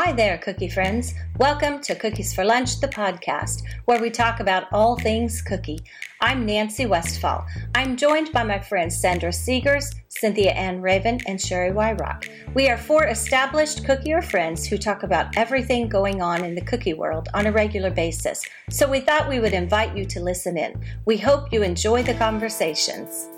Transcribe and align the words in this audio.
Hi 0.00 0.12
there, 0.12 0.38
cookie 0.38 0.68
friends. 0.68 1.12
Welcome 1.38 1.80
to 1.80 1.96
Cookies 1.96 2.32
for 2.32 2.44
Lunch, 2.44 2.80
the 2.80 2.86
podcast, 2.86 3.62
where 3.86 4.00
we 4.00 4.10
talk 4.10 4.38
about 4.38 4.72
all 4.72 4.94
things 4.94 5.42
cookie. 5.42 5.80
I'm 6.20 6.46
Nancy 6.46 6.86
Westfall. 6.86 7.44
I'm 7.74 7.96
joined 7.96 8.30
by 8.30 8.44
my 8.44 8.60
friends 8.60 8.96
Sandra 8.96 9.30
Segers, 9.30 9.92
Cynthia 10.06 10.52
Ann 10.52 10.80
Raven, 10.80 11.18
and 11.26 11.40
Shari 11.40 11.72
Weyrauch. 11.72 12.30
We 12.54 12.68
are 12.68 12.78
four 12.78 13.08
established 13.08 13.84
cookier 13.84 14.22
friends 14.22 14.64
who 14.68 14.78
talk 14.78 15.02
about 15.02 15.36
everything 15.36 15.88
going 15.88 16.22
on 16.22 16.44
in 16.44 16.54
the 16.54 16.64
cookie 16.64 16.94
world 16.94 17.28
on 17.34 17.46
a 17.46 17.52
regular 17.52 17.90
basis. 17.90 18.44
So 18.70 18.88
we 18.88 19.00
thought 19.00 19.28
we 19.28 19.40
would 19.40 19.52
invite 19.52 19.96
you 19.96 20.04
to 20.04 20.20
listen 20.20 20.56
in. 20.56 20.80
We 21.06 21.16
hope 21.16 21.52
you 21.52 21.64
enjoy 21.64 22.04
the 22.04 22.14
conversations. 22.14 23.30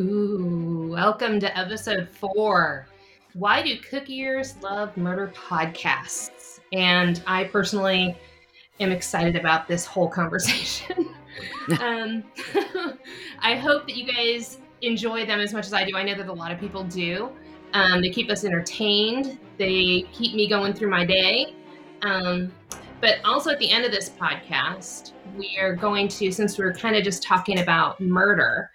Ooh, 0.00 0.88
welcome 0.90 1.38
to 1.40 1.58
episode 1.58 2.08
four. 2.08 2.86
Why 3.34 3.60
do 3.60 3.76
cookiers 3.80 4.58
love 4.62 4.96
murder 4.96 5.30
podcasts? 5.36 6.60
And 6.72 7.22
I 7.26 7.44
personally 7.44 8.16
am 8.78 8.92
excited 8.92 9.36
about 9.36 9.68
this 9.68 9.84
whole 9.84 10.08
conversation. 10.08 11.14
um, 11.82 12.24
I 13.40 13.56
hope 13.56 13.86
that 13.88 13.94
you 13.94 14.10
guys 14.10 14.60
enjoy 14.80 15.26
them 15.26 15.38
as 15.38 15.52
much 15.52 15.66
as 15.66 15.74
I 15.74 15.84
do. 15.84 15.94
I 15.94 16.02
know 16.02 16.14
that 16.14 16.28
a 16.28 16.32
lot 16.32 16.50
of 16.50 16.58
people 16.58 16.82
do. 16.84 17.28
Um, 17.74 18.00
they 18.00 18.08
keep 18.08 18.30
us 18.30 18.42
entertained, 18.42 19.38
they 19.58 20.06
keep 20.12 20.34
me 20.34 20.48
going 20.48 20.72
through 20.72 20.88
my 20.88 21.04
day. 21.04 21.54
Um, 22.00 22.50
but 23.02 23.16
also 23.22 23.50
at 23.50 23.58
the 23.58 23.70
end 23.70 23.84
of 23.84 23.92
this 23.92 24.08
podcast, 24.08 25.12
we 25.36 25.58
are 25.60 25.76
going 25.76 26.08
to, 26.08 26.32
since 26.32 26.56
we're 26.56 26.72
kind 26.72 26.96
of 26.96 27.04
just 27.04 27.22
talking 27.22 27.58
about 27.58 28.00
murder, 28.00 28.70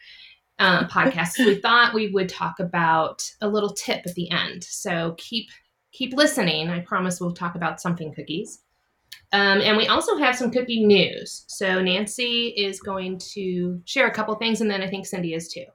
uh, 0.59 0.87
podcast. 0.87 1.37
we 1.39 1.55
thought 1.55 1.93
we 1.93 2.09
would 2.09 2.29
talk 2.29 2.59
about 2.59 3.29
a 3.41 3.47
little 3.47 3.71
tip 3.71 4.03
at 4.05 4.15
the 4.15 4.29
end. 4.31 4.63
So 4.63 5.15
keep 5.17 5.49
keep 5.91 6.13
listening. 6.13 6.69
I 6.69 6.81
promise 6.81 7.21
we'll 7.21 7.33
talk 7.33 7.55
about 7.55 7.79
something 7.79 8.13
cookies. 8.13 8.61
Um, 9.31 9.61
and 9.61 9.77
we 9.77 9.87
also 9.87 10.17
have 10.17 10.35
some 10.35 10.51
cookie 10.51 10.85
news. 10.85 11.45
So 11.47 11.81
Nancy 11.81 12.47
is 12.49 12.79
going 12.79 13.17
to 13.33 13.81
share 13.85 14.07
a 14.07 14.13
couple 14.13 14.35
things, 14.35 14.61
and 14.61 14.69
then 14.69 14.81
I 14.81 14.89
think 14.89 15.05
Cindy 15.05 15.33
is 15.33 15.47
too. 15.47 15.65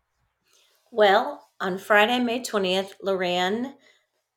Well, 0.91 1.49
on 1.61 1.79
Friday, 1.79 2.19
May 2.19 2.41
20th, 2.41 2.93
LorAnn 3.05 3.75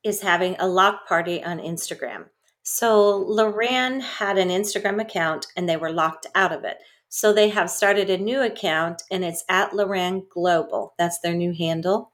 is 0.04 0.20
having 0.20 0.56
a 0.58 0.68
lock 0.68 1.06
party 1.08 1.42
on 1.42 1.58
Instagram. 1.58 2.26
So 2.62 3.24
LorAnn 3.24 4.00
had 4.00 4.38
an 4.38 4.48
Instagram 4.48 5.00
account 5.00 5.46
and 5.56 5.68
they 5.68 5.76
were 5.76 5.90
locked 5.90 6.26
out 6.34 6.52
of 6.52 6.64
it. 6.64 6.78
So 7.16 7.32
they 7.32 7.50
have 7.50 7.70
started 7.70 8.10
a 8.10 8.18
new 8.18 8.42
account 8.42 9.04
and 9.08 9.24
it's 9.24 9.44
at 9.48 9.70
LorAnn 9.70 10.28
Global. 10.28 10.94
That's 10.98 11.20
their 11.20 11.32
new 11.32 11.52
handle. 11.52 12.10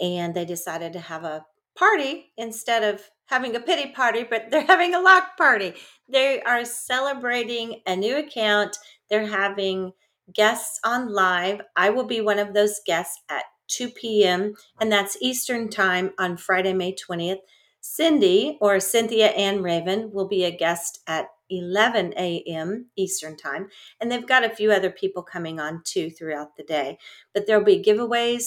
And 0.00 0.36
they 0.36 0.44
decided 0.44 0.92
to 0.92 1.00
have 1.00 1.24
a 1.24 1.44
party 1.76 2.30
instead 2.36 2.84
of 2.84 3.10
having 3.26 3.56
a 3.56 3.60
pity 3.60 3.90
party, 3.90 4.22
but 4.22 4.48
they're 4.48 4.64
having 4.68 4.94
a 4.94 5.00
lock 5.00 5.36
party. 5.36 5.74
They 6.08 6.40
are 6.42 6.64
celebrating 6.64 7.80
a 7.88 7.96
new 7.96 8.18
account. 8.18 8.76
They're 9.08 9.26
having 9.26 9.94
guests 10.32 10.78
on 10.84 11.12
live. 11.12 11.62
I 11.74 11.90
will 11.90 12.06
be 12.06 12.20
one 12.20 12.38
of 12.38 12.54
those 12.54 12.80
guests 12.86 13.20
at 13.28 13.42
2 13.66 13.88
p.m., 13.88 14.54
and 14.80 14.92
that's 14.92 15.18
Eastern 15.20 15.68
Time 15.70 16.12
on 16.20 16.36
Friday, 16.36 16.72
May 16.72 16.94
20th. 16.94 17.40
Cindy 17.80 18.58
or 18.60 18.80
Cynthia 18.80 19.28
Ann 19.28 19.62
Raven 19.62 20.10
will 20.12 20.28
be 20.28 20.44
a 20.44 20.56
guest 20.56 21.00
at 21.06 21.28
11 21.50 22.14
a.m. 22.16 22.86
Eastern 22.96 23.36
Time. 23.36 23.68
And 24.00 24.10
they've 24.10 24.26
got 24.26 24.44
a 24.44 24.54
few 24.54 24.70
other 24.72 24.90
people 24.90 25.22
coming 25.22 25.58
on 25.58 25.82
too 25.84 26.10
throughout 26.10 26.56
the 26.56 26.62
day. 26.62 26.98
But 27.34 27.46
there'll 27.46 27.64
be 27.64 27.82
giveaways, 27.82 28.44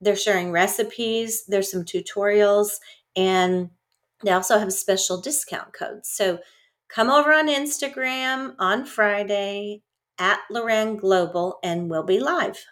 they're 0.00 0.16
sharing 0.16 0.52
recipes, 0.52 1.44
there's 1.46 1.70
some 1.70 1.84
tutorials, 1.84 2.72
and 3.16 3.70
they 4.24 4.32
also 4.32 4.58
have 4.58 4.72
special 4.72 5.20
discount 5.20 5.72
codes. 5.72 6.08
So 6.08 6.38
come 6.88 7.10
over 7.10 7.32
on 7.32 7.48
Instagram 7.48 8.54
on 8.58 8.84
Friday 8.84 9.82
at 10.18 10.40
LorAnn 10.52 11.00
Global 11.00 11.58
and 11.64 11.90
we'll 11.90 12.04
be 12.04 12.20
live. 12.20 12.64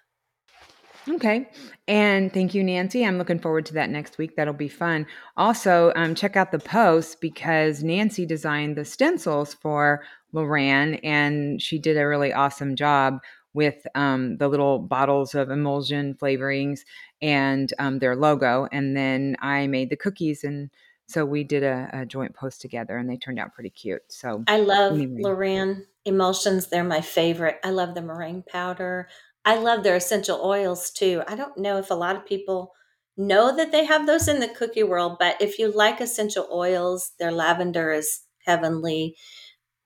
Okay. 1.11 1.49
And 1.89 2.33
thank 2.33 2.55
you, 2.55 2.63
Nancy. 2.63 3.05
I'm 3.05 3.19
looking 3.19 3.39
forward 3.39 3.67
to 3.67 3.75
that 3.75 3.91
next 3.91 4.19
week. 4.19 4.37
That'll 4.37 4.55
be 4.55 4.69
fun. 4.69 5.07
Also, 5.37 5.93
um, 5.97 6.15
check 6.15 6.37
out 6.37 6.53
the 6.53 6.59
post 6.59 7.21
because 7.21 7.83
Nancy 7.83 8.27
designed 8.27 8.77
the 8.77 8.85
stencils 8.85 9.55
for 9.55 10.03
LorAnn 10.35 11.01
and 11.03 11.61
she 11.61 11.79
did 11.79 11.97
a 11.97 12.07
really 12.07 12.33
awesome 12.33 12.77
job 12.77 13.19
with 13.53 13.85
um, 13.95 14.37
the 14.37 14.49
little 14.49 14.79
bottles 14.79 15.35
of 15.35 15.51
emulsion 15.51 16.15
flavorings 16.15 16.81
and 17.21 17.73
um, 17.79 17.99
their 17.99 18.15
logo. 18.15 18.69
And 18.71 18.97
then 18.97 19.37
I 19.41 19.67
made 19.67 19.91
the 19.91 19.97
cookies 19.97 20.45
and 20.45 20.71
so 21.09 21.25
we 21.25 21.43
did 21.43 21.65
a, 21.65 21.91
a, 21.93 22.07
joint 22.07 22.37
post 22.37 22.61
together 22.61 22.97
and 22.97 23.11
they 23.11 23.17
turned 23.17 23.41
out 23.41 23.53
pretty 23.53 23.71
cute. 23.71 24.03
So 24.07 24.45
I 24.47 24.59
love 24.59 24.93
anyway. 24.93 25.23
LorAnn 25.23 25.83
emulsions. 26.05 26.69
They're 26.69 26.85
my 26.85 27.01
favorite. 27.01 27.59
I 27.65 27.71
love 27.71 27.97
the 27.97 28.03
meringue 28.03 28.45
powder. 28.49 29.09
I 29.45 29.57
love 29.57 29.83
their 29.83 29.97
essential 29.97 30.41
oils 30.43 30.91
too. 30.91 31.23
I 31.27 31.35
don't 31.35 31.57
know 31.57 31.79
if 31.79 31.91
a 31.91 31.95
lot 31.95 32.17
of 32.17 32.27
people 32.27 32.73
know 33.17 33.55
that 33.57 33.73
they 33.73 33.85
have 33.85 34.07
those 34.07 34.29
in 34.29 34.41
the 34.41 34.49
cookie 34.49 34.83
world, 34.83 35.17
but 35.19 35.41
if 35.41 35.59
you 35.59 35.71
like 35.71 36.01
essential 36.01 36.49
oils, 36.53 37.13
their 37.19 37.33
lavender 37.33 37.93
is 37.93 38.21
heavenly. 38.45 39.17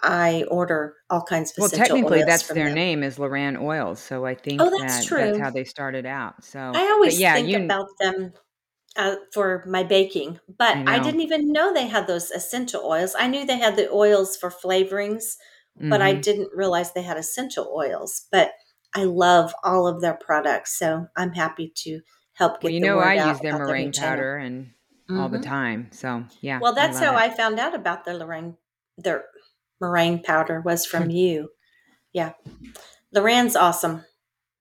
I 0.03 0.45
order 0.51 0.97
all 1.09 1.23
kinds 1.23 1.53
of 1.53 1.59
well, 1.59 1.69
technically, 1.71 2.25
that's 2.25 2.49
their 2.49 2.67
them. 2.67 2.75
name 2.75 3.03
is 3.03 3.17
LorAnn 3.17 3.61
Oils, 3.61 4.01
so 4.01 4.27
I 4.27 4.35
think 4.35 4.61
oh, 4.61 4.71
that's 4.79 4.99
that, 4.99 5.07
true. 5.07 5.19
That's 5.19 5.39
how 5.39 5.51
they 5.51 5.65
started 5.65 6.05
out. 6.05 6.45
So 6.45 6.59
I 6.59 6.91
always 6.93 7.19
yeah, 7.19 7.35
think 7.35 7.49
you, 7.49 7.65
about 7.65 7.87
them 8.01 8.33
uh, 8.97 9.17
for 9.33 9.65
my 9.67 9.83
baking, 9.83 10.41
but 10.59 10.77
I, 10.77 10.97
I, 10.97 10.99
didn't 10.99 11.23
even 11.23 11.53
know 11.53 11.73
they 11.73 11.87
had 11.87 12.07
those 12.07 12.31
essential 12.33 12.83
oils. 12.85 13.15
I 13.19 13.29
knew 13.29 13.47
they 13.47 13.59
had 13.59 13.77
the 13.77 13.91
oils 13.91 14.37
for 14.37 14.51
flavorings, 14.51 15.37
mm-hmm. 15.79 15.89
but 15.91 16.03
I 16.03 16.13
mm-hmm. 16.13 16.21
didn't 16.21 16.51
realize 16.55 16.93
they 16.93 17.03
had 17.03 17.17
essential 17.17 17.73
oils. 17.75 18.27
But 18.31 18.53
I 18.95 19.05
love 19.05 19.55
all 19.65 19.87
of 19.87 20.01
their 20.01 20.15
products, 20.15 20.79
so 20.79 21.09
I'm 21.17 21.33
happy 21.33 21.73
to 21.77 22.01
help 22.35 22.61
get. 22.61 22.65
Well, 22.65 22.73
you 22.73 22.81
know, 22.81 22.99
I 22.99 23.29
use 23.29 23.41
their 23.41 23.59
meringue 23.59 23.93
powder 23.93 24.37
and 24.37 24.67
mm-hmm. 24.67 25.21
all 25.21 25.29
the 25.29 25.39
mm-hmm. 25.39 25.51
time. 25.51 25.89
So 25.93 26.25
yeah. 26.41 26.61
Well, 26.61 26.75
that's 26.75 26.99
I 26.99 27.07
how 27.07 27.13
it. 27.17 27.21
I 27.21 27.31
found 27.31 27.59
out 27.59 27.75
about 27.75 28.05
the 28.05 28.19
meringue. 28.19 28.57
Their 28.99 29.25
meringue 29.81 30.23
powder 30.23 30.61
was 30.61 30.87
from 30.91 31.11
you. 31.11 31.51
Yeah, 32.13 32.33
LorAnn's 33.15 33.57
awesome. 33.57 34.05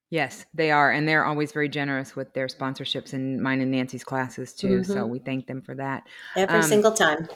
Yes, 0.10 0.46
they 0.54 0.70
are, 0.70 0.92
and 0.92 1.08
they're 1.08 1.26
always 1.26 1.52
very 1.52 1.70
generous 1.70 2.16
with 2.16 2.34
their 2.34 2.46
sponsorships 2.48 3.14
and 3.14 3.42
mine 3.42 3.62
and 3.62 3.72
Nancy's 3.72 4.04
classes 4.04 4.54
too. 4.54 4.82
Mm-hmm. 4.82 4.94
So 4.94 5.06
we 5.08 5.20
thank 5.20 5.48
them 5.48 5.62
for 5.62 5.76
that 5.76 6.04
every 6.36 6.60
um, 6.60 6.64
single 6.64 6.92
time. 6.92 7.28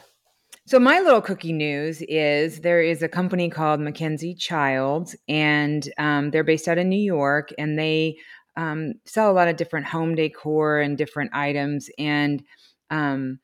So, 0.67 0.79
my 0.79 0.99
little 0.99 1.21
cookie 1.21 1.53
news 1.53 2.01
is 2.09 2.59
there 2.59 2.81
is 2.81 3.01
a 3.01 3.07
company 3.07 3.49
called 3.49 3.79
Mackenzie 3.79 4.33
Child, 4.33 5.13
and 5.29 5.89
um, 5.97 6.29
they're 6.31 6.43
based 6.43 6.67
out 6.67 6.77
of 6.77 6.85
New 6.85 6.99
York, 6.99 7.53
and 7.57 7.79
they 7.79 8.17
um, 8.57 8.95
sell 9.05 9.31
a 9.31 9.33
lot 9.33 9.47
of 9.47 9.55
different 9.55 9.85
home 9.85 10.13
decor 10.13 10.81
and 10.81 10.97
different 10.97 11.33
items, 11.33 11.89
and 11.97 12.43
um, 12.91 13.39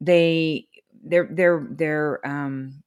they 0.00 0.66
their 1.04 1.28
their 1.30 1.64
their 1.70 2.26
um, 2.26 2.82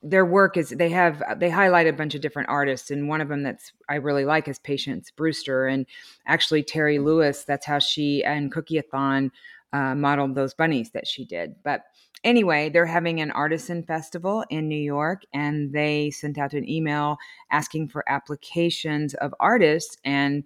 their 0.00 0.24
work 0.24 0.56
is 0.56 0.68
they 0.68 0.90
have 0.90 1.20
they 1.40 1.50
highlight 1.50 1.88
a 1.88 1.92
bunch 1.92 2.14
of 2.14 2.20
different 2.20 2.48
artists 2.48 2.92
and 2.92 3.08
one 3.08 3.22
of 3.22 3.28
them 3.28 3.42
that's 3.42 3.72
i 3.88 3.94
really 3.94 4.26
like 4.26 4.46
is 4.46 4.58
patience 4.58 5.10
brewster 5.10 5.66
and 5.66 5.86
actually 6.26 6.62
terry 6.62 6.98
lewis 6.98 7.42
that's 7.44 7.64
how 7.64 7.78
she 7.78 8.22
and 8.22 8.52
cookieathon 8.52 9.30
uh, 9.72 9.94
modeled 9.94 10.34
those 10.34 10.54
bunnies 10.54 10.90
that 10.90 11.06
she 11.06 11.24
did. 11.24 11.56
But 11.62 11.84
anyway, 12.24 12.68
they're 12.68 12.86
having 12.86 13.20
an 13.20 13.30
artisan 13.30 13.82
festival 13.82 14.44
in 14.50 14.68
New 14.68 14.80
York, 14.80 15.22
and 15.32 15.72
they 15.72 16.10
sent 16.10 16.38
out 16.38 16.52
an 16.52 16.68
email 16.68 17.16
asking 17.50 17.88
for 17.88 18.04
applications 18.08 19.14
of 19.14 19.34
artists. 19.40 19.96
And 20.04 20.44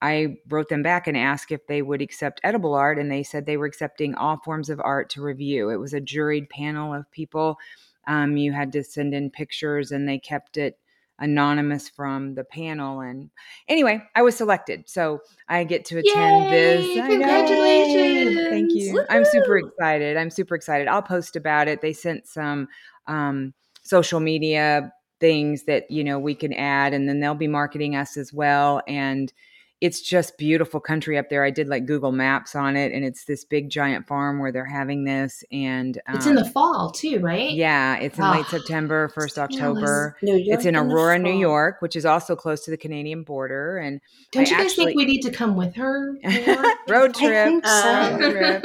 I 0.00 0.36
wrote 0.48 0.68
them 0.68 0.82
back 0.82 1.06
and 1.06 1.16
asked 1.16 1.50
if 1.50 1.66
they 1.66 1.82
would 1.82 2.02
accept 2.02 2.40
edible 2.44 2.74
art, 2.74 2.98
and 2.98 3.10
they 3.10 3.22
said 3.22 3.46
they 3.46 3.56
were 3.56 3.66
accepting 3.66 4.14
all 4.14 4.38
forms 4.44 4.70
of 4.70 4.80
art 4.82 5.10
to 5.10 5.22
review. 5.22 5.70
It 5.70 5.76
was 5.76 5.94
a 5.94 6.00
juried 6.00 6.48
panel 6.50 6.94
of 6.94 7.10
people. 7.10 7.58
Um, 8.06 8.36
you 8.36 8.52
had 8.52 8.72
to 8.72 8.82
send 8.84 9.12
in 9.14 9.30
pictures, 9.30 9.90
and 9.90 10.08
they 10.08 10.18
kept 10.18 10.56
it 10.56 10.78
anonymous 11.18 11.88
from 11.88 12.34
the 12.34 12.44
panel. 12.44 13.00
And 13.00 13.30
anyway, 13.66 14.02
I 14.14 14.22
was 14.22 14.36
selected. 14.36 14.88
So 14.88 15.20
I 15.48 15.64
get 15.64 15.84
to 15.86 15.98
attend 15.98 16.44
Yay, 16.44 16.50
this. 16.50 17.06
Congratulations. 17.06 18.48
Thank 18.48 18.72
you. 18.72 18.94
Woo-hoo. 18.94 19.06
I'm 19.10 19.24
super 19.24 19.58
excited. 19.58 20.16
I'm 20.16 20.30
super 20.30 20.54
excited. 20.54 20.88
I'll 20.88 21.02
post 21.02 21.34
about 21.34 21.68
it. 21.68 21.80
They 21.80 21.92
sent 21.92 22.26
some 22.26 22.68
um, 23.06 23.52
social 23.82 24.20
media 24.20 24.92
things 25.18 25.64
that, 25.64 25.90
you 25.90 26.04
know, 26.04 26.18
we 26.18 26.34
can 26.34 26.52
add, 26.52 26.94
and 26.94 27.08
then 27.08 27.18
they'll 27.18 27.34
be 27.34 27.48
marketing 27.48 27.96
us 27.96 28.16
as 28.16 28.32
well. 28.32 28.80
And 28.86 29.32
it's 29.80 30.00
just 30.00 30.36
beautiful 30.38 30.80
country 30.80 31.16
up 31.16 31.28
there. 31.30 31.44
I 31.44 31.50
did 31.50 31.68
like 31.68 31.86
Google 31.86 32.10
Maps 32.10 32.56
on 32.56 32.76
it, 32.76 32.92
and 32.92 33.04
it's 33.04 33.24
this 33.26 33.44
big 33.44 33.70
giant 33.70 34.06
farm 34.08 34.40
where 34.40 34.50
they're 34.50 34.64
having 34.64 35.04
this, 35.04 35.44
and 35.52 36.00
um, 36.08 36.16
it's 36.16 36.26
in 36.26 36.34
the 36.34 36.44
fall 36.44 36.90
too, 36.90 37.20
right? 37.20 37.52
yeah, 37.52 37.96
it's 37.96 38.18
in 38.18 38.24
Oh, 38.24 38.32
late 38.32 38.46
September, 38.46 39.08
first. 39.08 39.38
October. 39.38 40.16
New 40.22 40.42
It's 40.46 40.64
in 40.64 40.74
the 40.74 40.80
Aurora, 40.80 41.18
New. 41.18 41.38
York, 41.38 41.76
which 41.80 41.94
is 41.94 42.04
also 42.04 42.34
close 42.34 42.64
to 42.64 42.70
the 42.72 42.76
Canadian 42.76 43.22
border, 43.22 43.78
and 43.78 44.00
Don't 44.32 44.46
I 44.46 44.50
you 44.50 44.56
guys 44.56 44.66
actually- 44.66 44.84
think 44.86 44.96
we 44.96 45.04
need 45.04 45.20
to 45.22 45.30
come 45.30 45.54
with 45.54 45.74
her? 45.76 46.14
more? 46.24 46.74
road 46.88 47.14
I 47.16 47.20
trip. 47.20 47.46
think 47.46 47.66
so. 47.66 48.18
road 48.18 48.30
trip. 48.62 48.64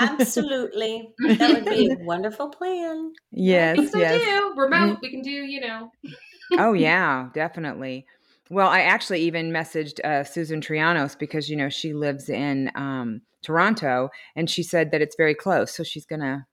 Absolutely. 0.00 1.10
That 1.18 1.50
would 1.52 1.64
be 1.66 1.90
a 1.92 2.04
wonderful 2.04 2.48
plan. 2.48 3.12
Yes, 3.30 3.74
I 3.74 3.76
think 3.82 3.90
so 3.92 3.98
yes. 3.98 4.22
too. 4.22 4.54
Remote, 4.56 4.98
we 5.02 5.10
can 5.10 5.22
do, 5.22 5.30
you 5.30 5.60
know. 5.60 5.92
oh 6.52 6.72
yeah, 6.72 7.28
definitely. 7.34 8.06
Well, 8.50 8.68
I 8.68 8.80
actually 8.80 9.20
even 9.22 9.50
messaged 9.50 10.04
uh, 10.04 10.22
Susan 10.24 10.60
Trianos 10.60 11.18
because 11.18 11.48
you 11.48 11.56
know 11.56 11.68
she 11.68 11.94
lives 11.94 12.28
in 12.28 12.70
um, 12.74 13.22
Toronto, 13.42 14.10
and 14.36 14.48
she 14.50 14.62
said 14.62 14.90
that 14.90 15.00
it's 15.02 15.16
very 15.16 15.34
close, 15.34 15.74
so 15.74 15.82
she's 15.82 16.04
gonna 16.06 16.46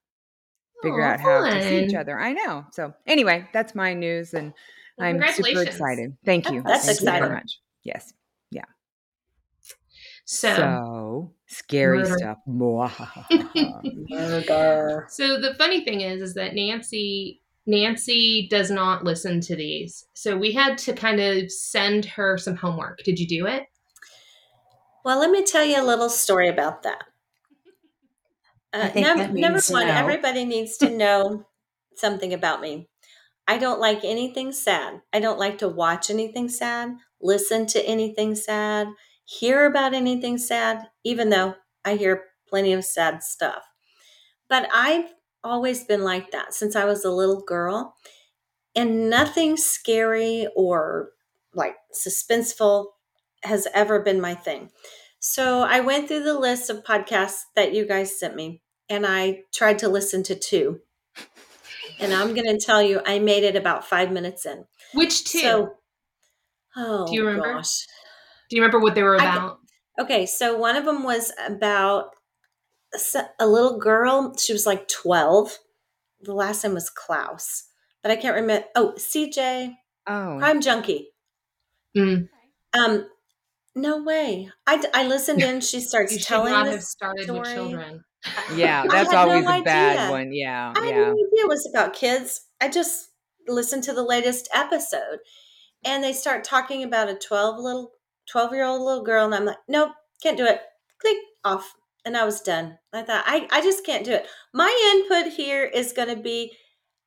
figure 0.82 1.04
Aw, 1.04 1.14
out 1.14 1.20
how 1.20 1.44
to 1.50 1.62
see 1.62 1.84
each 1.84 1.94
other. 1.94 2.20
I 2.20 2.34
know. 2.34 2.66
So 2.72 2.94
anyway, 3.06 3.48
that's 3.54 3.76
my 3.76 3.94
news, 3.94 4.34
and 4.34 4.54
Well, 4.98 5.08
I'm 5.08 5.22
super 5.34 5.62
excited. 5.64 6.16
Thank 6.26 6.50
you. 6.50 6.64
That's 6.66 6.86
Thank 6.86 7.00
you 7.02 7.06
very 7.06 7.18
exciting. 7.18 7.34
much. 7.36 7.60
Yes. 7.84 8.14
Yeah. 8.52 8.66
So, 10.26 10.54
So, 10.56 11.32
scary 11.48 12.00
Murder. 12.00 12.18
stuff. 12.18 12.38
Mwahaha. 12.48 13.26
Murder. 14.10 15.08
so 15.10 15.40
the 15.42 15.56
funny 15.56 15.84
thing 15.84 16.02
is, 16.02 16.22
is 16.22 16.34
that 16.36 16.56
Nancy 16.56 17.42
Nancy 17.68 18.48
does 18.50 18.72
not 18.72 19.04
listen 19.04 19.40
to 19.42 19.56
these. 19.56 20.06
So 20.14 20.38
we 20.38 20.52
had 20.52 20.78
to 20.80 20.94
kind 20.94 21.20
of 21.20 21.52
send 21.52 22.06
her 22.06 22.38
some 22.38 22.56
homework. 22.56 23.00
Did 23.04 23.20
you 23.20 23.28
do 23.28 23.46
it? 23.48 23.64
Well, 25.04 25.20
let 25.20 25.32
me 25.32 25.44
tell 25.44 25.64
you 25.64 25.82
a 25.82 25.86
little 25.86 26.10
story 26.10 26.48
about 26.48 26.84
that. 26.84 27.04
Uh, 28.74 28.88
think 28.88 29.06
num- 29.06 29.18
that 29.18 29.34
number 29.34 29.62
one, 29.70 29.88
no. 29.88 29.94
everybody 29.94 30.46
needs 30.46 30.78
to 30.78 30.90
know 30.90 31.46
something 31.96 32.34
about 32.34 32.62
me. 32.62 32.88
I 33.48 33.58
don't 33.58 33.80
like 33.80 34.04
anything 34.04 34.52
sad. 34.52 35.02
I 35.12 35.20
don't 35.20 35.40
like 35.40 35.58
to 35.58 35.68
watch 35.68 36.10
anything 36.10 36.48
sad, 36.48 36.96
listen 37.22 37.66
to 37.68 37.86
anything 37.86 38.36
sad, 38.36 38.88
hear 39.26 39.66
about 39.66 39.94
anything 39.94 40.38
sad, 40.38 40.88
even 41.04 41.30
though 41.30 41.56
I 41.84 41.96
hear 41.96 42.24
plenty 42.48 42.74
of 42.74 42.86
sad 42.86 43.24
stuff. 43.24 43.64
But 44.48 44.70
I've 44.74 45.10
always 45.44 45.84
been 45.84 46.04
like 46.04 46.32
that 46.32 46.54
since 46.54 46.76
I 46.76 46.86
was 46.86 47.04
a 47.06 47.12
little 47.12 47.42
girl. 47.42 47.96
And 48.76 49.10
nothing 49.10 49.58
scary 49.58 50.48
or 50.56 51.10
like 51.54 51.76
suspenseful 51.94 52.86
has 53.44 53.68
ever 53.74 54.00
been 54.00 54.22
my 54.22 54.34
thing. 54.34 54.70
So 55.20 55.62
I 55.62 55.82
went 55.82 56.08
through 56.08 56.24
the 56.24 56.40
list 56.40 56.70
of 56.70 56.84
podcasts 56.84 57.42
that 57.56 57.74
you 57.74 57.86
guys 57.86 58.18
sent 58.20 58.36
me 58.36 58.62
and 58.90 59.06
I 59.06 59.42
tried 59.54 59.80
to 59.80 59.90
listen 59.90 60.24
to 60.24 60.36
two. 60.36 60.80
And 62.00 62.14
I'm 62.14 62.34
going 62.34 62.48
to 62.48 62.58
tell 62.58 62.82
you, 62.82 63.00
I 63.06 63.20
made 63.20 63.44
it 63.44 63.56
about 63.56 63.86
five 63.86 64.12
minutes 64.12 64.46
in. 64.48 64.66
Which 64.94 65.24
two? 65.26 65.40
So, 65.40 65.74
oh, 66.76 67.06
Do 67.08 67.14
you 67.14 67.26
remember? 67.28 67.54
gosh. 67.54 67.86
Do 68.50 68.56
you 68.56 68.62
remember 68.64 68.80
what 68.80 68.96
they 68.96 69.04
were 69.04 69.20
I- 69.22 69.36
about? 69.36 69.60
Okay, 70.00 70.26
so 70.26 70.58
one 70.58 70.76
of 70.76 70.86
them 70.86 71.04
was 71.04 71.32
about 71.46 72.12
a 73.40 73.48
little 73.48 73.78
girl. 73.78 74.36
She 74.38 74.54
was 74.54 74.66
like 74.66 74.88
12. 74.88 75.58
The 76.22 76.34
last 76.34 76.64
name 76.64 76.74
was 76.74 76.90
Klaus, 76.90 77.64
but 78.04 78.12
I 78.12 78.16
can't 78.16 78.36
remember. 78.36 78.68
Oh, 78.76 78.94
CJ, 78.98 79.74
oh, 80.08 80.38
Crime 80.40 80.62
Junkie. 80.62 81.10
Mm. 81.98 82.30
Um, 82.74 83.08
no 83.76 84.04
way. 84.04 84.50
I, 84.68 84.84
I 84.94 85.08
listened 85.08 85.42
in. 85.42 85.62
She 85.62 85.80
starts 85.80 86.14
You 86.14 86.20
telling 86.20 86.52
not 86.54 86.66
this 86.66 86.76
have 86.76 86.84
started 86.84 87.30
with 87.30 87.46
story. 87.48 87.54
children. 87.54 88.04
yeah, 88.56 88.86
that's 88.88 89.12
had 89.12 89.26
no 89.28 89.32
always 89.34 89.46
a 89.46 89.64
bad 89.64 90.12
one. 90.12 90.32
Yeah, 90.32 90.74
I 90.76 90.86
had 90.86 90.96
no 90.96 91.12
idea 91.12 91.44
it 91.44 91.48
was 91.48 91.68
about 91.74 91.94
kids. 91.94 92.42
I 92.62 92.70
just 92.70 93.10
listened 93.48 93.84
to 93.86 93.94
the 93.94 94.04
latest 94.04 94.48
episode, 94.54 95.20
and 95.84 96.04
they 96.04 96.14
start 96.14 96.44
talking 96.44 96.84
about 96.84 97.10
a 97.10 97.16
twelve 97.16 97.58
little 97.58 97.94
twelve 98.30 98.54
year 98.54 98.64
old 98.64 98.82
little 98.84 99.04
girl, 99.04 99.26
and 99.26 99.34
I'm 99.34 99.46
like, 99.46 99.58
nope, 99.68 99.94
can't 100.22 100.38
do 100.38 100.46
it. 100.46 100.62
Click 101.00 101.18
off, 101.44 101.74
and 102.06 102.18
I 102.18 102.26
was 102.26 102.42
done. 102.42 102.78
I 102.94 103.04
thought 103.04 103.24
I 103.26 103.48
I 103.52 103.62
just 103.62 103.86
can't 103.86 104.06
do 104.06 104.14
it. 104.14 104.28
My 104.54 104.72
input 104.96 105.34
here 105.34 105.66
is 105.66 105.94
going 105.94 106.16
to 106.16 106.22
be 106.22 106.54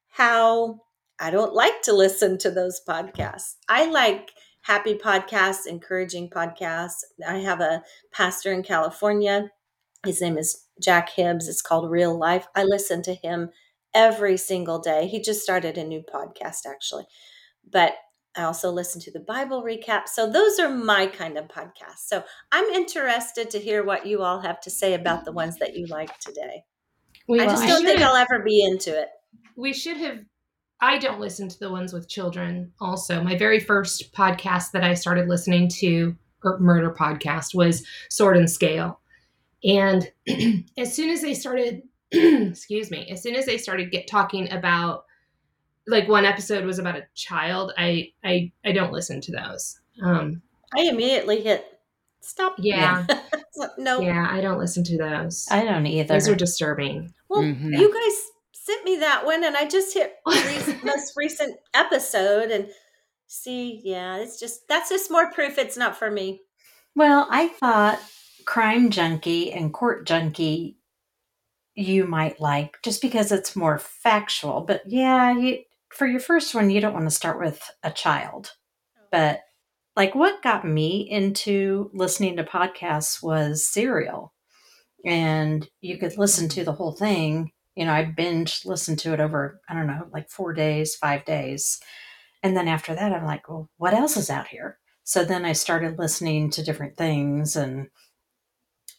how 0.09 0.81
I 1.21 1.31
don't 1.31 1.55
like 1.55 1.83
to 1.83 1.93
listen 1.93 2.39
to 2.39 2.51
those 2.51 2.81
podcasts. 2.89 3.55
I 3.69 3.87
like 3.91 4.33
happy 4.63 4.95
podcasts, 4.95 5.67
encouraging 5.67 6.31
podcasts. 6.31 7.03
I 7.27 7.39
have 7.39 7.61
a 7.61 7.83
pastor 8.13 8.53
in 8.53 8.63
California. 8.63 9.51
His 10.05 10.21
name 10.21 10.39
is 10.39 10.65
Jack 10.83 11.11
Hibbs. 11.11 11.49
It's 11.49 11.63
called 11.63 11.91
Real 11.91 12.19
Life. 12.19 12.47
I 12.55 12.65
listen 12.65 13.03
to 13.03 13.15
him 13.15 13.51
every 13.95 14.37
single 14.37 14.79
day. 14.81 15.07
He 15.07 15.21
just 15.21 15.43
started 15.43 15.79
a 15.79 15.85
new 15.85 16.03
podcast, 16.03 16.67
actually. 16.69 17.07
But 17.71 17.95
I 18.37 18.43
also 18.43 18.71
listen 18.71 19.01
to 19.03 19.11
the 19.11 19.21
Bible 19.21 19.63
recap. 19.63 20.09
So 20.09 20.31
those 20.31 20.59
are 20.59 20.69
my 20.69 21.07
kind 21.07 21.39
of 21.39 21.47
podcasts. 21.49 22.07
So 22.07 22.25
I'm 22.53 22.65
interested 22.71 23.51
to 23.51 23.59
hear 23.59 23.85
what 23.85 24.07
you 24.07 24.23
all 24.23 24.41
have 24.41 24.61
to 24.63 24.71
say 24.71 24.95
about 24.95 25.25
the 25.25 25.33
ones 25.33 25.59
that 25.59 25.77
you 25.77 25.87
like 25.87 26.19
today. 26.19 26.65
We, 27.29 27.41
I 27.41 27.47
just 27.47 27.63
I 27.63 27.67
don't 27.69 27.85
think 27.85 28.01
should- 28.01 28.07
I'll 28.09 28.17
ever 28.17 28.43
be 28.45 28.63
into 28.65 28.99
it. 29.01 29.09
we 29.57 29.73
should 29.73 29.97
have 29.99 30.19
i 30.81 30.99
don't 30.99 31.21
listen 31.21 31.49
to 31.49 31.59
the 31.61 31.71
ones 31.71 31.93
with 31.93 32.09
children 32.09 32.73
also 32.81 33.23
my 33.23 33.39
very 33.39 33.61
first 33.61 34.13
podcast 34.13 34.73
that 34.73 34.83
i 34.83 34.93
started 34.93 35.29
listening 35.29 35.69
to 35.69 36.15
or 36.43 36.59
murder 36.59 36.91
podcast 36.91 37.55
was 37.55 37.87
sword 38.11 38.37
and 38.37 38.51
scale 38.51 39.01
and 39.63 40.11
as 40.77 40.93
soon 40.93 41.11
as 41.11 41.23
they 41.23 41.33
started 41.33 41.83
excuse 42.11 42.91
me 42.91 43.09
as 43.11 43.23
soon 43.23 43.37
as 43.37 43.47
they 43.47 43.57
started 43.57 43.93
get 43.93 44.09
talking 44.09 44.51
about 44.53 45.04
like 45.87 46.09
one 46.09 46.25
episode 46.25 46.65
was 46.65 46.79
about 46.79 46.97
a 46.97 47.07
child 47.15 47.73
i 47.77 48.11
i 48.25 48.51
i 48.65 48.73
don't 48.73 48.93
listen 48.93 49.21
to 49.21 49.33
those 49.33 49.81
um 50.03 50.41
I 50.77 50.83
immediately 50.83 51.41
hit 51.43 51.65
stop. 52.21 52.55
yeah 52.59 53.07
no. 53.79 54.01
yeah 54.01 54.27
i 54.31 54.41
don't 54.41 54.59
listen 54.59 54.83
to 54.85 54.97
those 54.99 55.47
I 55.51 55.65
don't 55.65 55.87
either. 55.87 56.09
those 56.15 56.29
are 56.29 56.35
disturbing 56.35 57.13
Well, 57.29 57.43
Mhm. 57.43 57.79
you 57.79 57.93
guys 57.93 58.23
sent 58.53 58.85
me 58.85 58.97
that 58.97 59.27
one, 59.27 59.45
and 59.45 59.55
I 59.59 59.67
just 59.69 59.93
hit 59.93 60.15
the 60.25 60.79
most 60.85 61.13
recent 61.17 61.59
episode 61.75 62.51
and 62.51 62.69
see. 63.27 63.79
Yeah, 63.85 64.17
it's 64.17 64.41
just 64.41 64.67
that's 64.69 64.89
just 64.89 65.11
more 65.11 65.31
proof 65.33 65.59
it's 65.59 65.77
not 65.77 65.99
for 65.99 66.11
me. 66.11 66.41
well, 66.97 67.27
I 67.31 67.49
thought 67.49 68.01
Crime 68.47 68.89
Junkie 68.91 69.53
and 69.53 69.71
Court 69.73 70.07
Junkie 70.07 70.79
you 71.75 72.07
might 72.07 72.41
like 72.41 72.79
just 72.83 73.03
because 73.03 73.33
it's 73.33 73.55
more 73.57 73.79
factual. 73.79 74.61
But 74.63 74.83
yeah, 74.87 75.37
you, 75.37 75.59
for 75.95 76.07
your 76.07 76.21
first 76.21 76.55
one, 76.55 76.71
you 76.71 76.81
don't 76.81 76.93
want 76.93 77.07
to 77.07 77.11
start 77.11 77.39
with 77.39 77.71
a 77.83 77.91
child. 77.91 78.53
But 79.11 79.41
like 79.97 80.15
what 80.15 80.43
got 80.43 80.67
me 80.67 81.09
into 81.09 81.91
listening 81.95 82.37
to 82.37 82.45
podcasts 82.45 83.23
was 83.23 83.69
Serial. 83.69 84.33
And 85.05 85.69
you 85.81 85.99
could 85.99 86.19
listen 86.19 86.49
to 86.51 86.65
the 86.65 86.73
whole 86.73 86.93
thing. 86.93 87.53
You 87.77 87.85
know, 87.85 87.93
I 87.93 88.05
binge 88.05 88.63
listened 88.65 88.99
to 89.01 89.13
it 89.13 89.21
over, 89.21 89.61
I 89.69 89.75
don't 89.75 89.87
know, 89.87 90.09
like 90.13 90.31
four 90.31 90.53
days, 90.53 90.97
five 90.97 91.25
days. 91.25 91.81
And 92.43 92.57
then 92.57 92.69
after 92.69 92.95
that, 92.95 93.13
I'm 93.13 93.25
like, 93.25 93.49
well, 93.49 93.71
what 93.77 93.95
else 93.95 94.17
is 94.17 94.31
out 94.31 94.49
here? 94.49 94.79
So 95.05 95.25
then 95.25 95.45
I 95.45 95.53
started 95.53 95.99
listening 95.99 96.51
to 96.51 96.65
different 96.65 96.97
things 96.97 97.57
and 97.57 97.89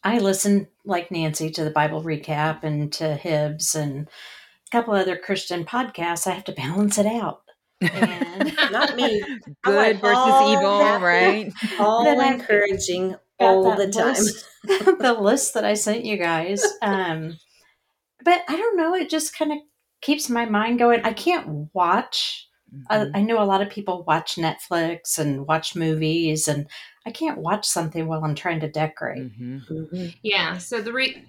I 0.03 0.19
listened 0.19 0.67
like 0.85 1.09
Nancy 1.09 1.49
to 1.49 1.63
the 1.63 1.71
Bible 1.71 2.03
recap 2.03 2.63
and 2.63 2.93
to 2.93 3.15
Hibbs 3.15 3.73
and 3.73 4.07
couple 4.71 4.93
other 4.93 5.17
Christian 5.17 5.65
podcasts. 5.65 6.27
I 6.27 6.31
have 6.31 6.43
to 6.45 6.51
balance 6.51 6.97
it 6.97 7.05
out. 7.05 7.41
And 7.81 8.53
Not 8.71 8.95
me. 8.95 9.21
I 9.65 9.69
want 9.69 9.87
Good 9.93 10.01
versus 10.01 10.49
evil, 10.49 10.79
that- 10.79 11.01
right? 11.01 11.51
All 11.79 12.19
encouraging 12.19 13.15
all 13.39 13.63
that 13.65 13.77
the 13.77 13.91
time. 13.91 14.13
list- 14.13 14.45
the 14.99 15.17
list 15.19 15.53
that 15.53 15.65
I 15.65 15.73
sent 15.75 16.05
you 16.05 16.17
guys. 16.17 16.63
Um, 16.81 17.37
but 18.23 18.41
I 18.47 18.55
don't 18.55 18.77
know. 18.77 18.95
It 18.95 19.09
just 19.09 19.37
kind 19.37 19.51
of 19.51 19.57
keeps 20.01 20.29
my 20.29 20.45
mind 20.45 20.79
going. 20.79 21.01
I 21.03 21.13
can't 21.13 21.69
watch. 21.73 22.47
I, 22.89 22.97
Mhm. 22.97 23.11
I 23.13 23.21
know 23.21 23.41
a 23.41 23.45
lot 23.45 23.61
of 23.61 23.69
people 23.69 24.03
watch 24.07 24.35
Netflix 24.35 25.17
and 25.19 25.47
watch 25.47 25.75
movies, 25.75 26.47
and 26.47 26.67
I 27.05 27.11
can't 27.11 27.37
watch 27.37 27.65
something 27.65 28.07
while 28.07 28.23
I'm 28.23 28.35
trying 28.35 28.59
to 28.61 28.67
decorate. 28.69 29.21
Mhm. 29.39 29.61
Mhm. 29.69 30.15
Yeah. 30.23 30.57
So 30.57 30.81
the 30.81 30.91
re- 30.91 31.23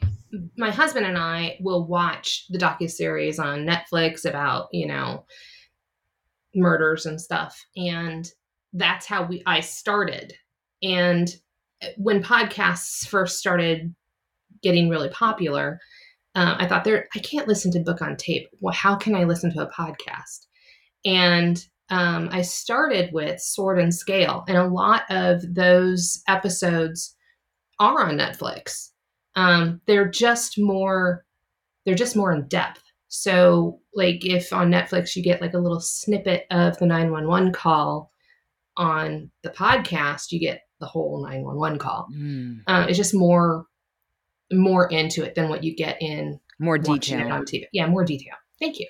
my 0.57 0.71
husband 0.71 1.07
and 1.07 1.19
I 1.19 1.57
will 1.61 1.87
watch 1.87 2.47
the 2.49 2.59
docu 2.59 2.91
series 2.91 3.39
on 3.39 3.67
Netflix 3.67 4.25
about 4.25 4.69
you 4.73 4.87
know 4.87 5.25
murders 6.55 7.07
and 7.07 7.21
stuff, 7.21 7.65
and 7.77 8.29
that's 8.73 9.07
how 9.07 9.25
we 9.25 9.43
I 9.47 9.61
started. 9.61 10.35
And 10.83 11.29
when 11.97 12.23
podcasts 12.23 13.07
first 13.07 13.39
started 13.39 13.95
getting 14.63 14.89
really 14.89 15.11
popular, 15.11 15.79
uh, 16.35 16.57
I 16.59 16.67
thought 16.67 16.85
there 16.85 17.09
I 17.15 17.19
can't 17.21 17.49
listen 17.49 17.71
to 17.73 17.81
book 17.81 18.03
on 18.03 18.17
tape. 18.17 18.49
Well, 18.61 18.75
how 18.75 18.97
can 18.97 19.15
I 19.15 19.25
listen 19.25 19.53
to 19.53 19.67
a 19.67 19.71
podcast? 19.71 20.47
And 21.05 21.65
um, 21.89 22.29
I 22.33 22.43
started 22.43 23.13
with 23.13 23.41
Sword 23.41 23.79
and 23.79 23.95
Scale, 23.95 24.45
and 24.49 24.57
a 24.57 24.67
lot 24.67 25.05
of 25.09 25.43
those 25.55 26.23
episodes 26.29 27.15
are 27.79 28.09
on 28.09 28.19
Netflix. 28.19 28.91
Um, 29.37 29.81
they're 29.87 30.09
just 30.09 30.59
more, 30.59 31.25
they're 31.85 31.95
just 31.95 32.17
more 32.17 32.33
in 32.33 32.49
depth. 32.49 32.83
So, 33.09 33.81
like, 33.95 34.25
if 34.25 34.53
on 34.53 34.71
Netflix 34.71 35.15
you 35.15 35.23
get 35.23 35.41
like 35.41 35.55
a 35.55 35.59
little 35.59 35.81
snippet 35.81 36.47
of 36.51 36.77
the 36.79 36.87
911 36.87 37.53
call 37.53 38.11
on 38.77 39.31
the 39.43 39.51
podcast, 39.51 40.33
you 40.33 40.41
get 40.41 40.63
the 40.81 40.87
whole 40.87 41.23
911 41.23 41.79
call. 41.79 42.09
Mm. 42.15 42.61
Uh, 42.67 42.87
it's 42.89 42.99
just 42.99 43.15
more, 43.15 43.67
more 44.53 44.89
into 44.91 45.23
it 45.25 45.35
than 45.35 45.49
what 45.49 45.63
you 45.65 45.75
get 45.75 46.01
in 46.03 46.41
More 46.59 46.79
watching 46.79 47.19
it 47.21 47.23
detail. 47.25 47.33
on 47.33 47.45
TV. 47.45 47.65
Yeah, 47.73 47.87
more 47.87 48.05
detail. 48.05 48.35
Thank 48.59 48.79
you. 48.81 48.87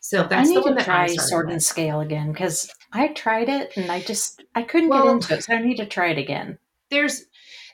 So 0.00 0.24
I 0.24 0.26
that's 0.26 0.48
the 0.48 0.54
need 0.56 0.60
one 0.64 0.72
to 0.72 0.74
that 0.76 0.84
try 0.84 1.04
I 1.04 1.14
Sword 1.16 1.46
with. 1.46 1.52
and 1.54 1.62
Scale 1.62 2.00
again 2.00 2.32
because 2.32 2.68
I 2.92 3.08
tried 3.08 3.48
it 3.48 3.76
and 3.76 3.92
I 3.92 4.00
just 4.00 4.42
I 4.54 4.62
couldn't 4.62 4.88
Well- 4.88 5.04
get 5.04 5.12
into 5.12 5.34
it, 5.34 5.44
so 5.44 5.54
I 5.54 5.60
need 5.62 5.76
to 5.76 5.86
try 5.86 6.08
it 6.08 6.18
again. 6.18 6.58
there's 6.90 7.26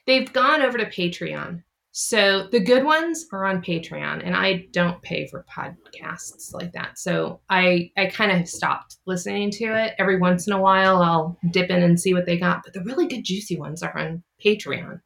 they've 0.06 0.30
gone 0.32 0.60
over 0.60 0.76
to 0.76 0.84
Patreon. 0.86 1.62
So 1.98 2.46
the 2.52 2.60
good 2.60 2.84
ones 2.84 3.24
are 3.32 3.46
on 3.46 3.62
Patreon 3.62 4.20
and 4.22 4.36
I 4.36 4.66
don't 4.70 5.00
pay 5.00 5.26
for 5.28 5.46
podcasts 5.50 6.52
like 6.52 6.72
that. 6.72 6.98
So 6.98 7.40
I 7.48 7.90
I 7.96 8.04
kind 8.06 8.32
of 8.38 8.46
stopped 8.46 8.96
listening 9.06 9.50
to 9.52 9.64
it. 9.82 9.94
Every 9.98 10.18
once 10.18 10.46
in 10.46 10.52
a 10.52 10.60
while 10.60 11.00
I'll 11.00 11.38
dip 11.52 11.70
in 11.70 11.82
and 11.82 11.98
see 11.98 12.12
what 12.12 12.26
they 12.26 12.36
got, 12.36 12.64
but 12.64 12.74
the 12.74 12.82
really 12.82 13.06
good 13.06 13.24
juicy 13.24 13.58
ones 13.58 13.82
are 13.82 13.96
on 13.96 14.22
Patreon. 14.44 15.00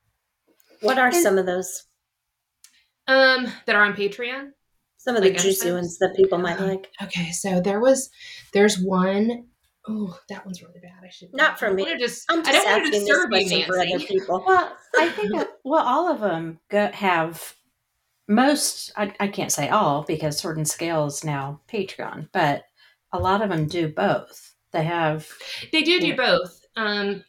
What 0.80 0.98
are 0.98 1.06
And- 1.06 1.14
some 1.14 1.38
of 1.38 1.46
those? 1.46 1.84
Um 3.06 3.46
that 3.66 3.76
are 3.76 3.84
on 3.84 3.94
Patreon. 3.94 4.50
Some 4.98 5.14
of 5.14 5.22
the 5.22 5.30
juicy 5.32 5.70
ones 5.70 5.96
that 5.98 6.16
people 6.16 6.38
might 6.38 6.58
like. 6.58 6.90
Okay, 7.00 7.30
so 7.30 7.60
there 7.60 7.78
was 7.78 8.10
there's 8.52 8.80
one 8.82 9.46
oh 9.88 10.18
that 10.28 10.44
one's 10.44 10.62
really 10.62 10.80
bad. 10.80 11.02
I 11.04 11.08
should 11.08 11.28
Not 11.32 11.58
for 11.58 11.72
me. 11.72 11.82
wanna 11.84 11.98
Just, 11.98 12.30
I'm 12.30 12.40
I 12.40 12.52
just 12.52 12.64
don't 12.64 12.70
want 12.72 12.84
to 12.84 12.88
asking 12.88 13.00
this 13.06 13.08
disturb 13.08 13.30
you, 13.32 13.38
question 13.38 13.62
for 13.66 13.78
other 13.80 13.98
people. 14.04 14.44
Well, 14.46 14.76
I 14.98 15.08
think 15.10 15.32
that, 15.36 15.48
well, 15.64 15.84
all 15.86 16.12
of 16.12 16.20
them 16.20 16.58
go, 16.70 16.88
have 16.92 17.54
most. 18.28 18.92
I, 18.96 19.12
I 19.20 19.28
can't 19.28 19.52
say 19.52 19.68
all 19.68 20.02
because 20.02 20.38
Sword 20.38 20.56
and 20.56 20.68
Scale 20.68 21.06
is 21.06 21.24
now 21.24 21.60
Patreon, 21.68 22.28
but 22.32 22.64
a 23.12 23.18
lot 23.18 23.42
of 23.42 23.48
them 23.50 23.66
do 23.66 23.88
both. 23.88 24.54
They 24.72 24.84
have 24.84 25.28
They 25.72 25.82
do 25.82 26.00
do 26.00 26.08
Yeah. 26.08 26.16
both. 26.16 26.60
Um 26.76 27.24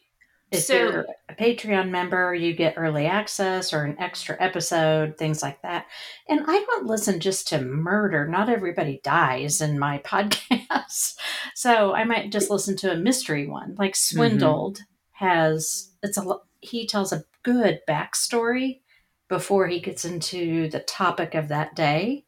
if 0.52 0.64
So- 0.64 0.74
you're 0.74 1.06
a 1.28 1.34
Patreon 1.34 1.88
member, 1.88 2.34
you 2.34 2.54
get 2.54 2.74
early 2.76 3.06
access 3.06 3.72
or 3.72 3.84
an 3.84 3.96
extra 3.98 4.36
episode, 4.38 5.16
things 5.16 5.42
like 5.42 5.62
that. 5.62 5.86
And 6.28 6.44
I 6.46 6.64
don't 6.64 6.86
listen 6.86 7.20
just 7.20 7.48
to 7.48 7.60
murder. 7.62 8.28
Not 8.28 8.50
everybody 8.50 9.00
dies 9.02 9.62
in 9.62 9.78
my 9.78 9.98
podcast. 10.04 11.16
So 11.54 11.94
I 11.94 12.04
might 12.04 12.30
just 12.30 12.50
listen 12.50 12.76
to 12.76 12.92
a 12.92 12.96
mystery 12.96 13.46
one. 13.46 13.74
Like 13.78 13.92
mm-hmm. 13.92 14.16
Swindled 14.16 14.80
has 15.12 15.90
it's 16.02 16.18
a 16.18 16.36
he 16.60 16.86
tells 16.86 17.12
a 17.12 17.24
good 17.42 17.80
backstory 17.88 18.80
before 19.28 19.66
he 19.68 19.80
gets 19.80 20.04
into 20.04 20.68
the 20.68 20.80
topic 20.80 21.34
of 21.34 21.48
that 21.48 21.74
day. 21.74 22.26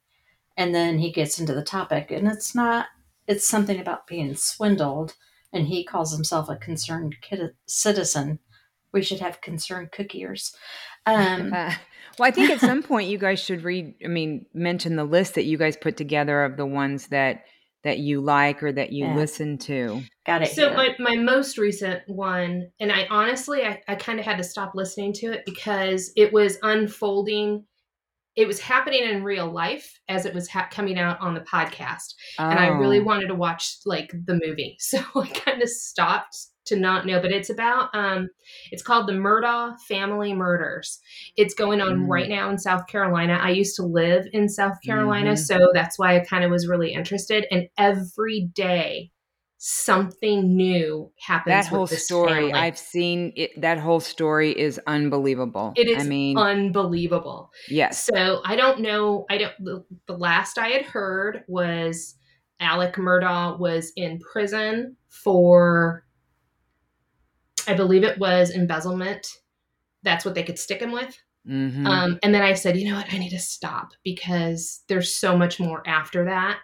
And 0.56 0.74
then 0.74 0.98
he 0.98 1.12
gets 1.12 1.38
into 1.38 1.52
the 1.52 1.64
topic 1.64 2.10
and 2.10 2.26
it's 2.26 2.54
not 2.54 2.86
it's 3.26 3.46
something 3.46 3.78
about 3.78 4.06
being 4.06 4.34
swindled 4.34 5.14
and 5.54 5.66
he 5.68 5.84
calls 5.84 6.12
himself 6.14 6.48
a 6.50 6.56
concerned 6.56 7.16
kid- 7.22 7.54
citizen. 7.66 8.38
We 8.92 9.02
should 9.02 9.20
have 9.20 9.40
concerned 9.40 9.90
cookiers. 9.92 10.54
Um, 11.06 11.52
Uh, 11.52 11.72
well, 12.18 12.28
I 12.28 12.30
think 12.30 12.50
at 12.50 12.60
some 12.60 12.82
point 12.82 13.08
you 13.08 13.18
guys 13.18 13.40
should 13.40 13.64
read. 13.64 13.94
I 14.04 14.08
mean, 14.08 14.46
mention 14.52 14.96
the 14.96 15.04
list 15.04 15.34
that 15.36 15.44
you 15.44 15.56
guys 15.58 15.76
put 15.76 15.96
together 15.96 16.44
of 16.44 16.56
the 16.56 16.66
ones 16.66 17.06
that 17.08 17.44
that 17.82 17.98
you 17.98 18.20
like 18.22 18.62
or 18.62 18.72
that 18.72 18.92
you 18.92 19.04
Yeah. 19.04 19.14
listen 19.14 19.58
to. 19.58 20.02
got 20.24 20.40
it. 20.42 20.48
So 20.48 20.68
here. 20.70 20.76
my, 20.76 20.96
my 20.98 21.16
most 21.16 21.58
recent 21.58 22.00
one, 22.08 22.70
and 22.80 22.90
I 22.90 23.06
honestly 23.10 23.62
I, 23.62 23.82
I 23.86 23.94
kind 23.96 24.18
of 24.18 24.24
had 24.24 24.38
to 24.38 24.44
stop 24.44 24.72
listening 24.74 25.12
to 25.14 25.32
it 25.32 25.42
because 25.44 26.10
it 26.16 26.32
was 26.32 26.56
unfolding. 26.62 27.64
It 28.36 28.46
was 28.48 28.60
happening 28.60 29.04
in 29.04 29.22
real 29.22 29.50
life 29.50 29.88
as 30.08 30.26
it 30.26 30.34
was 30.34 30.48
ha- 30.48 30.68
coming 30.70 30.98
out 30.98 31.20
on 31.20 31.34
the 31.34 31.40
podcast, 31.42 32.14
and 32.38 32.58
I 32.58 32.66
really 32.68 32.98
Oh. 33.00 33.04
wanted 33.04 33.28
to 33.28 33.34
watch 33.34 33.76
like 33.86 34.10
the 34.26 34.40
movie, 34.44 34.76
so 34.80 34.98
I 35.14 35.28
kind 35.28 35.62
of 35.62 35.68
stopped 35.68 36.36
to 36.66 36.76
not 36.76 37.04
know. 37.06 37.20
But 37.20 37.30
it's 37.30 37.50
about 37.50 37.90
um, 37.94 38.28
it's 38.72 38.82
called 38.82 39.06
the 39.06 39.12
Murdaugh 39.12 39.78
Family 39.86 40.32
Murders. 40.34 40.98
It's 41.36 41.54
going 41.54 41.80
on 41.80 42.06
Mm. 42.06 42.08
right 42.08 42.28
now 42.28 42.48
in 42.50 42.58
South 42.58 42.86
Carolina. 42.88 43.38
I 43.40 43.50
used 43.50 43.76
to 43.76 43.82
live 43.84 44.24
in 44.32 44.48
South 44.48 44.78
Carolina, 44.84 45.32
Mhm. 45.34 45.38
so 45.38 45.58
that's 45.74 45.98
why 45.98 46.16
I 46.16 46.20
kind 46.24 46.42
of 46.42 46.50
was 46.50 46.66
really 46.66 46.92
interested. 46.92 47.46
And 47.50 47.68
every 47.78 48.48
day 48.54 49.10
something 49.58 50.56
new 50.56 51.10
happens. 51.18 51.52
that 51.52 51.64
with 51.64 51.68
whole 51.68 51.86
story. 51.86 52.32
family. 52.32 52.52
I've 52.52 52.78
seen 52.78 53.32
it. 53.36 53.60
That 53.60 53.78
whole 53.78 54.00
story 54.00 54.50
is 54.58 54.80
unbelievable. 54.86 55.72
It 55.76 55.88
is 55.88 56.04
I 56.04 56.06
mean, 56.06 56.36
unbelievable. 56.36 57.50
yes. 57.68 58.04
So 58.04 58.42
I 58.44 58.56
don't 58.56 58.80
know. 58.80 59.24
I 59.30 59.38
don't. 59.38 59.54
The, 59.60 59.84
the 60.06 60.16
last 60.18 60.58
I 60.58 60.68
had 60.68 60.82
heard 60.82 61.44
was 61.48 62.16
Alec 62.60 62.94
Murdaugh 62.96 63.58
was 63.58 63.92
in 63.96 64.18
prison 64.20 64.96
for, 65.08 66.04
I 67.66 67.74
believe 67.74 68.04
it 68.04 68.18
was 68.18 68.50
embezzlement. 68.50 69.26
That's 70.02 70.24
what 70.24 70.34
they 70.34 70.42
could 70.42 70.58
stick 70.58 70.80
him 70.80 70.92
with. 70.92 71.16
Mhm. 71.48 71.86
Um, 71.86 72.18
and 72.22 72.34
then 72.34 72.42
I 72.42 72.54
said, 72.54 72.76
you 72.76 72.88
know 72.90 72.96
what? 72.96 73.12
I 73.12 73.18
need 73.18 73.30
to 73.30 73.38
stop 73.38 73.90
because 74.02 74.82
there's 74.88 75.14
so 75.14 75.36
much 75.36 75.60
more 75.60 75.82
after 75.86 76.24
that. 76.26 76.58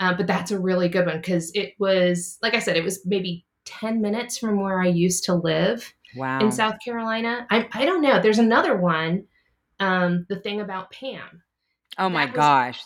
Uh, 0.00 0.14
but 0.14 0.26
that's 0.26 0.50
a 0.50 0.58
really 0.60 0.88
good 0.88 1.06
one 1.06 1.16
because 1.16 1.50
it 1.54 1.74
was, 1.78 2.38
like 2.42 2.54
I 2.54 2.60
said, 2.60 2.76
it 2.76 2.84
was 2.84 3.04
maybe 3.04 3.44
10 3.64 4.00
minutes 4.00 4.38
from 4.38 4.60
where 4.60 4.80
I 4.80 4.86
used 4.86 5.24
to 5.24 5.34
live 5.34 5.92
wow. 6.16 6.40
in 6.40 6.52
South 6.52 6.76
Carolina. 6.84 7.46
I, 7.50 7.68
I 7.72 7.84
don't 7.84 8.00
know. 8.00 8.20
There's 8.20 8.38
another 8.38 8.76
one. 8.76 9.24
Um, 9.80 10.26
the 10.28 10.40
thing 10.40 10.60
about 10.60 10.90
Pam. 10.90 11.42
oh 11.98 12.08
my 12.08 12.26
was- 12.26 12.34
gosh. 12.34 12.82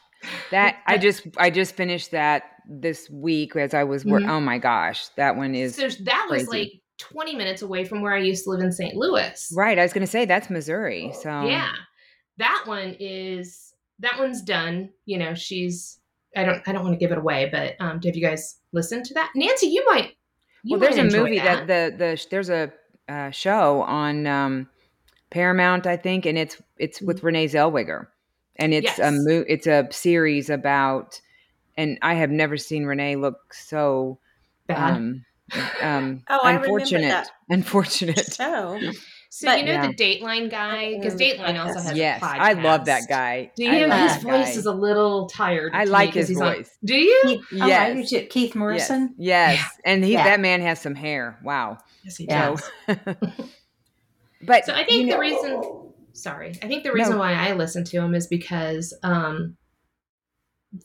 That 0.51 0.77
I 0.87 0.99
just 0.99 1.27
I 1.37 1.51
just 1.51 1.75
finished 1.75 2.13
that 2.13 2.45
this 2.69 3.11
week 3.11 3.57
as 3.57 3.75
I 3.75 3.85
was 3.85 4.05
work. 4.05 4.23
Mhm. 4.23 4.29
Oh 4.31 4.41
my 4.41 4.59
gosh, 4.59 5.09
that 5.17 5.37
one 5.37 5.55
is 5.55 5.75
So 5.75 5.89
that 6.05 6.29
was 6.31 6.47
like 6.49 6.71
20 6.99 7.35
minutes 7.35 7.63
away 7.63 7.85
from 7.85 8.03
where 8.03 8.15
I 8.15 8.19
used 8.19 8.45
to 8.45 8.51
live 8.51 8.61
in 8.61 8.71
St. 8.73 8.95
Louis. 8.95 9.53
right. 9.57 9.79
I 9.79 9.83
was 9.83 9.93
going 9.93 10.07
to 10.07 10.11
say 10.11 10.25
that's 10.25 10.49
Missouri. 10.49 11.13
So 11.21 11.47
Yeah. 11.47 11.73
That 12.39 12.65
one 12.67 12.97
is 13.01 13.75
that 13.99 14.19
one's 14.19 14.43
done. 14.43 14.91
You 15.07 15.19
know, 15.19 15.35
she's 15.35 15.99
I 16.37 16.45
don't 16.45 16.63
I 16.67 16.73
don't 16.73 16.83
want 16.83 16.95
to 16.95 16.99
give 16.99 17.13
it 17.13 17.19
away, 17.19 17.49
but 17.51 17.77
um 17.81 18.01
have 18.03 18.17
you 18.17 18.23
guys 18.23 18.59
listened 18.73 19.05
to 19.07 19.15
that? 19.15 19.33
Nancy, 19.35 19.67
you 19.67 19.85
might 19.87 20.17
you 20.65 20.73
well, 20.73 20.81
there's 20.81 20.97
might 20.97 21.15
a 21.15 21.19
movie 21.19 21.39
that, 21.39 21.67
the 21.67 21.95
the 21.97 22.27
there's 22.31 22.51
a 22.51 22.73
uh, 23.09 23.31
show 23.31 23.83
on 23.83 24.27
um, 24.27 24.69
Paramount, 25.31 25.87
I 25.87 25.97
think, 25.97 26.27
and 26.27 26.39
it's 26.39 26.61
it's 26.79 27.03
with 27.03 27.23
Renee 27.23 27.49
Zellweger, 27.49 28.07
and 28.57 28.73
it's 28.73 28.99
a 28.99 29.11
mo- 29.11 29.45
it's 29.49 29.67
a 29.67 29.89
series 29.91 30.51
about, 30.51 31.21
and 31.77 31.99
I 32.03 32.15
have 32.15 32.31
never 32.31 32.57
seen 32.57 32.85
Renee 32.85 33.17
look 33.17 33.53
so 33.53 34.19
bad. 34.67 34.97
um, 34.97 35.25
um, 35.83 36.23
Oh, 36.29 36.41
I 36.43 36.53
remember 36.53 36.65
unfortunate, 36.65 37.09
that. 37.09 37.31
unfortunate. 37.51 38.37
Oh, 38.41 38.81
so 39.35 39.47
but- 39.47 39.61
you 39.61 39.65
know 39.65 39.73
Yeah. 39.73 39.87
the 39.87 39.95
Dateline 39.95 40.51
guy 40.51 40.95
because 40.95 41.15
Dateline 41.15 41.59
also 41.59 41.81
podcasts. 41.81 41.85
has 41.85 41.97
Yes, 41.97 42.23
a 42.23 42.27
podcast. 42.27 42.39
I 42.39 42.53
love 42.53 42.85
that 42.85 43.03
guy. 43.09 43.51
Do 43.57 43.67
I 43.67 43.79
you? 43.79 43.87
love 43.87 44.11
His 44.13 44.23
voice 44.23 44.53
guy. 44.55 44.59
is 44.59 44.67
a 44.67 44.73
little 44.73 45.27
tired. 45.29 45.73
I 45.75 45.81
to 45.81 45.87
me 45.87 45.91
like 45.91 46.09
'cause 46.11 46.15
his 46.17 46.29
he's 46.29 46.41
on- 46.43 46.55
voice. 46.57 46.71
do 46.85 46.95
you? 46.95 47.21
Keith, 47.25 47.41
oh, 47.63 47.67
Yes. 47.67 48.11
do 48.11 48.21
too. 48.21 48.27
Keith 48.27 48.55
Morrison. 48.55 49.15
Yes, 49.17 49.57
yes. 49.59 49.71
and 49.87 50.05
he 50.05 50.13
Yeah. 50.13 50.25
that 50.25 50.41
man 50.41 50.61
has 50.61 50.81
some 50.83 50.95
hair. 50.95 51.39
Wow. 51.43 51.79
Yes, 52.05 52.17
he 52.19 52.27
Yeah. 52.27 52.51
does. 52.55 52.71
but 54.43 54.67
So 54.67 54.75
I 54.75 54.85
think 54.85 55.03
you 55.03 55.07
the 55.07 55.13
know- 55.13 55.19
reason, 55.19 55.63
sorry, 56.13 56.51
I 56.63 56.67
think 56.69 56.83
the 56.85 56.93
reason 56.93 57.15
No. 57.15 57.19
why 57.21 57.33
I 57.33 57.53
listen 57.55 57.85
to 57.85 57.97
him 58.03 58.15
is 58.15 58.27
because 58.27 58.93
um, 59.03 59.57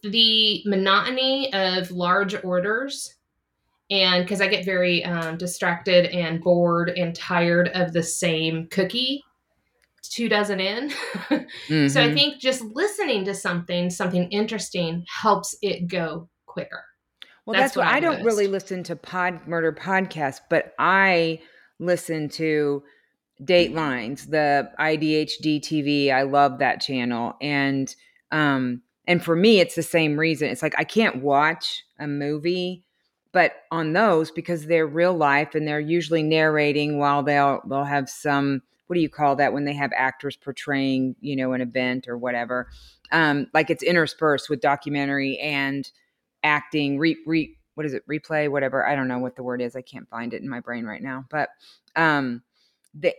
the 0.03 0.61
monotony 0.65 1.51
of 1.53 1.91
large 1.91 2.41
orders, 2.45 3.13
and 3.89 4.23
because 4.23 4.41
I 4.41 4.47
get 4.47 4.65
very 4.65 5.03
um, 5.03 5.37
distracted 5.37 6.07
and 6.07 6.41
bored 6.41 6.89
and 6.89 7.15
tired 7.15 7.69
of 7.69 7.93
the 7.93 8.03
same 8.03 8.67
cookie, 8.67 9.23
two 10.03 10.29
dozen 10.29 10.59
in. 10.59 10.91
So 11.87 12.01
I 12.01 12.09
Mhm. 12.09 12.13
think 12.13 12.41
just 12.41 12.61
listening 12.61 13.25
to 13.25 13.33
something, 13.33 13.89
something 13.89 14.29
interesting, 14.29 15.05
helps 15.07 15.55
it 15.61 15.87
go 15.87 16.29
quicker. 16.45 16.83
Well, 17.45 17.53
That's 17.53 17.73
that's, 17.73 17.77
what, 17.77 17.85
what 17.85 17.95
I 17.95 17.99
don't 17.99 18.23
really 18.23 18.47
listen 18.47 18.83
to 18.83 18.95
pod 18.95 19.47
murder 19.47 19.71
podcasts, 19.71 20.41
but 20.49 20.73
I 20.79 21.41
listen 21.79 22.27
to 22.29 22.83
Datelines, 23.41 24.29
the 24.29 24.69
IDHD 24.79 25.61
TV. 25.61 26.11
I 26.11 26.23
love 26.23 26.59
that 26.59 26.81
channel, 26.81 27.35
and 27.39 27.93
um, 28.31 28.81
and 29.07 29.23
for 29.23 29.35
me, 29.35 29.59
it's 29.59 29.75
the 29.75 29.83
same 29.83 30.19
reason. 30.19 30.49
It's 30.49 30.61
like 30.63 30.75
I 30.77 30.83
can't 30.83 31.21
watch 31.21 31.83
a 31.99 32.07
movie, 32.07 32.83
but 33.31 33.63
on 33.71 33.93
those 33.93 34.31
because 34.31 34.65
they're 34.65 34.87
real 34.87 35.13
life 35.13 35.55
and 35.55 35.67
they're 35.67 35.79
usually 35.79 36.23
narrating 36.23 36.97
while 36.97 37.23
they'll 37.23 37.61
they'll 37.67 37.83
have 37.83 38.09
some 38.09 38.61
what 38.87 38.95
do 38.95 39.01
you 39.01 39.09
call 39.09 39.35
that 39.35 39.53
when 39.53 39.65
they 39.65 39.73
have 39.73 39.91
actors 39.95 40.35
portraying 40.35 41.15
you 41.19 41.35
know 41.35 41.53
an 41.53 41.61
event 41.61 42.07
or 42.07 42.17
whatever. 42.17 42.67
Um, 43.11 43.47
like 43.53 43.69
it's 43.69 43.83
interspersed 43.83 44.49
with 44.49 44.59
documentary 44.59 45.37
and 45.37 45.89
acting 46.43 46.97
re, 46.97 47.17
re 47.25 47.55
what 47.75 47.85
is 47.85 47.93
it 47.93 48.07
replay 48.07 48.49
whatever 48.49 48.87
i 48.87 48.95
don't 48.95 49.07
know 49.07 49.19
what 49.19 49.35
the 49.35 49.43
word 49.43 49.61
is 49.61 49.75
i 49.75 49.81
can't 49.81 50.09
find 50.09 50.33
it 50.33 50.41
in 50.41 50.49
my 50.49 50.59
brain 50.59 50.85
right 50.85 51.01
now 51.01 51.25
but 51.29 51.49
um 51.95 52.41
the 52.93 53.13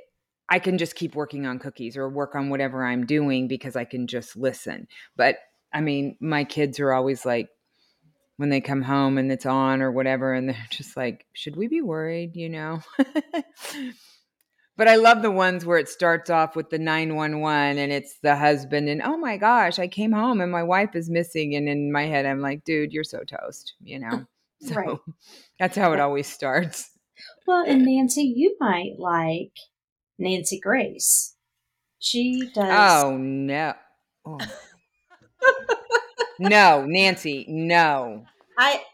i 0.49 0.59
can 0.59 0.79
just 0.79 0.95
keep 0.95 1.15
working 1.15 1.47
on 1.47 1.59
cookies 1.59 1.97
or 1.97 2.09
work 2.09 2.35
on 2.35 2.49
whatever 2.49 2.85
i'm 2.85 3.07
doing 3.07 3.49
because 3.49 3.77
i 3.77 3.85
can 3.85 4.07
just 4.07 4.37
listen 4.37 4.88
but 5.17 5.37
i 5.73 5.81
mean 5.81 6.17
my 6.21 6.43
kids 6.43 6.81
are 6.81 6.93
always 6.93 7.25
like 7.25 7.49
when 8.38 8.49
they 8.49 8.61
come 8.61 8.83
home 8.83 9.18
and 9.18 9.30
it's 9.30 9.45
on 9.47 9.83
or 9.83 9.92
whatever 9.92 10.33
and 10.33 10.49
they're 10.49 10.66
just 10.71 10.97
like 10.97 11.26
should 11.35 11.54
we 11.57 11.68
be 11.68 11.83
worried 11.83 12.35
you 12.35 12.49
know 12.49 12.80
but 14.76 14.88
i 14.88 14.97
love 14.97 15.21
the 15.23 15.30
ones 15.30 15.64
where 15.66 15.78
it 15.78 15.88
starts 15.88 16.30
off 16.30 16.57
with 16.57 16.71
the 16.71 16.78
911 16.78 17.78
and 17.78 17.92
it's 17.92 18.18
the 18.23 18.37
husband 18.37 18.88
and 18.88 19.02
oh 19.02 19.18
my 19.18 19.37
gosh 19.37 19.78
i 19.78 19.87
came 19.87 20.12
home 20.12 20.40
and 20.40 20.50
my 20.50 20.62
wife 20.62 20.95
is 20.97 21.11
missing 21.11 21.54
and 21.54 21.68
in 21.68 21.92
my 21.92 22.07
head 22.07 22.25
i'm 22.26 22.40
like 22.40 22.64
dude 22.64 22.92
you're 22.92 23.04
so 23.04 23.21
toast 23.25 23.75
you 23.83 23.99
know 23.99 24.25
so 24.62 24.75
Right. 24.75 24.99
that's 25.61 25.76
how 25.76 25.92
it 25.92 26.00
always 26.00 26.26
starts 26.26 26.90
Well, 27.47 27.64
and 27.66 27.85
Nancy, 27.85 28.23
you 28.37 28.57
might 28.61 28.95
like 28.99 29.52
Nancy 30.18 30.61
Grace. 30.61 31.35
She 31.99 32.49
does. 32.54 33.04
oh 33.04 33.16
no 33.16 33.75
oh. 34.26 34.38
No 36.38 36.85
nancy 36.87 37.45
no 37.49 38.25
I 38.59 38.85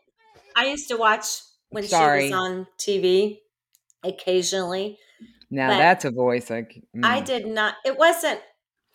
I 0.56 0.66
used 0.66 0.88
to 0.88 0.96
watch 0.96 1.26
when 1.70 1.84
she 1.84 1.94
was 1.94 2.32
on 2.32 2.66
TV 2.78 3.40
occasionally. 4.02 4.98
now 5.50 5.76
that's 5.76 6.04
a 6.04 6.10
voice 6.10 6.50
like 6.50 6.82
I 7.02 7.20
mm. 7.20 7.24
did 7.24 7.46
not 7.46 7.76
it 7.84 7.96
wasn't 7.98 8.40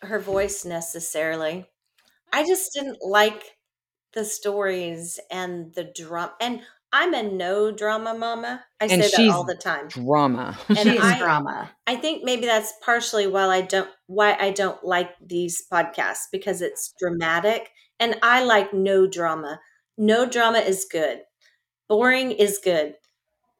her 0.01 0.19
voice 0.19 0.63
necessarily. 0.65 1.65
I 2.31 2.45
just 2.45 2.73
didn't 2.73 2.99
like 3.01 3.43
the 4.13 4.25
stories 4.25 5.19
and 5.31 5.73
the 5.73 5.85
drama 5.85 6.33
and 6.41 6.61
I'm 6.91 7.13
a 7.13 7.23
no 7.23 7.71
drama 7.71 8.15
mama. 8.15 8.65
I 8.79 8.87
And 8.87 9.03
say 9.03 9.27
that 9.27 9.31
all 9.31 9.43
the 9.45 9.55
time. 9.55 9.87
drama 9.89 10.57
and 10.69 10.77
she 10.79 10.95
is 10.97 11.03
I- 11.03 11.19
drama. 11.19 11.71
I 11.87 11.95
think 11.95 12.23
maybe 12.23 12.45
that's 12.45 12.73
partially 12.83 13.27
why 13.27 13.45
I 13.45 13.61
don't 13.61 13.89
why 14.07 14.35
I 14.39 14.51
don't 14.51 14.83
like 14.83 15.11
these 15.21 15.63
podcasts 15.71 16.25
because 16.31 16.61
it's 16.61 16.93
dramatic 16.99 17.69
and 17.99 18.17
I 18.21 18.43
like 18.43 18.73
no 18.73 19.07
drama. 19.07 19.59
No 19.97 20.25
drama 20.27 20.59
is 20.59 20.85
good. 20.89 21.21
Boring 21.89 22.31
is 22.31 22.59
good. 22.63 22.95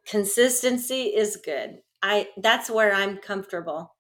Consistency 0.08 1.04
is 1.16 1.38
good. 1.38 1.80
I 2.02 2.30
that's 2.38 2.70
where 2.70 2.94
I'm 2.94 3.18
comfortable. 3.18 3.96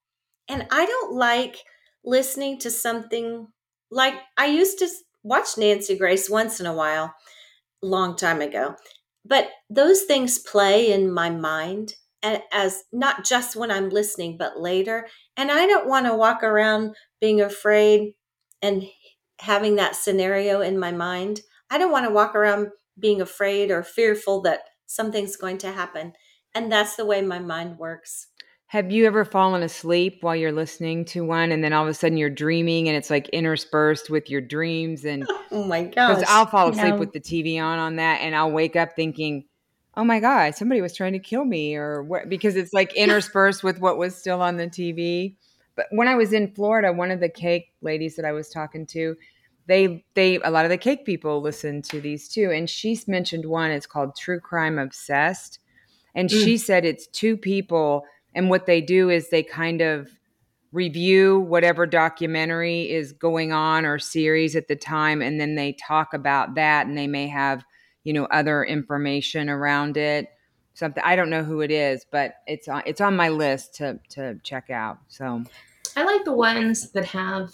And 0.50 0.68
I 0.72 0.86
don't 0.86 1.14
like 1.14 1.58
listening 2.04 2.60
to 2.60 2.72
something 2.72 3.48
like 3.92 4.16
I 4.38 4.48
used 4.48 4.80
to 4.80 4.90
watch 5.24 5.58
Nancy 5.58 5.98
Grace 5.98 6.30
once 6.30 6.60
in 6.60 6.66
a 6.66 6.74
while 6.74 7.14
long 7.82 8.16
time 8.16 8.42
ago. 8.42 8.76
But 9.26 9.50
those 9.70 10.04
things 10.04 10.40
play 10.40 10.92
in 10.92 11.12
my 11.12 11.30
mind 11.30 11.94
as 12.52 12.84
not 12.92 13.26
just 13.26 13.56
when 13.56 13.72
I'm 13.72 13.90
listening, 13.90 14.38
but 14.38 14.60
later. 14.60 15.08
And 15.38 15.52
I 15.52 15.66
don't 15.68 15.88
want 15.88 16.06
to 16.06 16.16
walk 16.16 16.44
around 16.44 16.96
being 17.22 17.42
afraid 17.42 18.14
and 18.62 18.84
having 19.40 19.76
that 19.76 19.96
scenario 19.96 20.62
in 20.62 20.78
my 20.78 20.92
mind. 20.92 21.42
I 21.70 21.78
don't 21.78 21.92
want 21.92 22.06
to 22.06 22.12
walk 22.12 22.36
around 22.36 22.70
being 22.98 23.22
afraid 23.22 23.72
or 23.72 23.84
fearful 23.84 24.42
that 24.42 24.62
something's 24.86 25.36
going 25.36 25.58
to 25.60 25.72
happen. 25.72 26.14
And 26.54 26.72
that's 26.72 26.96
the 26.96 27.06
way 27.06 27.22
my 27.22 27.40
mind 27.40 27.78
works. 27.78 28.28
Have 28.68 28.92
you 28.92 29.06
ever 29.08 29.26
fallen 29.26 29.64
asleep 29.64 30.20
while 30.22 30.36
you're 30.36 30.52
listening 30.52 31.06
to 31.06 31.26
one 31.26 31.52
and 31.52 31.64
then 31.64 31.74
all 31.74 31.84
of 31.84 31.90
a 31.90 31.94
sudden 31.94 32.18
you're 32.18 32.30
dreaming 32.30 32.88
and 32.88 32.96
it's 32.96 33.10
like 33.10 33.28
interspersed 33.30 34.10
with 34.12 34.30
your 34.30 34.42
dreams 34.42 35.06
and 35.06 35.28
Oh 35.52 35.64
my 35.64 35.84
gosh. 35.84 36.18
because. 36.20 36.30
I'll 36.30 36.46
fall 36.46 36.70
asleep 36.70 36.94
know- 36.94 37.00
with 37.00 37.12
the 37.12 37.20
TV 37.20 37.60
on 37.60 37.80
on 37.80 37.96
that 37.96 38.22
and 38.22 38.36
I'll 38.36 38.52
wake 38.52 38.76
up 38.76 38.96
thinking, 38.96 39.46
"Oh 39.96 40.04
my 40.04 40.20
god, 40.20 40.56
somebody 40.56 40.82
was 40.82 40.96
trying 40.96 41.14
to 41.14 41.20
kill 41.20 41.46
me," 41.46 41.76
or 41.76 42.04
what 42.04 42.30
because 42.30 42.56
it's 42.56 42.72
like 42.74 42.94
interspersed 42.96 43.64
with 43.64 43.80
what 43.80 43.98
was 43.98 44.16
still 44.16 44.42
on 44.42 44.58
the 44.58 44.68
TV. 44.68 45.36
But 45.80 45.88
when 45.92 46.10
I 46.10 46.16
was 46.16 46.34
in 46.34 46.52
Florida, 46.52 46.92
one 46.92 47.10
of 47.10 47.22
the 47.22 47.30
cake 47.30 47.72
ladies 47.82 48.18
that 48.18 48.26
I 48.26 48.34
was 48.34 48.50
talking 48.50 48.86
to, 48.88 49.16
they 49.66 50.04
they 50.14 50.36
a 50.42 50.52
lot 50.52 50.66
of 50.66 50.72
the 50.72 50.78
cake 50.78 51.06
people 51.06 51.42
listen 51.42 51.82
to 51.84 52.02
these 52.02 52.28
too, 52.28 52.52
and 52.52 52.70
she's 52.70 53.08
mentioned 53.08 53.46
one. 53.46 53.72
It's 53.72 53.86
called 53.86 54.18
True 54.18 54.42
Crime 54.42 54.78
Obsessed, 54.78 55.60
and 56.14 56.30
Mm. 56.30 56.44
she 56.44 56.58
said 56.58 56.84
it's 56.84 57.08
two 57.08 57.38
people, 57.38 58.04
and 58.36 58.50
what 58.50 58.66
they 58.66 58.82
do 58.82 59.10
is 59.10 59.30
they 59.30 59.42
kind 59.42 59.80
of 59.80 60.10
review 60.74 61.40
whatever 61.40 61.86
documentary 61.86 62.92
is 62.92 63.14
going 63.14 63.54
on 63.54 63.86
or 63.86 63.98
series 64.00 64.58
at 64.58 64.68
the 64.68 64.76
time 64.76 65.22
and 65.22 65.40
then 65.40 65.56
they 65.56 65.72
talk 65.74 66.14
about 66.14 66.56
that 66.56 66.86
and 66.86 66.96
they 66.96 67.08
may 67.08 67.26
have 67.28 67.64
you 68.04 68.14
know 68.14 68.26
other 68.26 68.64
information 68.64 69.50
around 69.50 69.98
it 69.98 70.28
something 70.76 71.02
i 71.04 71.16
don't 71.16 71.32
know 71.32 71.44
who 71.44 71.62
it 71.62 71.72
is 71.72 72.06
but 72.12 72.36
it's 72.46 72.68
on 72.68 72.84
it's 72.86 73.02
on 73.02 73.16
my 73.16 73.30
list 73.30 73.74
to 73.74 74.00
to 74.10 74.40
check 74.44 74.70
out 74.70 75.00
so 75.08 75.44
I 75.96 76.04
like 76.04 76.26
the 76.26 76.34
ones 76.34 76.92
that 76.92 77.06
have 77.06 77.52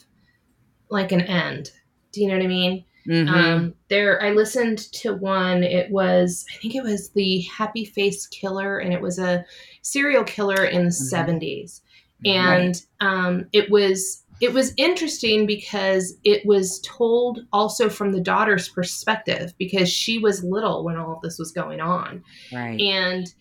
like 0.90 1.12
an 1.12 1.22
end. 1.22 1.72
Do 2.12 2.22
you 2.22 2.28
know 2.28 2.36
what 2.38 2.44
I 2.44 2.48
mean? 2.48 2.86
mhm. 3.08 3.30
Um, 3.30 3.74
there, 3.90 4.22
I 4.24 4.32
listened 4.32 4.80
to 4.94 5.14
one. 5.14 5.64
It 5.64 5.92
was, 5.92 6.44
I 6.54 6.58
think 6.58 6.74
it 6.76 6.84
was 6.84 7.10
the 7.12 7.42
Happy 7.42 7.86
Face 7.86 8.26
Killer, 8.28 8.80
and 8.80 8.92
it 8.94 9.02
was 9.02 9.20
a 9.20 9.46
serial 9.84 10.24
killer 10.24 10.66
in 10.66 10.86
the 10.86 10.90
Mhm. 10.90 11.12
70s. 11.12 11.82
And 12.26 12.82
um, 13.02 13.46
it 13.54 13.70
was 13.70 14.24
it 14.42 14.52
was 14.54 14.74
interesting 14.76 15.46
because 15.46 16.16
it 16.26 16.46
was 16.46 16.82
told 16.82 17.40
also 17.54 17.88
from 17.90 18.12
the 18.12 18.20
daughter's 18.20 18.68
perspective 18.68 19.54
because 19.58 19.90
she 19.90 20.18
was 20.18 20.44
little 20.44 20.84
when 20.84 20.98
all 20.98 21.14
of 21.16 21.22
this 21.22 21.40
was 21.40 21.54
going 21.54 21.80
on 21.80 22.22
right 22.52 22.78
and 22.82 23.34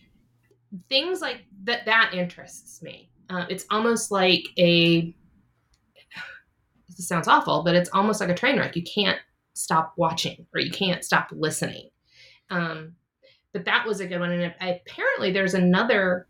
things 0.87 1.19
like 1.19 1.43
that 1.65 1.85
that 1.85 2.13
interests 2.13 2.81
me 2.81 3.09
uh, 3.29 3.45
it's 3.49 3.65
almost 3.71 4.11
like 4.11 4.45
a 4.57 5.13
this 6.97 7.07
sounds 7.07 7.27
awful 7.27 7.63
but 7.63 7.75
it's 7.75 7.89
almost 7.93 8.21
like 8.21 8.29
a 8.29 8.33
train 8.35 8.57
wreck. 8.57 8.75
You 8.75 8.83
can't 8.83 9.19
stop 9.53 9.93
watching 9.97 10.45
or 10.53 10.61
you 10.61 10.71
can't 10.71 11.03
stop 11.03 11.29
listening. 11.31 11.89
Um, 12.49 12.93
but 13.53 13.65
that 13.65 13.85
was 13.87 13.99
a 13.99 14.07
good 14.07 14.19
one. 14.19 14.31
And 14.31 14.53
apparently 14.61 15.31
there's 15.31 15.53
another 15.53 16.27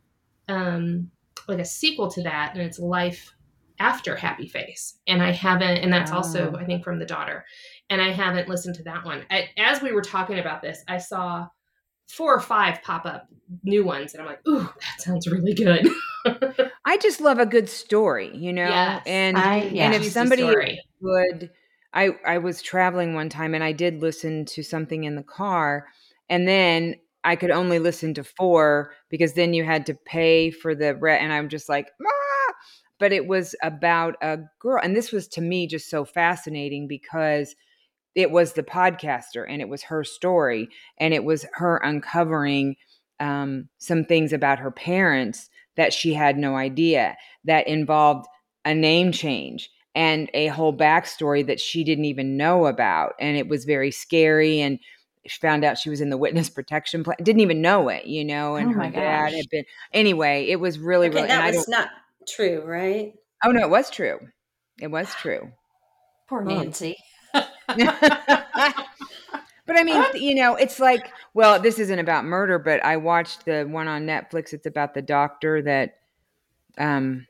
um, 0.48 1.10
like 1.48 1.60
a 1.60 1.66
sequel 1.66 2.10
to 2.12 2.24
that 2.24 2.54
and 2.54 2.62
it's 2.62 2.80
life 2.80 3.34
after 3.80 4.16
happy 4.16 4.48
face. 4.48 5.00
And 5.08 5.22
i 5.22 5.32
haven't 5.32 5.78
and 5.78 5.92
that's 5.92 6.12
also 6.12 6.54
Oh. 6.56 6.58
i 6.60 6.66
think 6.66 6.84
from 6.84 6.98
the 7.00 7.06
daughter. 7.06 7.46
And 7.90 8.02
i 8.02 8.12
haven't 8.12 8.48
listened 8.50 8.76
to 8.76 8.84
that 8.84 9.06
one. 9.06 9.24
I, 9.30 9.50
as 9.58 9.82
we 9.82 9.92
were 9.92 10.02
talking 10.02 10.40
about 10.40 10.62
this 10.62 10.84
i 10.88 10.98
saw 10.98 11.48
four 12.08 12.34
or 12.34 12.40
five 12.40 12.82
pop 12.84 13.06
up 13.06 13.28
new 13.64 13.84
ones 13.84 14.14
and 14.14 14.22
i'm 14.22 14.28
like 14.28 14.42
ooh 14.48 14.62
that 14.64 15.00
sounds 15.00 15.28
really 15.28 15.54
good 15.54 15.88
i 16.86 16.98
just 16.98 17.22
love 17.22 17.38
a 17.40 17.46
good 17.46 17.70
story 17.70 18.36
you 18.36 18.52
know 18.52 18.70
Yes. 18.70 19.04
and 19.06 19.38
I 19.38 19.58
and 19.58 19.94
if 19.94 20.12
somebody 20.12 20.44
would 21.02 21.52
I 21.94 22.10
I 22.26 22.38
was 22.40 22.62
traveling 22.62 23.14
one 23.14 23.30
time 23.30 23.54
and 23.54 23.64
I 23.64 23.72
did 23.72 24.02
listen 24.02 24.46
to 24.46 24.64
something 24.64 25.04
in 25.06 25.16
the 25.16 25.24
car 25.24 25.88
and 26.30 26.48
then 26.48 26.96
I 27.24 27.36
could 27.36 27.52
only 27.52 27.80
listen 27.80 28.14
to 28.16 28.24
4 28.24 28.94
because 29.10 29.34
then 29.34 29.54
you 29.54 29.64
had 29.64 29.86
to 29.88 29.94
pay 29.96 30.52
for 30.52 30.76
the 30.76 30.96
rent 30.96 31.24
and 31.24 31.32
I'm 31.34 31.50
just 31.50 31.70
like 31.70 31.90
ah! 32.06 32.54
but 33.00 33.12
it 33.12 33.28
was 33.28 33.56
about 33.64 34.16
a 34.22 34.40
girl 34.60 34.80
and 34.84 34.96
this 34.96 35.12
was 35.12 35.28
to 35.30 35.42
me 35.42 35.68
just 35.68 35.90
so 35.90 36.04
fascinating 36.06 36.88
because 36.88 37.56
it 38.16 38.32
was 38.32 38.54
the 38.54 38.64
podcaster 38.64 39.46
and 39.48 39.62
it 39.62 39.70
was 39.70 39.84
her 39.84 40.04
story 40.04 40.70
and 40.98 41.14
it 41.14 41.24
was 41.24 41.46
her 41.54 41.78
uncovering 41.78 42.76
um, 43.20 43.70
some 43.78 44.04
things 44.06 44.34
about 44.34 44.60
her 44.60 44.72
parents 44.72 45.50
that 45.78 45.94
she 45.94 46.14
had 46.14 46.38
no 46.38 46.56
idea 46.56 47.16
that 47.44 47.68
involved 47.68 48.26
a 48.64 48.74
name 48.74 49.12
change 49.12 49.70
and 49.94 50.30
a 50.34 50.48
whole 50.48 50.76
backstory 50.76 51.46
that 51.46 51.60
she 51.60 51.84
didn't 51.84 52.06
even 52.06 52.38
know 52.38 52.66
about 52.66 53.14
and 53.20 53.38
it 53.38 53.48
was 53.48 53.66
very 53.66 53.92
scary 53.92 54.60
and 54.62 54.80
she 55.28 55.40
found 55.40 55.64
out 55.64 55.78
she 55.78 55.90
was 55.90 56.02
in 56.02 56.10
the 56.10 56.18
witness 56.18 56.50
protection 56.52 57.04
plan 57.04 57.18
didn't 57.22 57.42
even 57.42 57.62
know 57.62 57.90
it 57.90 58.06
you 58.06 58.24
know 58.24 58.56
and 58.56 58.70
Oh 58.70 58.74
her 58.74 58.90
dad 58.90 59.30
gosh. 59.30 59.34
had 59.36 59.50
been 59.50 59.66
anyway 59.94 60.46
it 60.48 60.60
was 60.60 60.80
really 60.80 61.08
okay, 61.08 61.16
really 61.18 61.30
and 61.30 61.40
that 61.42 61.54
was 61.56 61.66
don't, 61.66 61.90
true, 62.28 62.62
right? 62.66 63.14
oh 63.44 63.52
no 63.52 63.62
it 63.62 63.70
was 63.70 63.90
true 63.90 64.20
it 64.82 64.88
was 64.88 65.14
true 65.16 65.52
Poor. 66.28 66.44
Nancy. 66.44 66.96
but 69.66 69.78
I 69.78 69.84
mean, 69.84 70.04
you 70.16 70.36
know, 70.36 70.56
it's 70.56 70.80
like, 70.80 71.12
well, 71.34 71.60
this 71.60 71.80
isn't 71.80 72.00
about 72.00 72.26
murder, 72.26 72.60
but 72.60 72.84
I 72.84 72.98
watched 72.98 73.46
the 73.46 73.64
one 73.64 73.88
on 73.88 74.06
Netflix. 74.06 74.54
It's 74.54 74.66
about 74.66 74.94
the 74.94 75.02
doctor 75.02 75.62
that, 75.64 75.98
um, 76.78 77.26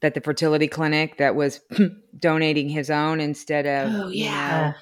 that 0.00 0.14
the 0.14 0.20
fertility 0.20 0.68
clinic 0.68 1.16
that 1.18 1.34
was 1.34 1.60
donating 2.18 2.68
his 2.68 2.90
own 2.90 3.20
instead 3.20 3.66
of, 3.66 3.92
Oh, 3.94 4.08
you 4.08 4.24
yeah. 4.24 4.72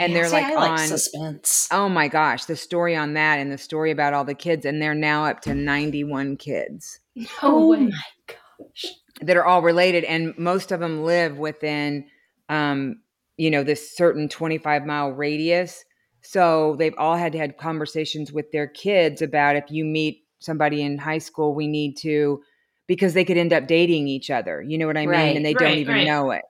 and 0.00 0.14
they're 0.14 0.26
See, 0.26 0.32
like 0.32 0.44
I 0.46 0.54
like 0.54 0.70
on- 0.72 0.78
suspense. 0.88 1.68
oh 1.70 1.88
my 1.88 2.08
gosh, 2.08 2.44
the 2.46 2.56
story 2.56 2.96
on 2.96 3.14
that 3.14 3.38
and 3.38 3.50
the 3.52 3.58
story 3.58 3.90
about 3.92 4.12
all 4.14 4.24
the 4.24 4.34
kids, 4.34 4.66
and 4.66 4.82
they're 4.82 4.94
now 4.94 5.24
up 5.24 5.40
to 5.42 5.54
91 5.54 6.36
kids 6.36 6.98
no 7.16 7.26
oh 7.42 7.68
way. 7.70 7.86
my 7.86 7.92
gosh. 8.26 8.86
that 9.22 9.36
are 9.36 9.44
all 9.44 9.62
related, 9.62 10.02
and 10.04 10.36
most 10.36 10.72
of 10.72 10.80
them 10.80 11.04
live 11.04 11.38
within, 11.38 12.06
um, 12.48 12.96
you 13.36 13.50
know, 13.50 13.62
this 13.62 13.96
certain 13.96 14.28
25 14.28 14.86
mile 14.86 15.10
radius. 15.12 15.84
So 16.22 16.76
they've 16.78 16.94
all 16.96 17.16
had 17.16 17.32
to 17.32 17.38
had 17.38 17.58
conversations 17.58 18.32
with 18.32 18.50
their 18.52 18.66
kids 18.66 19.20
about 19.22 19.56
if 19.56 19.64
you 19.70 19.84
meet 19.84 20.22
somebody 20.40 20.82
in 20.82 20.98
high 20.98 21.18
school, 21.18 21.54
we 21.54 21.66
need 21.66 21.96
to 21.98 22.42
because 22.86 23.14
they 23.14 23.24
could 23.24 23.36
end 23.38 23.52
up 23.52 23.66
dating 23.66 24.08
each 24.08 24.30
other. 24.30 24.62
You 24.62 24.78
know 24.78 24.86
what 24.86 24.96
I 24.96 25.06
Right. 25.06 25.26
mean? 25.26 25.36
And 25.36 25.44
they 25.46 25.54
Right, 25.54 25.60
don't 25.68 25.78
even 25.78 25.94
right. 25.94 26.06
know 26.06 26.30
it. 26.30 26.42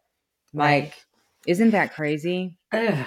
Right. 0.53 0.83
Like, 0.85 0.95
isn't 1.47 1.71
that 1.71 1.95
crazy? 1.95 2.59
Ugh. 2.73 3.07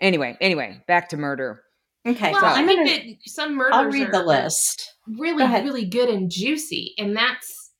Anyway, 0.00 0.36
anyway, 0.40 0.82
back 0.86 1.08
to 1.10 1.16
murder. 1.16 1.62
Okay, 2.06 2.32
well, 2.32 2.40
so 2.40 2.46
I 2.46 2.54
I'm 2.54 2.66
think 2.66 2.86
gonna. 2.88 2.90
that 2.90 3.30
some 3.30 3.54
murders 3.56 3.74
I'll 3.74 3.90
read 3.90 4.08
are, 4.08 4.12
the 4.12 4.22
list. 4.22 4.94
really, 5.08 5.44
Go 5.44 5.62
really 5.62 5.84
good 5.84 6.08
and 6.08 6.30
juicy, 6.30 6.94
and 6.98 7.16
that's 7.16 7.72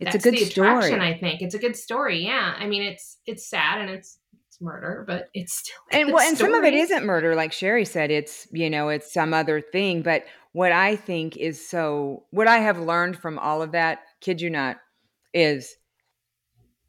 It's 0.00 0.12
that's 0.12 0.26
a 0.26 0.30
good 0.30 0.38
the 0.38 0.42
attraction. 0.44 1.00
story. 1.00 1.14
I 1.14 1.18
think 1.18 1.40
it's 1.42 1.54
a 1.54 1.58
good 1.58 1.76
story. 1.76 2.24
Yeah, 2.24 2.54
I 2.58 2.66
mean, 2.66 2.82
it's 2.82 3.18
it's 3.26 3.48
sad 3.48 3.80
and 3.80 3.90
it's 3.90 4.18
it's 4.23 4.23
murder, 4.64 5.04
but 5.06 5.28
it's 5.34 5.54
still 5.54 5.76
and 5.92 6.12
well, 6.12 6.26
and 6.26 6.36
some 6.36 6.54
of 6.54 6.64
it 6.64 6.68
story. 6.68 6.80
isn't 6.80 7.04
murder, 7.06 7.34
like 7.34 7.52
Shari 7.52 7.84
said. 7.84 8.10
It's 8.10 8.48
you 8.52 8.68
know, 8.70 8.88
it's 8.88 9.12
some 9.12 9.32
other 9.34 9.60
thing. 9.60 10.02
But 10.02 10.24
what 10.52 10.72
I 10.72 10.96
think 10.96 11.36
is 11.36 11.66
so, 11.66 12.24
what 12.30 12.48
I 12.48 12.58
have 12.58 12.78
learned 12.80 13.18
from 13.18 13.38
all 13.38 13.62
of 13.62 13.72
that, 13.72 14.00
kid 14.20 14.40
you 14.40 14.50
not, 14.50 14.78
is 15.32 15.76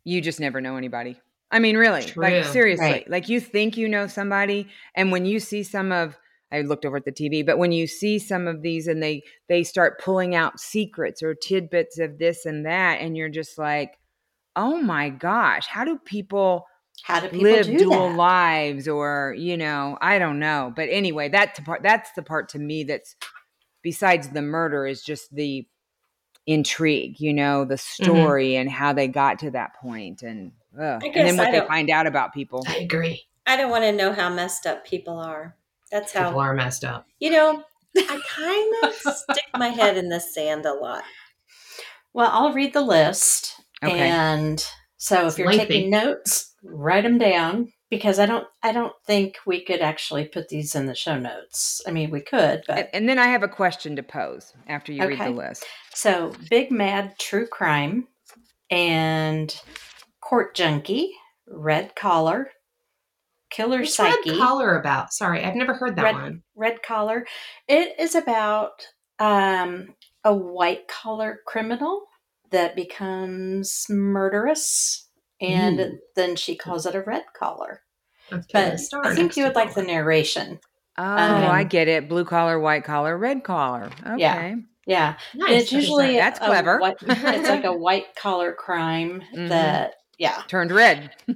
you 0.03 0.21
just 0.21 0.39
never 0.39 0.61
know 0.61 0.77
anybody. 0.77 1.19
I 1.51 1.59
mean, 1.59 1.77
really, 1.77 2.03
True. 2.03 2.23
like 2.23 2.43
seriously, 2.45 2.85
Right. 2.85 3.09
like 3.09 3.29
you 3.29 3.39
think 3.39 3.77
you 3.77 3.87
know 3.87 4.07
somebody, 4.07 4.67
and 4.95 5.11
when 5.11 5.25
you 5.25 5.39
see 5.39 5.63
some 5.63 5.91
of, 5.91 6.17
I 6.51 6.61
looked 6.61 6.85
over 6.85 6.97
at 6.97 7.05
the 7.05 7.11
TV, 7.11 7.45
but 7.45 7.57
when 7.57 7.71
you 7.71 7.87
see 7.87 8.19
some 8.19 8.47
of 8.47 8.61
these 8.61 8.87
and 8.87 9.01
they 9.01 9.23
they 9.47 9.63
start 9.63 9.99
pulling 10.01 10.35
out 10.35 10.59
secrets 10.59 11.21
or 11.23 11.33
tidbits 11.33 11.99
of 11.99 12.17
this 12.17 12.45
and 12.45 12.65
that, 12.65 12.99
and 12.99 13.15
you're 13.15 13.29
just 13.29 13.57
like, 13.57 13.97
oh 14.55 14.77
my 14.77 15.09
gosh, 15.09 15.67
how 15.67 15.83
do 15.85 15.97
people? 16.05 16.65
How 17.03 17.19
do 17.19 17.29
people 17.29 17.43
live 17.43 17.67
do 17.67 17.77
dual 17.77 17.89
that? 17.89 18.15
lives 18.15 18.87
or 18.87 19.35
you 19.37 19.57
know 19.57 19.97
i 20.01 20.17
don't 20.19 20.39
know 20.39 20.71
but 20.75 20.89
anyway 20.89 21.29
that's 21.29 21.57
the 21.59 21.65
part 21.65 21.83
that's 21.83 22.11
the 22.13 22.23
part 22.23 22.49
to 22.49 22.59
me 22.59 22.83
that's 22.83 23.15
besides 23.83 24.29
the 24.29 24.41
murder 24.41 24.85
is 24.85 25.03
just 25.03 25.33
the 25.35 25.67
intrigue 26.47 27.19
you 27.19 27.33
know 27.33 27.65
the 27.65 27.75
Mm-hmm. 27.75 28.03
story 28.03 28.55
and 28.55 28.69
how 28.69 28.93
they 28.93 29.07
got 29.07 29.39
to 29.39 29.51
that 29.51 29.75
point 29.75 30.21
and 30.21 30.51
ugh. 30.79 31.01
And 31.15 31.25
then 31.25 31.37
what 31.37 31.47
I 31.47 31.51
they 31.51 31.61
find 31.67 31.89
out 31.89 32.07
about 32.07 32.33
people 32.33 32.65
I 32.67 32.77
agree. 32.77 33.23
I 33.47 33.57
don't 33.57 33.69
want 33.71 33.83
to 33.83 33.91
know 33.91 34.11
how 34.11 34.29
messed 34.29 34.65
up 34.65 34.85
people 34.85 35.17
are. 35.19 35.55
That's 35.91 36.11
how 36.13 36.27
People 36.27 36.39
are 36.41 36.53
messed 36.53 36.83
up. 36.83 37.07
You 37.19 37.31
know, 37.31 37.63
I 37.97 38.21
kind 38.27 38.73
of 38.83 38.93
stick 38.95 39.45
my 39.55 39.69
head 39.69 39.97
in 39.97 40.09
the 40.09 40.19
sand 40.19 40.65
a 40.65 40.73
lot. 40.73 41.03
Well, 42.13 42.29
I'll 42.31 42.53
read 42.53 42.73
the 42.73 42.81
list, 42.81 43.61
Okay. 43.83 44.09
and 44.09 44.65
so 45.05 45.25
It's 45.27 45.35
if 45.35 45.39
you're 45.39 45.47
lengthy. 45.47 45.65
taking 45.67 45.89
notes, 45.91 46.53
write 46.63 47.03
them 47.03 47.17
down 47.17 47.71
because 47.91 48.17
I 48.17 48.25
don't. 48.25 48.47
I 48.63 48.71
don't 48.71 48.93
think 49.05 49.35
we 49.45 49.63
could 49.63 49.81
actually 49.81 50.25
put 50.25 50.49
these 50.49 50.73
in 50.73 50.87
the 50.87 50.95
show 50.95 51.17
notes. 51.19 51.81
I 51.87 51.91
mean, 51.91 52.09
we 52.09 52.21
could, 52.21 52.63
but 52.67 52.77
and, 52.77 52.89
and 52.93 53.09
then 53.09 53.19
i 53.19 53.27
have 53.27 53.43
a 53.43 53.47
question 53.47 53.95
to 53.97 54.03
pose 54.03 54.53
after 54.67 54.91
you 54.91 55.07
read 55.07 55.19
the 55.19 55.29
list 55.29 55.63
So, 55.93 56.33
Big 56.49 56.71
Mad 56.71 57.13
True 57.19 57.45
Crime 57.47 58.07
and 58.71 59.55
Court 60.21 60.55
Junkie, 60.55 61.11
Red 61.47 61.95
Collar, 61.95 62.49
Killer 63.51 63.81
What's 63.81 63.95
Psyche, 63.95 64.31
Red 64.31 64.39
Collar 64.39 64.79
about? 64.79 65.13
Sorry, 65.13 65.43
I've 65.43 65.55
never 65.55 65.75
heard 65.75 65.95
that 65.97 66.03
Red- 66.03 66.15
one. 66.15 66.43
Red 66.55 66.81
Collar. 66.81 67.25
It 67.67 67.99
is 67.99 68.15
about 68.15 68.87
um, 69.19 69.93
a 70.23 70.33
white 70.33 70.87
collar 70.87 71.41
criminal 71.45 72.05
that 72.55 72.75
becomes 72.75 73.85
murderous, 73.89 75.07
and 75.41 75.79
Ooh. 75.79 75.99
then 76.15 76.35
she 76.35 76.55
calls 76.55 76.85
it 76.85 76.95
a 76.95 77.01
red 77.01 77.23
collar. 77.37 77.81
Let's 78.31 78.47
put 78.47 78.59
a 78.59 78.77
But 79.03 79.07
I 79.11 79.15
think 79.15 79.37
you 79.37 79.43
would 79.43 79.55
like 79.55 79.73
the 79.75 79.83
narration. 79.83 80.59
oh 80.97 81.03
i 81.03 81.61
Um, 81.61 81.67
get 81.67 81.87
it 81.89 82.07
blue 82.09 82.23
collar 82.25 82.57
white 82.59 82.83
collar 82.85 83.17
red 83.17 83.43
collar 83.43 83.89
okay 84.07 84.17
Yeah. 84.17 84.55
Yeah, 84.87 85.15
Nice. 85.35 85.63
it's 85.63 85.71
usually 85.73 86.15
That's 86.15 86.39
clever. 86.39 86.79
white- 86.79 86.97
it's 87.01 87.49
like 87.49 87.65
a 87.65 87.75
white 87.77 88.15
collar 88.15 88.53
crime 88.53 89.21
Mhm. 89.35 89.49
that 89.49 89.95
yeah 90.17 90.41
turned 90.47 90.71
red 90.71 91.11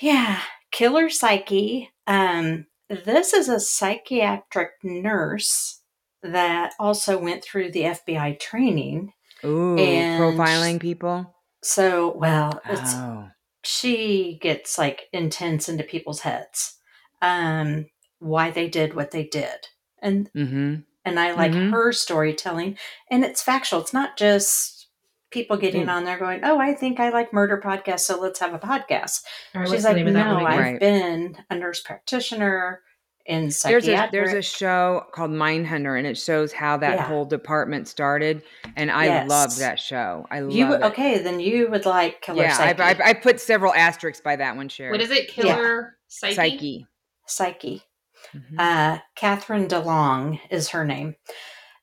Yeah, 0.00 0.40
Killer 0.72 1.08
Psyche. 1.10 1.90
Um, 2.06 2.66
this 2.88 3.32
is 3.32 3.48
a 3.48 3.60
psychiatric 3.60 4.70
nurse 4.82 5.80
that 6.22 6.72
also 6.78 7.18
went 7.18 7.42
through 7.44 7.70
the 7.72 7.82
FBI 7.84 8.38
training. 8.40 9.12
Ooh 9.44 9.78
And- 9.78 10.20
profiling 10.20 10.80
people 10.80 11.34
So, 11.62 12.12
well, 12.16 12.60
it's 12.68 12.94
oh 12.94 13.28
she 13.64 14.38
gets 14.42 14.76
like 14.76 15.02
intense 15.12 15.68
into 15.68 15.84
people's 15.84 16.20
heads. 16.20 16.78
Um, 17.20 17.86
why 18.18 18.50
they 18.50 18.68
did 18.68 18.94
what 18.94 19.12
they 19.12 19.24
did. 19.24 19.68
And 20.00 20.30
mm-hmm 20.36 20.74
and 21.04 21.18
I 21.18 21.32
like 21.32 21.50
Mhm. 21.52 21.72
her 21.72 21.92
storytelling 21.92 22.78
and 23.10 23.24
it's 23.24 23.42
factual. 23.42 23.80
It's 23.80 23.92
not 23.92 24.16
just 24.16 24.88
people 25.32 25.56
getting 25.56 25.86
Mm. 25.86 25.92
on 25.92 26.04
there 26.04 26.18
going, 26.18 26.40
"Oh, 26.44 26.58
I 26.60 26.74
think 26.74 27.00
I 27.00 27.08
like 27.08 27.32
murder 27.32 27.60
podcasts, 27.64 28.00
so 28.00 28.20
let's 28.20 28.38
have 28.38 28.54
a 28.54 28.58
podcast." 28.60 29.24
All 29.54 29.60
right, 29.60 29.68
what's 29.68 29.72
She's 29.72 29.84
like, 29.84 29.96
name 29.96 30.06
of 30.08 30.14
that 30.14 30.26
no, 30.26 30.46
I've? 30.46 30.58
Right. 30.60 30.78
been 30.80 31.36
a 31.50 31.56
nurse 31.56 31.80
practitioner 31.80 32.82
in 33.26 33.50
there's 33.62 33.86
a 33.88 34.08
there's 34.10 34.32
a 34.32 34.42
show 34.42 35.04
called 35.12 35.30
Mindhunter, 35.30 35.96
and 35.96 36.06
it 36.06 36.18
shows 36.18 36.52
how 36.52 36.76
that 36.78 36.96
Yeah. 36.96 37.02
whole 37.04 37.24
department 37.24 37.86
started. 37.88 38.42
And 38.76 38.90
I 38.90 39.04
Yes. 39.06 39.28
love 39.28 39.56
that 39.58 39.78
show. 39.78 40.26
I 40.30 40.40
love 40.40 40.52
you 40.52 40.74
it. 40.74 40.82
okay? 40.82 41.18
Then 41.18 41.38
you 41.40 41.68
would 41.70 41.86
like 41.86 42.20
Killer 42.20 42.42
yeah, 42.44 42.50
I've, 42.58 42.76
Psyche. 42.78 42.82
I've, 42.82 43.00
I 43.00 43.12
put 43.14 43.40
several 43.40 43.72
asterisks 43.74 44.20
by 44.22 44.36
that 44.36 44.56
one, 44.56 44.68
Shari. 44.68 44.90
What 44.90 45.00
is 45.00 45.10
it? 45.10 45.28
Killer 45.28 45.96
Psyche? 46.08 46.34
Psyche. 46.34 46.86
Psyche. 47.26 47.82
Mhm. 48.34 48.58
Uh, 48.58 48.98
Catherine 49.16 49.68
DeLong 49.68 50.40
is 50.50 50.70
her 50.70 50.84
name. 50.84 51.16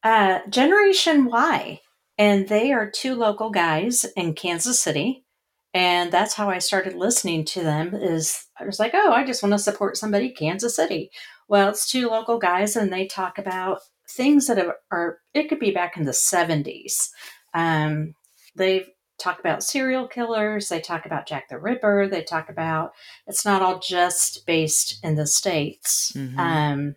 Uh, 0.04 0.39
Generation 0.49 1.25
Why, 1.25 1.82
and 2.17 2.47
they 2.47 2.71
are 2.73 2.89
two 2.89 3.15
local 3.15 3.49
guys 3.49 4.06
in 4.15 4.34
Kansas 4.34 4.82
City, 4.82 5.25
and 5.73 6.12
that's 6.12 6.34
how 6.34 6.49
I 6.49 6.60
started 6.60 6.95
listening 6.95 7.45
to 7.45 7.63
them. 7.63 7.93
Is 7.93 8.45
I 8.60 8.65
was 8.65 8.79
like, 8.79 8.91
oh, 8.93 9.12
I 9.12 9.25
just 9.25 9.43
want 9.43 9.53
to 9.53 9.60
support 9.60 9.97
somebody, 9.97 10.29
Kansas 10.29 10.75
City. 10.75 11.12
Well, 11.47 11.69
it's 11.69 11.89
two 11.89 12.10
local 12.10 12.39
guys, 12.39 12.75
and 12.75 12.91
they 12.91 13.08
talk 13.08 13.38
about 13.38 13.79
things 14.10 14.47
that 14.47 14.60
are, 14.60 14.77
are 14.91 15.19
it 15.34 15.49
could 15.49 15.60
be 15.60 15.71
back 15.71 15.97
in 15.97 16.05
the 16.05 16.13
seventies. 16.13 17.12
Um, 17.53 18.15
they 18.55 18.86
talk 19.19 19.39
about 19.39 19.63
serial 19.63 20.08
killers. 20.08 20.69
They 20.69 20.79
talk 20.79 21.05
about 21.05 21.27
Jack 21.27 21.49
the 21.49 21.60
Ripper. 21.60 22.08
They 22.08 22.23
talk 22.23 22.49
about 22.49 22.91
it's 23.27 23.45
not 23.45 23.62
all 23.62 23.79
just 23.79 24.45
based 24.45 24.99
in 25.03 25.15
the 25.15 25.27
states. 25.27 26.13
Mhm. 26.15 26.38
Um, 26.39 26.95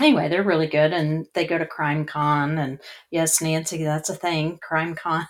anyway, 0.00 0.28
they're 0.28 0.42
really 0.42 0.66
good, 0.66 0.92
and 0.92 1.26
they 1.34 1.46
go 1.46 1.58
to 1.58 1.66
Crime 1.66 2.04
Con, 2.04 2.58
and 2.58 2.80
yes, 3.10 3.40
Nancy, 3.40 3.84
that's 3.84 4.10
a 4.10 4.14
thing. 4.14 4.58
Crime 4.62 4.94
Con. 4.94 5.26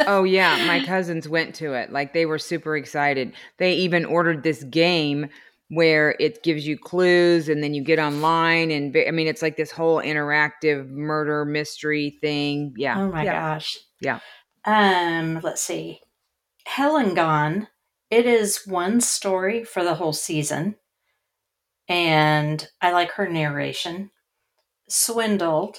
oh 0.00 0.24
yeah, 0.24 0.64
my 0.66 0.80
cousins 0.84 1.28
went 1.28 1.54
to 1.56 1.74
it. 1.74 1.92
Like 1.92 2.12
they 2.12 2.26
were 2.26 2.38
super 2.38 2.76
excited. 2.76 3.32
They 3.58 3.74
even 3.74 4.04
ordered 4.04 4.42
this 4.42 4.64
game 4.64 5.28
where 5.70 6.16
it 6.18 6.42
gives 6.42 6.66
you 6.66 6.78
clues 6.78 7.48
and 7.48 7.62
then 7.62 7.74
you 7.74 7.82
get 7.82 7.98
online 7.98 8.70
and 8.70 8.96
I 9.06 9.10
mean 9.10 9.26
it's 9.26 9.42
like 9.42 9.58
this 9.58 9.70
whole 9.70 10.00
interactive 10.00 10.88
murder 10.88 11.44
mystery 11.44 12.16
thing. 12.22 12.72
Yeah. 12.76 12.98
Oh 12.98 13.12
my 13.12 13.24
yeah. 13.24 13.54
gosh. 13.54 13.76
Yeah. 14.00 14.20
Um, 14.64 15.40
let's 15.42 15.60
see. 15.60 16.00
Hell 16.64 16.96
and 16.96 17.14
Gone. 17.14 17.68
It 18.10 18.24
is 18.24 18.62
one 18.66 19.02
story 19.02 19.64
for 19.64 19.84
the 19.84 19.94
whole 19.94 20.14
season. 20.14 20.76
And 21.88 22.66
I 22.80 22.92
like 22.92 23.12
her 23.12 23.28
narration. 23.28 24.10
Swindled. 24.88 25.78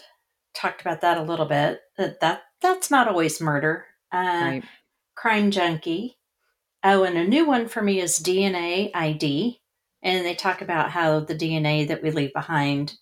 Talked 0.53 0.81
about 0.81 1.01
that 1.01 1.17
a 1.17 1.23
little 1.23 1.45
bit. 1.45 1.81
That, 1.97 2.19
that 2.21 2.41
that's 2.61 2.91
not 2.91 3.07
always 3.07 3.39
murder. 3.41 3.85
Uh, 4.11 4.17
Right. 4.41 4.63
Crime 5.15 5.51
Junkie. 5.51 6.17
Oh, 6.83 7.03
and 7.03 7.17
a 7.17 7.27
new 7.27 7.45
one 7.45 7.67
for 7.67 7.81
me 7.81 7.99
is 7.99 8.19
DNA 8.19 8.89
ID. 8.93 9.59
And 10.01 10.25
they 10.25 10.33
talk 10.35 10.61
about 10.61 10.91
how 10.91 11.19
the 11.19 11.35
DNA 11.35 11.87
that 11.89 12.01
we 12.01 12.11
leave 12.11 12.33
behind, 12.33 12.93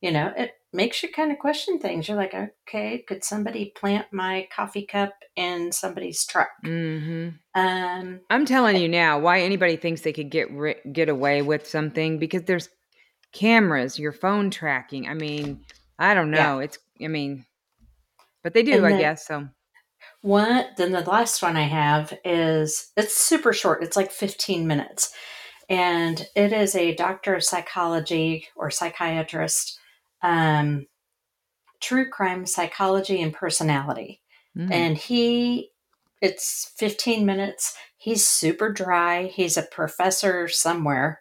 you 0.00 0.10
know, 0.10 0.32
it 0.36 0.52
makes 0.72 1.02
you 1.02 1.10
kind 1.10 1.32
of 1.32 1.38
question 1.38 1.78
things. 1.78 2.08
You're 2.08 2.16
like, 2.16 2.34
okay, 2.68 3.04
could 3.06 3.24
somebody 3.24 3.72
plant 3.76 4.06
my 4.12 4.48
coffee 4.54 4.86
cup 4.86 5.12
in 5.36 5.72
somebody's 5.72 6.24
truck? 6.24 6.50
Mhm. 6.64 7.38
Um, 7.54 8.20
I'm 8.30 8.44
telling 8.46 8.76
you 8.76 8.88
now 8.88 9.18
why 9.18 9.40
anybody 9.40 9.76
thinks 9.76 10.02
they 10.02 10.12
could 10.12 10.30
get 10.30 10.50
ri- 10.52 10.80
get 10.92 11.08
away 11.08 11.42
with 11.42 11.66
something 11.66 12.18
because 12.18 12.42
there's 12.44 12.68
cameras, 13.32 13.98
your 13.98 14.12
phone 14.12 14.50
tracking. 14.50 15.08
I 15.08 15.14
mean, 15.14 15.64
I 15.98 16.14
don't 16.14 16.32
Yeah. 16.32 16.44
know. 16.54 16.58
It's 16.60 16.78
I 17.02 17.08
mean, 17.08 17.44
but 18.44 18.54
they 18.54 18.62
do, 18.62 18.84
And 18.84 18.86
I 18.94 18.98
guess. 18.98 19.26
So 19.26 19.48
One, 20.22 20.66
then 20.76 20.92
the 20.92 21.00
last 21.02 21.42
one 21.42 21.56
I 21.56 21.62
have 21.62 22.12
is 22.24 22.92
it's 22.96 23.14
super 23.16 23.52
short. 23.52 23.82
It's 23.82 23.96
like 23.96 24.10
15 24.12 24.66
minutes. 24.66 25.12
And 25.68 26.26
it 26.36 26.52
is 26.52 26.74
a 26.74 26.94
doctor 26.94 27.34
of 27.34 27.44
psychology 27.44 28.46
or 28.56 28.70
psychiatrist, 28.70 29.78
um, 30.22 30.86
true 31.80 32.08
crime 32.10 32.46
psychology 32.46 33.20
and 33.22 33.32
personality. 33.32 34.20
mm. 34.56 34.70
And 34.72 34.96
he, 34.96 35.70
it's 36.20 36.72
15 36.76 37.24
minutes. 37.24 37.76
He's 37.96 38.26
super 38.26 38.70
dry. 38.72 39.26
He's 39.26 39.56
a 39.56 39.62
professor 39.62 40.48
somewhere. 40.48 41.20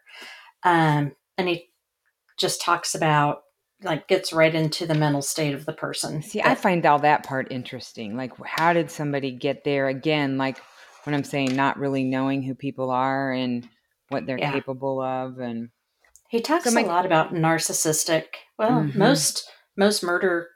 Um, 0.63 1.13
and 1.37 1.47
he 1.47 1.69
just 2.37 2.61
talks 2.61 2.95
about 2.95 3.43
like 3.81 4.07
gets 4.09 4.33
right 4.33 4.53
into 4.53 4.85
the 4.85 4.95
mental 4.95 5.21
state 5.21 5.53
of 5.53 5.65
the 5.65 5.73
person. 5.73 6.21
See, 6.21 6.41
I 6.41 6.55
find 6.55 6.85
all 6.85 6.99
that 6.99 7.25
part 7.25 7.49
interesting. 7.51 8.17
Like, 8.17 8.33
how 8.45 8.73
did 8.73 8.91
somebody 8.91 9.31
get 9.31 9.63
there? 9.63 9.87
Again, 9.87 10.37
like 10.37 10.57
when 11.05 11.13
I'm 11.13 11.23
saying 11.23 11.55
not 11.55 11.79
really 11.79 12.03
knowing 12.03 12.41
who 12.43 12.55
people 12.55 12.91
are 12.91 13.31
and 13.31 13.67
what 14.09 14.25
they're 14.25 14.37
Yeah. 14.37 14.51
capable 14.51 15.01
of, 15.01 15.39
and 15.39 15.69
he 16.29 16.41
talks 16.41 16.65
so 16.65 16.71
my- 16.71 16.81
a 16.81 16.85
lot 16.85 17.05
about 17.05 17.33
narcissistic. 17.33 18.25
Well, 18.57 18.83
Mhm. 18.83 18.95
most 18.95 19.49
most 19.75 20.03
murder 20.03 20.49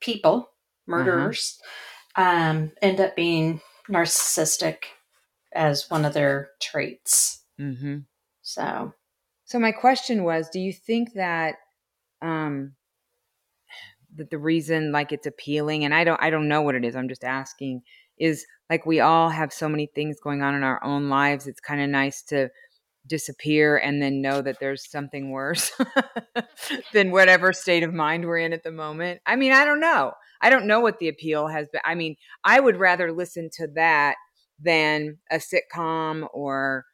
people, 0.00 0.50
murderers, 0.86 1.60
um, 2.16 2.72
end 2.82 3.00
up 3.00 3.16
being 3.16 3.60
narcissistic 3.88 4.84
as 5.52 5.90
one 5.90 6.04
of 6.04 6.14
their 6.14 6.50
traits. 6.60 7.44
hmm 7.58 7.98
So 8.42 8.94
So 9.44 9.58
my 9.58 9.72
question 9.72 10.24
was, 10.24 10.48
do 10.50 10.60
you 10.60 10.72
think 10.72 11.14
that 11.14 11.56
um 12.22 12.76
that 14.14 14.30
the 14.30 14.38
reason 14.38 14.92
like 14.92 15.12
it's 15.12 15.26
appealing 15.26 15.84
and 15.84 15.94
I 15.94 16.04
don't 16.04 16.20
I 16.22 16.30
don't 16.30 16.48
know 16.48 16.62
what 16.62 16.74
it 16.74 16.84
is, 16.84 16.96
I'm 16.96 17.08
just 17.08 17.24
asking, 17.24 17.82
is 18.18 18.46
like 18.70 18.86
we 18.86 19.00
all 19.00 19.28
have 19.28 19.52
so 19.52 19.68
many 19.68 19.86
things 19.94 20.18
going 20.20 20.42
on 20.42 20.54
in 20.54 20.62
our 20.62 20.82
own 20.82 21.08
lives. 21.08 21.46
It's 21.46 21.60
kind 21.60 21.80
of 21.80 21.88
nice 21.90 22.22
to 22.24 22.48
disappear 23.06 23.76
and 23.76 24.02
then 24.02 24.20
know 24.20 24.42
that 24.42 24.58
there's 24.60 24.90
something 24.90 25.30
worse 25.30 25.70
than 26.92 27.10
whatever 27.10 27.52
state 27.52 27.82
of 27.82 27.94
mind 27.94 28.24
we're 28.24 28.38
in 28.38 28.52
at 28.52 28.62
the 28.62 28.72
moment. 28.72 29.20
I 29.26 29.36
mean, 29.36 29.52
I 29.52 29.64
don't 29.64 29.80
know. 29.80 30.12
I 30.40 30.50
don't 30.50 30.66
know 30.66 30.80
what 30.80 30.98
the 30.98 31.08
appeal 31.08 31.48
has 31.48 31.68
been. 31.68 31.80
I 31.84 31.94
mean, 31.94 32.16
I 32.44 32.60
would 32.60 32.76
rather 32.76 33.12
listen 33.12 33.50
to 33.54 33.68
that 33.74 34.16
than 34.60 35.18
a 35.30 35.36
sitcom 35.36 36.26
or 36.32 36.84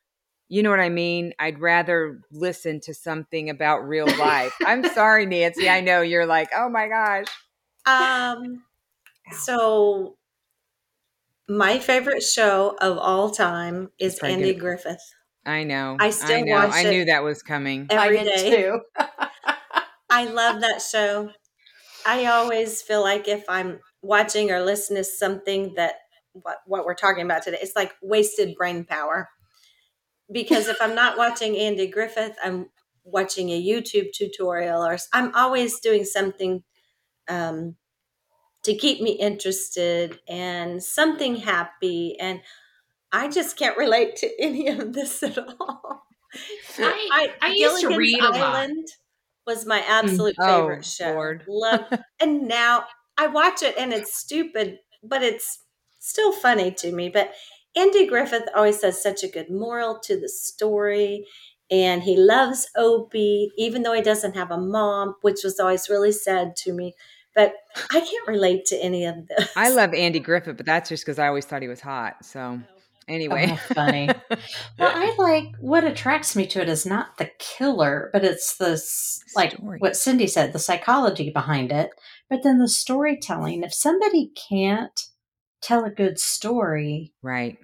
you 0.49 0.63
know 0.63 0.69
what 0.69 0.81
I 0.81 0.91
mean? 0.91 1.33
I'd 1.39 1.61
rather 1.61 2.21
listen 2.31 2.81
to 2.81 2.93
something 2.93 3.49
about 3.49 3.89
real 3.89 4.05
life. 4.19 4.53
I'm 4.67 4.85
sorry, 4.95 5.25
Nancy. 5.25 5.67
I 5.67 5.81
know 5.81 6.03
you're 6.03 6.27
like, 6.27 6.51
oh 6.55 6.69
my 6.69 6.89
gosh. 6.89 7.25
Um, 7.87 8.63
so 9.31 10.19
my 11.49 11.79
favorite 11.79 12.23
show 12.23 12.77
of 12.83 12.99
all 12.99 13.31
time 13.31 13.93
is 13.99 14.19
Andy. 14.19 14.53
Griffith. 14.53 15.15
I 15.45 15.65
know. 15.65 15.97
I 15.99 16.11
still 16.11 16.45
know. 16.45 16.53
watch 16.53 16.73
I 16.73 16.83
it 16.83 16.91
knew 16.91 17.05
that 17.07 17.25
was 17.25 17.43
coming. 17.43 17.87
Every 17.91 18.19
I 18.19 18.25
did 18.25 18.37
day. 18.37 18.63
too. 18.63 18.81
I 20.11 20.27
love 20.27 20.61
that 20.61 20.83
show. 20.83 21.31
I 22.07 22.27
always 22.27 22.83
feel 22.83 23.03
like 23.03 23.29
if 23.29 23.45
I'm 23.49 23.81
watching 24.03 24.51
or 24.51 24.61
listening 24.63 24.99
to 24.99 25.05
something 25.05 25.75
that 25.75 25.95
what 26.33 26.59
what 26.67 26.85
we're 26.85 26.95
talking 26.95 27.25
about 27.25 27.43
today, 27.43 27.59
it's 27.61 27.77
like 27.77 27.93
wasted 28.03 28.55
brain 28.57 28.85
power. 28.85 29.29
Because 30.31 30.69
if 30.69 30.81
I'm 30.81 30.95
not 30.95 31.19
watching 31.19 31.57
Andy 31.57 31.89
Griffith, 31.89 32.37
I'm 32.43 32.67
watching 33.05 33.51
a 33.51 33.63
YouTube 33.63 34.13
tutorial 34.13 34.85
or 34.85 34.97
I'm 35.13 35.35
always 35.35 35.81
doing 35.81 36.05
something 36.05 36.63
um, 37.29 37.77
to 38.63 38.75
keep 38.75 39.01
me 39.01 39.13
interested 39.13 40.21
and 40.29 40.83
something 40.83 41.37
happy 41.37 42.17
and 42.21 42.41
I 43.13 43.29
just 43.29 43.57
can't 43.57 43.77
relate 43.77 44.17
to 44.17 44.31
any 44.41 44.69
of 44.69 44.93
this 44.93 45.23
at 45.23 45.39
all. 45.39 46.07
I- 46.79 47.33
I 47.41 47.51
used 47.51 47.83
to 47.83 47.97
read. 47.97 48.21
Island 48.21 48.89
was 49.47 49.67
my 49.67 49.81
mm. 49.81 49.89
absolute 49.89 50.37
Oh, 50.39 50.61
favorite 50.61 50.85
show. 50.85 51.13
Lord. 51.13 51.45
Love, 51.47 51.93
and 52.21 52.49
now 52.49 52.85
I 53.19 53.27
watch 53.27 53.63
it 53.63 53.77
and 53.77 53.93
it's 53.93 54.17
stupid, 54.17 54.79
but 55.03 55.23
it's 55.23 55.61
still 55.99 56.33
funny 56.33 56.73
to 56.73 56.93
me. 56.93 57.09
But 57.09 57.33
Andy 57.77 58.07
Griffith 58.07 58.49
always 58.55 58.83
has 58.83 59.03
such 59.03 59.23
a 59.23 59.29
good 59.29 59.51
moral 59.51 59.99
to 60.01 60.19
the 60.19 60.29
story, 60.29 61.27
and 61.71 62.03
he 62.03 62.17
loves 62.17 62.69
Opie, 62.77 63.51
even 63.57 63.83
though 63.83 63.95
he 63.95 64.03
doesn't 64.03 64.37
have 64.37 64.51
a 64.51 64.59
mom, 64.59 65.15
which 65.23 65.41
was 65.43 65.59
always 65.59 65.89
really 65.89 66.13
sad 66.13 66.55
to 66.57 66.73
me. 66.73 66.95
But 67.35 67.55
I 67.91 68.01
can't 68.01 68.29
relate 68.29 68.67
to 68.67 68.77
any 68.77 69.07
of 69.07 69.27
this. 69.27 69.51
I 69.57 69.71
love 69.71 69.95
Andy 69.95 70.21
Griffith, 70.21 70.59
but 70.59 70.67
that's 70.67 70.91
just 70.91 71.05
because 71.05 71.19
I 71.19 71.29
always 71.29 71.47
thought 71.47 71.63
he 71.63 71.69
was 71.69 71.81
hot. 71.81 72.25
So 72.25 72.61
oh. 72.61 72.82
Anyway. 73.09 73.49
Oh, 73.51 73.75
funny. 73.75 74.09
Well, 74.79 74.93
I 74.95 75.15
like 75.19 75.45
what 75.61 75.85
attracts 75.85 76.35
me 76.35 76.47
to 76.49 76.61
it 76.61 76.69
is 76.69 76.85
not 76.87 77.19
the 77.19 77.31
killer, 77.39 78.11
but 78.13 78.25
it's 78.25 78.57
the 78.57 78.71
s- 78.73 79.21
like 79.37 79.55
what 79.79 79.97
Cindy 79.97 80.27
said, 80.27 80.53
the 80.53 80.59
psychology 80.59 81.31
behind 81.31 81.71
it, 81.71 81.91
but 82.29 82.43
then 82.43 82.59
the 82.59 82.69
storytelling. 82.69 83.63
If 83.63 83.73
somebody 83.75 84.33
can't 84.49 84.99
tell 85.61 85.85
a 85.85 85.91
good 85.91 86.19
story, 86.19 87.13
right. 87.23 87.59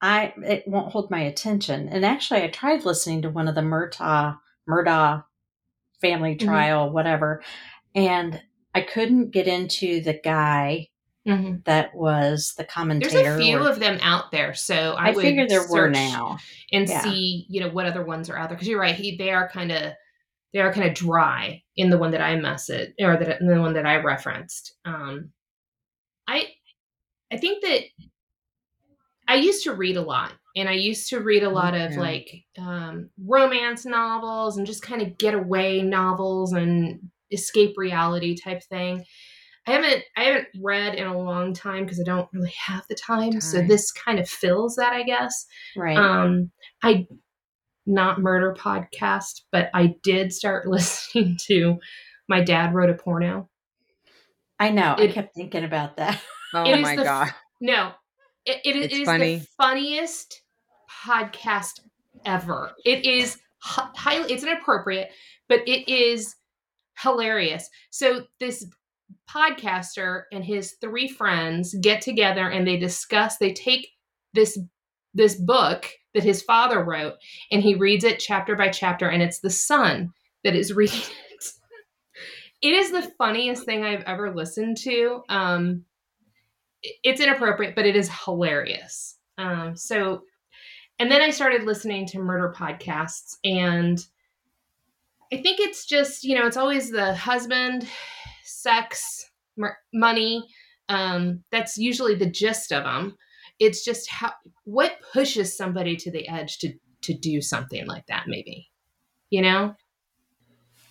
I 0.00 0.32
it 0.44 0.66
won't 0.68 0.92
hold 0.92 1.10
my 1.10 1.20
attention. 1.20 1.88
And 1.88 2.04
actually, 2.04 2.42
I 2.42 2.48
tried 2.48 2.84
listening 2.84 3.22
to 3.22 3.30
one 3.30 3.48
of 3.48 3.54
the 3.54 3.60
Murtaugh 3.62 4.38
Murdaugh 4.68 5.24
family 6.00 6.34
Mhm. 6.36 6.40
trial, 6.44 6.90
whatever, 6.90 7.42
and 7.94 8.40
I 8.74 8.82
couldn't 8.82 9.30
get 9.32 9.46
into 9.48 10.00
the 10.02 10.14
guy 10.22 10.88
Mhm. 11.26 11.64
that 11.64 11.94
was 11.94 12.54
the 12.58 12.64
commentator. 12.64 13.10
There's 13.12 13.36
a 13.36 13.42
few 13.42 13.58
or- 13.58 13.68
of 13.70 13.78
them 13.78 13.98
out 14.02 14.30
there, 14.32 14.54
so 14.54 14.94
I, 14.98 15.08
I 15.08 15.12
would 15.12 15.22
figure 15.22 15.46
there 15.46 15.68
were 15.68 15.88
now. 15.88 16.38
and 16.72 16.88
Yeah. 16.88 17.00
see, 17.02 17.46
you 17.48 17.60
know, 17.60 17.68
what 17.68 17.86
other 17.86 18.04
ones 18.04 18.28
are 18.28 18.36
out 18.36 18.48
there. 18.48 18.56
Because 18.56 18.66
you're 18.68 18.80
right, 18.80 18.94
he 18.94 19.16
they 19.16 19.30
are 19.30 19.48
kind 19.48 19.70
of 19.70 19.92
they 20.52 20.60
are 20.60 20.72
kind 20.72 20.86
of 20.86 20.94
dry 20.94 21.62
in 21.76 21.88
the 21.90 21.96
one 21.96 22.10
that 22.10 22.20
I 22.20 22.34
messaged 22.36 22.92
or 23.00 23.16
that 23.16 23.40
in 23.40 23.46
the 23.46 23.60
one 23.60 23.72
that 23.74 23.86
I 23.86 23.96
referenced. 23.96 24.74
Um, 24.84 25.30
I 26.26 26.48
I 27.32 27.36
think 27.38 27.62
that 27.62 27.82
I 29.28 29.36
used 29.36 29.62
to 29.64 29.72
read 29.74 29.96
a 29.96 30.02
lot, 30.02 30.32
and 30.56 30.68
I 30.68 30.72
used 30.72 31.08
to 31.10 31.20
read 31.20 31.42
a 31.44 31.48
lot 31.50 31.74
of 31.74 31.92
too. 31.92 32.00
like 32.00 32.44
um, 32.58 33.10
romance 33.24 33.86
novels 33.86 34.56
and 34.58 34.66
just 34.66 34.82
kind 34.82 35.00
of 35.02 35.16
getaway 35.18 35.80
novels 35.82 36.52
and 36.52 37.10
escape 37.30 37.74
reality 37.78 38.36
type 38.36 38.62
thing. 38.64 39.04
I 39.66 39.72
haven't 39.72 40.02
I 40.16 40.22
haven't 40.24 40.48
read 40.60 40.94
in 40.96 41.06
a 41.06 41.16
long 41.16 41.54
time 41.54 41.84
because 41.84 42.00
I 42.00 42.04
don't 42.04 42.28
really 42.32 42.52
have 42.66 42.84
the 42.88 42.96
time. 42.96 43.40
So 43.40 43.62
this 43.62 43.92
kind 43.92 44.18
of 44.18 44.28
fills 44.28 44.76
that, 44.76 44.92
I 44.92 45.02
guess. 45.04 45.46
Right. 45.76 45.96
Um, 45.96 46.50
I 46.82 47.06
not 47.86 48.20
murder 48.20 48.54
podcast, 48.58 49.42
but 49.52 49.70
I 49.74 49.94
did 50.02 50.32
start 50.32 50.66
listening 50.68 51.36
to 51.46 51.76
my 52.28 52.42
dad 52.42 52.74
wrote 52.74 52.90
a 52.90 52.94
porno. 52.94 53.48
I 54.58 54.70
know. 54.70 54.94
I 54.96 55.08
kept 55.08 55.34
thinking 55.34 55.64
about 55.64 55.96
that. 55.96 56.20
Oh 56.54 56.64
It 56.64 56.76
is 56.80 56.82
my 56.82 56.96
the 56.96 57.04
God. 57.04 57.28
No, 57.62 57.92
it, 58.44 58.60
it, 58.62 58.76
is- 58.76 58.84
It's 58.84 58.94
it 58.94 59.00
is 59.00 59.06
funny. 59.06 59.36
the 59.36 59.46
funniest 59.56 60.42
podcast 61.06 61.80
ever. 62.26 62.72
It 62.84 63.06
is 63.06 63.38
highly 63.62 64.30
it's 64.30 64.42
inappropriate, 64.42 65.08
but 65.48 65.60
it 65.66 65.90
is 65.90 66.36
hilarious. 66.98 67.70
So 67.90 68.24
this 68.38 68.66
podcaster 69.28 70.24
and 70.32 70.44
his 70.44 70.72
three 70.80 71.08
friends 71.08 71.74
get 71.80 72.00
together 72.00 72.48
and 72.48 72.66
they 72.66 72.76
discuss 72.76 73.36
they 73.36 73.52
take 73.52 73.88
this 74.34 74.58
this 75.14 75.34
book 75.34 75.88
that 76.14 76.24
his 76.24 76.42
father 76.42 76.82
wrote 76.82 77.14
and 77.50 77.62
he 77.62 77.74
reads 77.74 78.04
it 78.04 78.18
chapter 78.18 78.56
by 78.56 78.68
chapter 78.68 79.08
and 79.08 79.22
it's 79.22 79.40
the 79.40 79.50
son 79.50 80.12
that 80.44 80.54
is 80.54 80.72
reading 80.76 80.98
it. 80.98 81.44
It 82.62 82.74
is 82.74 82.92
the 82.92 83.10
funniest 83.18 83.64
thing 83.64 83.84
I've 83.84 84.04
ever 84.04 84.34
listened 84.34 84.76
to. 84.78 85.22
Um 85.28 85.84
it's 87.04 87.20
inappropriate, 87.20 87.76
but 87.76 87.86
it 87.86 87.96
is 87.96 88.10
hilarious. 88.24 89.18
Um 89.38 89.76
so 89.76 90.22
and 90.98 91.10
then 91.10 91.22
I 91.22 91.30
started 91.30 91.64
listening 91.64 92.06
to 92.08 92.18
murder 92.18 92.54
podcasts 92.56 93.36
and 93.44 94.04
I 95.32 95.40
think 95.40 95.60
it's 95.60 95.86
just, 95.86 96.24
you 96.24 96.38
know, 96.38 96.46
it's 96.46 96.58
always 96.58 96.90
the 96.90 97.14
husband, 97.14 97.88
sex, 98.44 99.30
mer- 99.56 99.78
money. 99.92 100.46
Um, 100.88 101.44
that's 101.50 101.78
usually 101.78 102.14
the 102.14 102.30
gist 102.30 102.72
of 102.72 102.84
them. 102.84 103.16
It's 103.58 103.84
just 103.84 104.08
how 104.10 104.32
what 104.64 104.98
pushes 105.12 105.56
somebody 105.56 105.96
to 105.96 106.10
the 106.10 106.28
edge 106.28 106.58
to 106.58 106.74
to 107.02 107.14
do 107.14 107.40
something 107.40 107.86
like 107.86 108.06
that, 108.06 108.24
maybe. 108.28 108.70
You 109.30 109.42
know? 109.42 109.74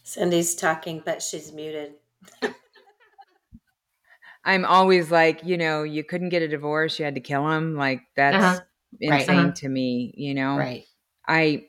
Cindy's 0.04 0.54
talking, 0.56 1.02
but 1.04 1.22
she's 1.24 1.52
muted. 1.52 1.96
I'm 4.44 4.66
always 4.66 5.12
like, 5.12 5.44
you 5.44 5.58
know, 5.58 5.84
you 5.84 6.04
couldn't 6.04 6.30
get 6.30 6.42
a 6.42 6.48
divorce, 6.48 6.98
you 6.98 7.06
had 7.06 7.16
to 7.16 7.22
kill 7.22 7.50
him. 7.50 7.76
Like 7.76 8.02
that's 8.16 8.44
Uh-huh. 8.44 8.60
Right. 9.08 9.22
insane 9.22 9.38
Uh-huh. 9.40 9.52
to 9.56 9.70
me, 9.70 10.14
you 10.18 10.34
know. 10.34 10.58
right. 10.58 10.86
I 11.28 11.68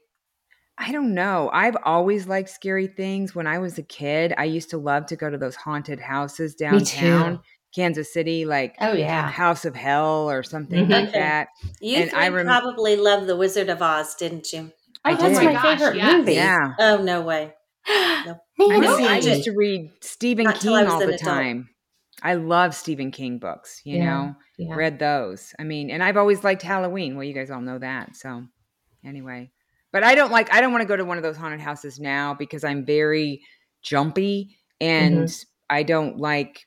I 0.79 0.91
don't 0.93 1.15
know. 1.15 1.51
I've 1.53 1.77
always 1.85 2.27
liked 2.27 2.49
scary 2.49 2.87
things. 2.87 3.35
When 3.35 3.47
I 3.47 3.59
was 3.59 3.79
a 3.79 3.83
kid, 3.83 4.35
I 4.37 4.45
used 4.45 4.71
to 4.71 4.79
love 4.79 5.07
to 5.07 5.17
go 5.17 5.31
to 5.31 5.39
those 5.39 5.55
haunted 5.57 6.01
houses 6.01 6.55
downtown. 6.55 7.41
Kansas 7.75 8.13
City, 8.13 8.45
like 8.45 8.75
Oh 8.81 8.93
yeah. 8.93 9.31
House 9.31 9.65
of 9.65 9.75
Hell 9.75 10.29
or 10.31 10.43
something 10.43 10.85
Mhm. 10.87 10.91
like 10.91 11.09
Okay. 11.09 11.19
that. 11.21 11.49
You 11.81 11.97
And 11.99 12.15
I 12.15 12.29
rem- 12.29 12.45
probably 12.47 12.97
love 12.97 13.27
The 13.27 13.35
Wizard 13.37 13.71
of 13.71 13.81
Oz, 13.81 14.15
didn't 14.15 14.53
you? 14.53 14.71
I 15.05 15.13
Oh, 15.13 15.17
that's 15.17 15.39
did. 15.39 15.45
my 15.47 15.53
gosh, 15.55 15.79
favorite 15.79 15.97
yes. 15.97 16.13
movie. 16.13 16.35
Yeah. 16.35 16.75
Oh, 16.79 17.03
no 17.03 17.23
way. 17.23 17.55
I, 17.87 18.35
Nancy. 18.59 19.05
I 19.07 19.17
used 19.19 19.45
to 19.45 19.53
read 19.53 19.91
Stephen 20.03 20.45
Not 20.45 20.61
King 20.61 20.73
all 20.87 21.01
an 21.01 21.09
the 21.09 21.15
adult. 21.15 21.21
time. 21.21 21.69
I 22.23 22.35
love 22.35 22.75
Stephen 22.75 23.11
King 23.11 23.39
books, 23.39 23.81
you 23.85 23.97
Yeah. 23.97 24.05
know. 24.05 24.35
Yeah. 24.59 24.75
Read 24.75 24.99
those. 24.99 25.55
I 25.59 25.65
mean, 25.65 25.91
and 25.91 26.03
I've 26.05 26.17
always 26.19 26.45
liked 26.45 26.63
Halloween. 26.63 27.17
Well, 27.17 27.25
you 27.25 27.33
guys 27.35 27.51
all 27.51 27.61
know 27.63 27.79
that. 27.79 28.17
So, 28.17 28.45
anyway, 29.05 29.51
But 29.93 30.03
I 30.03 30.15
don't 30.15 30.33
like 30.33 30.53
I 30.53 30.61
don't 30.61 30.73
want 30.73 30.83
to 30.83 30.89
go 30.89 30.97
to 30.97 31.05
one 31.05 31.17
of 31.17 31.23
those 31.23 31.37
haunted 31.37 31.61
houses 31.61 32.01
now 32.01 32.35
because 32.35 32.65
I'm 32.65 32.85
very 32.85 33.43
jumpy 33.83 34.57
and 34.81 35.25
mm-hmm. 35.29 35.49
I 35.71 35.83
don't 35.83 36.19
like 36.19 36.67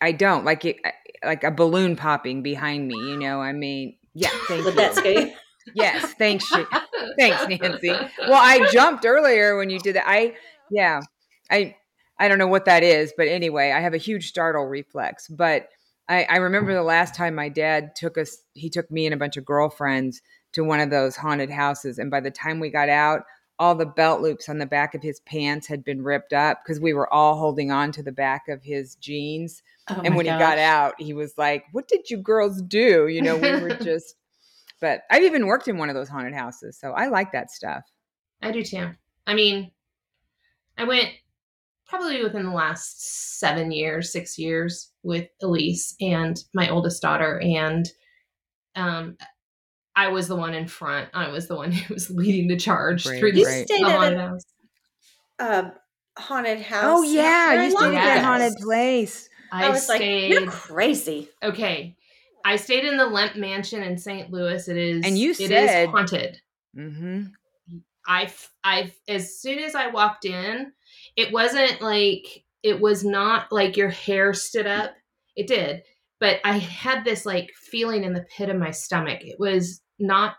I 0.00 0.12
don't 0.12 0.44
like 0.44 0.64
it 0.64 0.76
like 1.22 1.44
a 1.44 1.50
balloon 1.50 1.96
popping 1.96 2.42
behind 2.42 2.88
me, 2.88 2.96
you 2.96 3.18
know. 3.18 3.40
I 3.40 3.52
mean, 3.52 3.96
yeah, 4.14 4.30
thank 4.48 4.64
Would 4.64 4.74
you. 4.74 4.80
that 4.80 4.94
scare 4.94 5.20
you? 5.20 5.32
Yes, 5.74 6.12
thanks, 6.18 6.46
thanks, 7.18 7.48
Nancy. 7.48 7.88
Well, 7.88 8.34
I 8.34 8.68
jumped 8.70 9.06
earlier 9.06 9.56
when 9.56 9.70
you 9.70 9.78
did 9.78 9.96
that. 9.96 10.04
I 10.06 10.34
yeah, 10.70 11.00
I 11.50 11.76
I 12.18 12.28
don't 12.28 12.38
know 12.38 12.46
what 12.46 12.66
that 12.66 12.82
is, 12.82 13.12
but 13.16 13.28
anyway, 13.28 13.72
I 13.72 13.80
have 13.80 13.94
a 13.94 13.98
huge 13.98 14.28
startle 14.28 14.64
reflex. 14.64 15.28
But 15.28 15.68
I, 16.08 16.24
I 16.24 16.36
remember 16.36 16.74
the 16.74 16.82
last 16.82 17.14
time 17.14 17.34
my 17.34 17.48
dad 17.48 17.96
took 17.96 18.18
us, 18.18 18.42
he 18.52 18.68
took 18.68 18.90
me 18.90 19.06
and 19.06 19.14
a 19.14 19.18
bunch 19.18 19.36
of 19.36 19.44
girlfriends 19.44 20.20
to 20.54 20.64
one 20.64 20.80
of 20.80 20.90
those 20.90 21.16
haunted 21.16 21.50
houses, 21.50 21.98
and 21.98 22.10
by 22.10 22.20
the 22.20 22.30
time 22.30 22.60
we 22.60 22.70
got 22.70 22.88
out, 22.88 23.24
all 23.58 23.74
the 23.74 23.86
belt 23.86 24.20
loops 24.20 24.48
on 24.48 24.58
the 24.58 24.66
back 24.66 24.94
of 24.94 25.02
his 25.02 25.20
pants 25.20 25.66
had 25.66 25.84
been 25.84 26.02
ripped 26.02 26.32
up 26.32 26.60
because 26.64 26.80
we 26.80 26.92
were 26.92 27.12
all 27.12 27.36
holding 27.36 27.70
on 27.70 27.92
to 27.92 28.02
the 28.02 28.12
back 28.12 28.48
of 28.48 28.62
his 28.62 28.96
jeans. 28.96 29.62
Oh 29.88 30.00
and 30.04 30.16
when 30.16 30.26
he 30.26 30.32
got 30.32 30.58
out, 30.58 30.94
he 30.98 31.14
was 31.14 31.38
like, 31.38 31.64
"What 31.72 31.86
did 31.86 32.10
you 32.10 32.16
girls 32.16 32.62
do?" 32.62 33.06
You 33.06 33.22
know, 33.22 33.36
we 33.36 33.52
were 33.60 33.74
just. 33.82 34.16
But 34.80 35.02
I've 35.10 35.22
even 35.22 35.46
worked 35.46 35.68
in 35.68 35.78
one 35.78 35.88
of 35.88 35.94
those 35.94 36.08
haunted 36.08 36.34
houses, 36.34 36.78
so 36.78 36.92
I 36.92 37.06
like 37.06 37.32
that 37.32 37.50
stuff. 37.50 37.84
I 38.42 38.50
do 38.50 38.62
too. 38.62 38.90
I 39.26 39.34
mean, 39.34 39.70
I 40.76 40.84
went 40.84 41.10
probably 41.86 42.22
within 42.22 42.44
the 42.44 42.52
last 42.52 43.38
seven 43.38 43.70
years, 43.70 44.12
six 44.12 44.36
years 44.36 44.90
with 45.02 45.28
Elise 45.42 45.94
and 46.00 46.42
my 46.52 46.68
oldest 46.68 47.00
daughter, 47.00 47.40
and 47.40 47.88
um, 48.74 49.16
I 49.96 50.08
was 50.08 50.26
the 50.28 50.36
one 50.36 50.54
in 50.54 50.66
front. 50.66 51.08
I 51.14 51.28
was 51.28 51.46
the 51.48 51.56
one 51.56 51.72
who 51.72 51.94
was 51.94 52.10
leading 52.10 52.48
the 52.48 52.56
charge 52.56 53.06
Right, 53.06 53.18
through 53.18 53.32
the, 53.32 53.44
right. 53.44 53.66
stayed 53.66 53.82
the 53.84 53.88
at 53.88 53.96
haunted 53.98 54.18
a 54.18 54.28
house. 54.28 54.44
uh, 55.38 55.62
haunted 56.18 56.60
house. 56.60 56.82
Oh 56.84 57.02
yeah, 57.02 57.50
very 57.50 57.64
you 57.66 57.70
stayed 57.70 57.86
at 57.86 57.92
that 58.04 58.24
haunted 58.24 58.54
place. 58.62 59.28
I, 59.52 59.66
I 59.66 59.70
was 59.70 59.84
stayed, 59.84 60.34
like, 60.34 60.40
you're 60.42 60.50
crazy. 60.50 61.28
okay, 61.42 61.96
I 62.44 62.56
stayed 62.56 62.84
in 62.84 62.96
the 62.96 63.06
Lemp 63.06 63.36
Mansion 63.36 63.82
in 63.82 63.96
St. 63.98 64.30
Louis. 64.32 64.66
It 64.68 64.76
is, 64.76 65.04
And 65.04 65.16
you 65.18 65.30
it 65.30 65.40
is 65.40 65.48
said- 65.48 65.88
haunted. 65.90 66.40
Mm-hmm. 66.76 67.24
I've 68.06 68.50
I've 68.62 68.94
as 69.08 69.38
soon 69.40 69.58
as 69.60 69.74
I 69.74 69.86
walked 69.88 70.24
in, 70.26 70.72
it 71.16 71.32
wasn't 71.32 71.80
like 71.80 72.44
it 72.62 72.80
was 72.80 73.04
not 73.04 73.50
like 73.52 73.76
your 73.76 73.88
hair 73.90 74.34
stood 74.34 74.66
up. 74.66 74.92
It 75.36 75.46
did, 75.46 75.82
but 76.20 76.40
I 76.44 76.58
had 76.58 77.04
this 77.04 77.24
like 77.24 77.50
feeling 77.56 78.04
in 78.04 78.12
the 78.12 78.26
pit 78.36 78.48
of 78.50 78.56
my 78.56 78.72
stomach. 78.72 79.20
It 79.22 79.36
was 79.38 79.80
not 79.98 80.34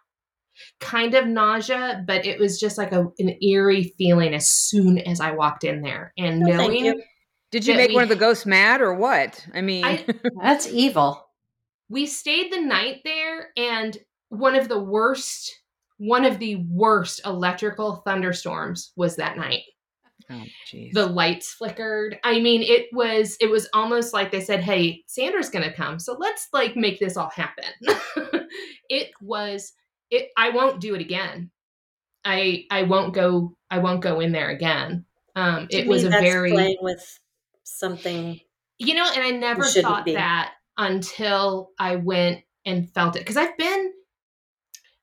kind 0.79 1.13
of 1.15 1.27
nausea, 1.27 2.03
but 2.07 2.25
it 2.25 2.39
was 2.39 2.59
just 2.59 2.77
like 2.77 2.91
a, 2.91 3.07
an 3.19 3.37
eerie 3.43 3.93
feeling 3.97 4.33
as 4.33 4.47
soon 4.47 4.99
as 4.99 5.19
I 5.19 5.31
walked 5.31 5.63
in 5.63 5.81
there. 5.81 6.13
And 6.17 6.39
No, 6.39 6.57
thank 6.57 6.71
knowing 6.71 6.85
you. 6.85 7.03
Did 7.51 7.67
you 7.67 7.75
make 7.75 7.89
we- 7.89 7.95
one 7.95 8.03
of 8.03 8.09
the 8.09 8.15
ghosts 8.15 8.45
mad 8.45 8.81
or 8.81 8.93
what? 8.93 9.45
I 9.53 9.61
mean, 9.61 9.85
I- 9.85 10.05
That's 10.41 10.67
evil. 10.67 11.25
we 11.89 12.05
stayed 12.05 12.51
the 12.51 12.61
night 12.61 13.01
there 13.03 13.49
and 13.57 13.97
one 14.29 14.55
of 14.55 14.67
the 14.69 14.81
worst 14.81 15.53
one 15.97 16.25
of 16.25 16.39
the 16.39 16.57
worst 16.69 17.21
electrical 17.25 17.97
thunderstorms 18.05 18.91
was 18.97 19.15
that 19.15 19.37
night. 19.37 19.61
Oh 20.31 20.43
the 20.93 21.05
lights 21.05 21.53
flickered 21.53 22.17
i 22.23 22.39
mean 22.39 22.61
it 22.63 22.87
was 22.91 23.37
it 23.39 23.49
was 23.49 23.67
almost 23.73 24.13
like 24.13 24.31
they 24.31 24.41
said 24.41 24.59
hey 24.61 25.03
sandra's 25.07 25.49
gonna 25.49 25.73
come 25.73 25.99
so 25.99 26.15
let's 26.19 26.47
like 26.53 26.75
make 26.75 26.99
this 26.99 27.17
all 27.17 27.29
happen 27.29 27.65
it 28.89 29.11
was 29.21 29.73
it 30.09 30.29
i 30.37 30.49
won't 30.49 30.81
do 30.81 30.95
it 30.95 31.01
again 31.01 31.49
i 32.23 32.63
i 32.71 32.83
won't 32.83 33.13
go 33.13 33.55
i 33.69 33.77
won't 33.77 34.01
go 34.01 34.19
in 34.19 34.31
there 34.31 34.49
again 34.49 35.05
um 35.35 35.67
To 35.67 35.77
it 35.77 35.87
was 35.87 36.03
a 36.03 36.09
very 36.09 36.51
playing 36.51 36.77
with 36.81 37.19
something. 37.63 38.39
you 38.77 38.93
know 38.93 39.07
and 39.13 39.23
i 39.23 39.31
never 39.31 39.63
thought 39.63 40.05
be. 40.05 40.13
that 40.13 40.53
until 40.77 41.71
i 41.79 41.95
went 41.95 42.41
and 42.65 42.89
felt 42.93 43.15
it 43.15 43.19
because 43.19 43.37
i've 43.37 43.57
been 43.57 43.93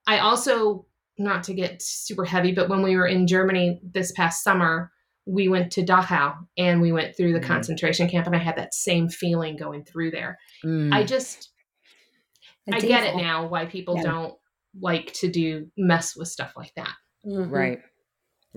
i 0.07 0.19
also 0.19 0.87
not 1.19 1.45
to 1.45 1.55
get 1.55 1.81
super 1.83 2.25
heavy 2.25 2.53
but 2.53 2.69
when 2.69 2.83
we 2.83 2.97
were 2.97 3.07
in 3.07 3.27
germany 3.27 3.81
this 3.83 4.11
past 4.13 4.43
summer 4.43 4.91
we 5.27 5.49
went 5.49 5.71
to 5.73 5.83
dachau 5.85 6.37
and 6.57 6.81
we 6.81 6.93
went 6.93 7.17
through 7.17 7.33
the 7.33 7.41
Mhm. 7.41 7.47
concentration 7.47 8.09
camp 8.09 8.27
and 8.27 8.37
i 8.37 8.39
had 8.39 8.57
that 8.57 8.75
same 8.75 9.09
feeling 9.09 9.57
going 9.57 9.85
through 9.85 10.11
there 10.11 10.39
Mm. 10.65 10.93
i 10.93 11.05
just 11.05 11.51
i 12.71 12.77
It's 12.77 12.85
get 12.85 13.05
it 13.05 13.17
now 13.17 13.47
why 13.47 13.67
people 13.67 13.97
Yeah. 13.97 14.03
don't 14.03 14.35
like 14.81 15.13
to 15.15 15.29
do 15.31 15.71
mess 15.77 16.17
with 16.17 16.29
stuff 16.29 16.53
like 16.57 16.73
that 16.77 16.95
Mhm. 17.25 17.51
right. 17.51 17.81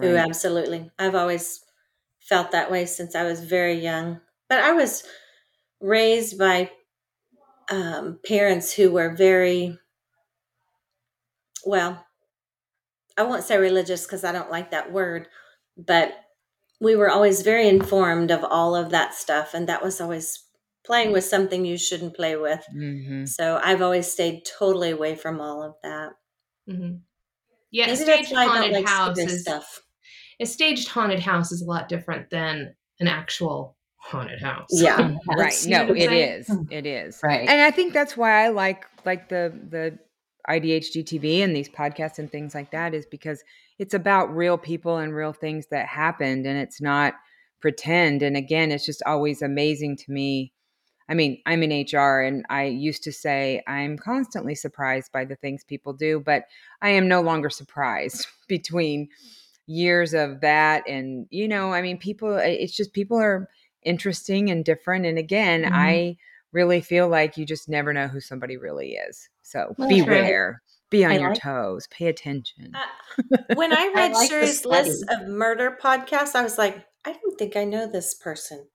Ooh, 0.04 0.18
absolutely. 0.18 0.92
I've 1.00 1.16
always 1.16 1.64
felt 2.22 2.52
that 2.52 2.72
way 2.72 2.86
since 2.86 3.16
I 3.16 3.24
was 3.24 3.44
very 3.44 3.74
young. 3.76 4.22
But 4.50 4.60
I 4.60 4.74
was 4.74 5.04
raised 5.82 6.38
by 6.40 6.72
um, 7.72 8.20
parents 8.26 8.74
who 8.74 8.92
were 8.92 9.16
very, 9.16 9.78
well, 11.66 12.06
I 13.18 13.24
won't 13.24 13.44
say 13.44 13.58
religious 13.58 14.06
because 14.06 14.24
I 14.24 14.32
don't 14.32 14.52
like 14.52 14.72
that 14.72 14.92
word, 14.92 15.28
but 15.78 16.14
we 16.82 16.96
were 16.96 17.10
always 17.10 17.42
very 17.42 17.68
informed 17.68 18.32
of 18.32 18.44
all 18.44 18.76
of 18.76 18.90
that 18.92 19.14
stuff. 19.14 19.54
And 19.54 19.68
that 19.70 19.84
was 19.84 20.02
always 20.02 20.44
playing 20.86 21.12
with 21.12 21.24
something 21.24 21.66
you 21.66 21.78
shouldn't 21.78 22.16
play 22.16 22.36
with. 22.36 22.64
Mhm. 22.76 23.28
So 23.28 23.60
I've 23.64 23.82
always 23.82 24.12
stayed 24.12 24.44
totally 24.46 24.92
away 24.92 25.16
from 25.16 25.42
all 25.42 25.64
of 25.64 25.76
that. 25.84 26.12
hmm 26.68 26.96
yeah 27.72 27.86
a 27.86 27.88
Maybe 27.90 27.98
staged 27.98 28.08
that's 28.08 28.32
why 28.32 28.42
I 28.44 28.46
don't 28.46 28.56
haunted 28.56 28.74
like 28.74 28.88
house 28.88 29.18
is 29.20 29.42
stuff. 29.44 29.82
a 30.40 30.46
staged 30.46 30.88
haunted 30.90 31.20
house 31.20 31.52
is 31.52 31.62
a 31.62 31.66
lot 31.66 31.90
different 31.90 32.30
than 32.30 32.76
an 33.00 33.08
actual 33.08 33.78
haunted 33.98 34.42
house 34.42 34.70
Yeah. 34.72 35.12
Right. 35.28 35.56
No, 35.68 35.82
what 35.82 35.90
I'm 35.92 35.98
it 35.98 36.10
saying? 36.10 36.30
is. 36.42 36.50
It 36.72 36.86
is. 36.86 37.20
Right. 37.24 37.50
And 37.50 37.62
I 37.62 37.72
think 37.72 37.94
that's 37.94 38.16
why 38.18 38.46
I 38.46 38.50
like 38.50 38.86
like 39.06 39.30
the 39.30 39.52
the 39.70 39.98
IDHD 40.50 41.04
TV 41.04 41.40
and 41.44 41.56
these 41.56 41.70
podcasts 41.70 42.20
and 42.20 42.32
things 42.32 42.54
like 42.56 42.72
that 42.72 42.94
is 42.94 43.06
because 43.08 43.44
it's 43.80 43.94
about 43.94 44.36
real 44.36 44.58
people 44.58 44.98
and 44.98 45.14
real 45.16 45.34
things 45.34 45.68
that 45.68 45.88
happened 45.88 46.46
and 46.46 46.58
it's 46.58 46.82
not 46.82 47.16
pretend. 47.60 48.22
And 48.22 48.38
again, 48.38 48.72
it's 48.72 48.86
just 48.86 49.02
always 49.06 49.42
amazing 49.42 49.98
to 49.98 50.12
me. 50.12 50.54
I 51.08 51.14
mean, 51.14 51.42
I'm 51.46 51.62
in 51.62 51.72
HR 51.72 52.22
and 52.22 52.46
I 52.50 52.66
used 52.66 53.04
to 53.04 53.12
say 53.12 53.62
I'm 53.68 53.98
constantly 53.98 54.56
surprised 54.56 55.12
by 55.12 55.26
the 55.26 55.36
things 55.36 55.64
people 55.64 55.94
do, 55.94 56.20
but 56.20 56.46
I 56.82 56.90
am 56.92 57.08
no 57.08 57.22
longer 57.22 57.50
surprised 57.50 58.28
between 58.48 59.10
years 59.68 60.14
of 60.14 60.42
that 60.42 60.88
and 60.88 61.28
you 61.30 61.48
know, 61.48 61.74
I 61.74 61.82
mean, 61.82 61.98
people 61.98 62.36
it's 62.38 62.76
just 62.76 62.94
people 62.94 63.18
are 63.18 63.50
interesting 63.84 64.50
and 64.50 64.64
different 64.66 65.06
and 65.06 65.18
again, 65.18 65.64
Mhm. 65.64 65.72
I 65.74 66.18
really 66.52 66.82
feel 66.82 67.08
like 67.10 67.38
you 67.38 67.46
just 67.46 67.68
never 67.68 67.94
know 67.94 68.08
who 68.08 68.20
somebody 68.22 68.58
really 68.58 68.94
is. 68.94 69.30
So 69.44 69.76
Well, 69.78 69.88
beware. 69.88 70.62
Be 70.90 71.04
on 71.06 71.12
I 71.12 71.18
your 71.18 71.30
like- 71.30 71.42
toes. 71.42 71.88
Pay 71.90 72.08
attention. 72.08 72.74
Uh, 72.76 73.38
when 73.56 73.74
I 73.74 73.92
read 73.96 74.14
like 74.14 74.30
Shari's 74.30 74.66
list 74.66 75.04
of 75.10 75.28
murder 75.28 75.78
podcasts, 75.82 76.36
I 76.36 76.44
was 76.44 76.58
like, 76.58 76.86
I 77.06 77.14
don't 77.14 77.38
think 77.38 77.56
I 77.56 77.64
know 77.64 77.88
this 77.88 78.14
person. 78.14 78.68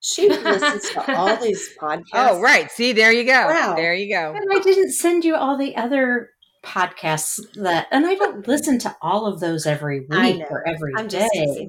She 0.00 0.28
listens 0.28 0.90
to 0.90 1.16
all 1.16 1.36
these 1.36 1.70
podcasts. 1.80 2.02
oh, 2.14 2.40
right. 2.40 2.70
See, 2.70 2.92
there 2.92 3.12
you 3.12 3.24
go. 3.24 3.46
Wow. 3.46 3.74
There 3.76 3.94
you 3.94 4.12
go. 4.12 4.34
And 4.34 4.44
I 4.52 4.58
didn't 4.58 4.92
send 4.92 5.24
you 5.24 5.36
all 5.36 5.56
the 5.56 5.76
other 5.76 6.30
podcasts 6.64 7.40
that, 7.54 7.86
and 7.92 8.06
I 8.06 8.14
don't 8.14 8.46
listen 8.48 8.78
to 8.80 8.96
all 9.00 9.26
of 9.26 9.40
those 9.40 9.66
every 9.66 10.00
week 10.00 10.42
or 10.50 10.66
every 10.66 10.92
I'm 10.96 11.06
day. 11.06 11.28
just. 11.32 11.60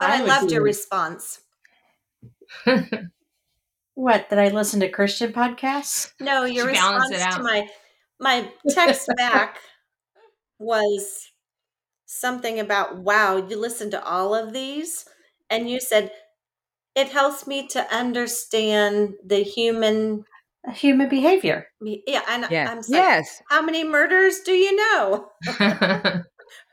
But 0.00 0.10
I, 0.10 0.20
would 0.20 0.28
loved 0.28 0.52
your 0.52 0.62
response. 0.62 1.40
What 3.94 4.30
did 4.30 4.38
I 4.38 4.50
listen 4.50 4.78
to 4.78 4.88
Christian 4.88 5.32
podcasts? 5.32 6.12
No, 6.20 6.44
your 6.44 6.68
She 6.68 6.74
balanced 6.74 7.10
response 7.14 7.34
to 7.34 7.42
my 7.42 7.68
my 8.20 8.50
text 8.70 9.08
back 9.16 9.58
was 10.58 11.30
something 12.06 12.58
about 12.60 12.98
wow, 12.98 13.36
you 13.36 13.56
listen 13.56 13.90
to 13.92 14.04
all 14.04 14.34
of 14.34 14.52
these, 14.52 15.04
and 15.50 15.68
you 15.70 15.80
said 15.80 16.10
it 16.94 17.08
helps 17.10 17.46
me 17.46 17.66
to 17.68 17.94
understand 17.94 19.14
the 19.24 19.42
human. 19.42 20.24
Human 20.74 21.08
behavior. 21.08 21.68
Yeah, 21.80 22.22
and 22.28 22.46
Yes. 22.50 22.68
I'm 22.68 22.76
like, 22.78 22.84
yes. 22.88 23.42
how 23.48 23.62
many 23.62 23.84
murders 23.84 24.40
do 24.40 24.52
you 24.52 24.74
know? 24.76 25.28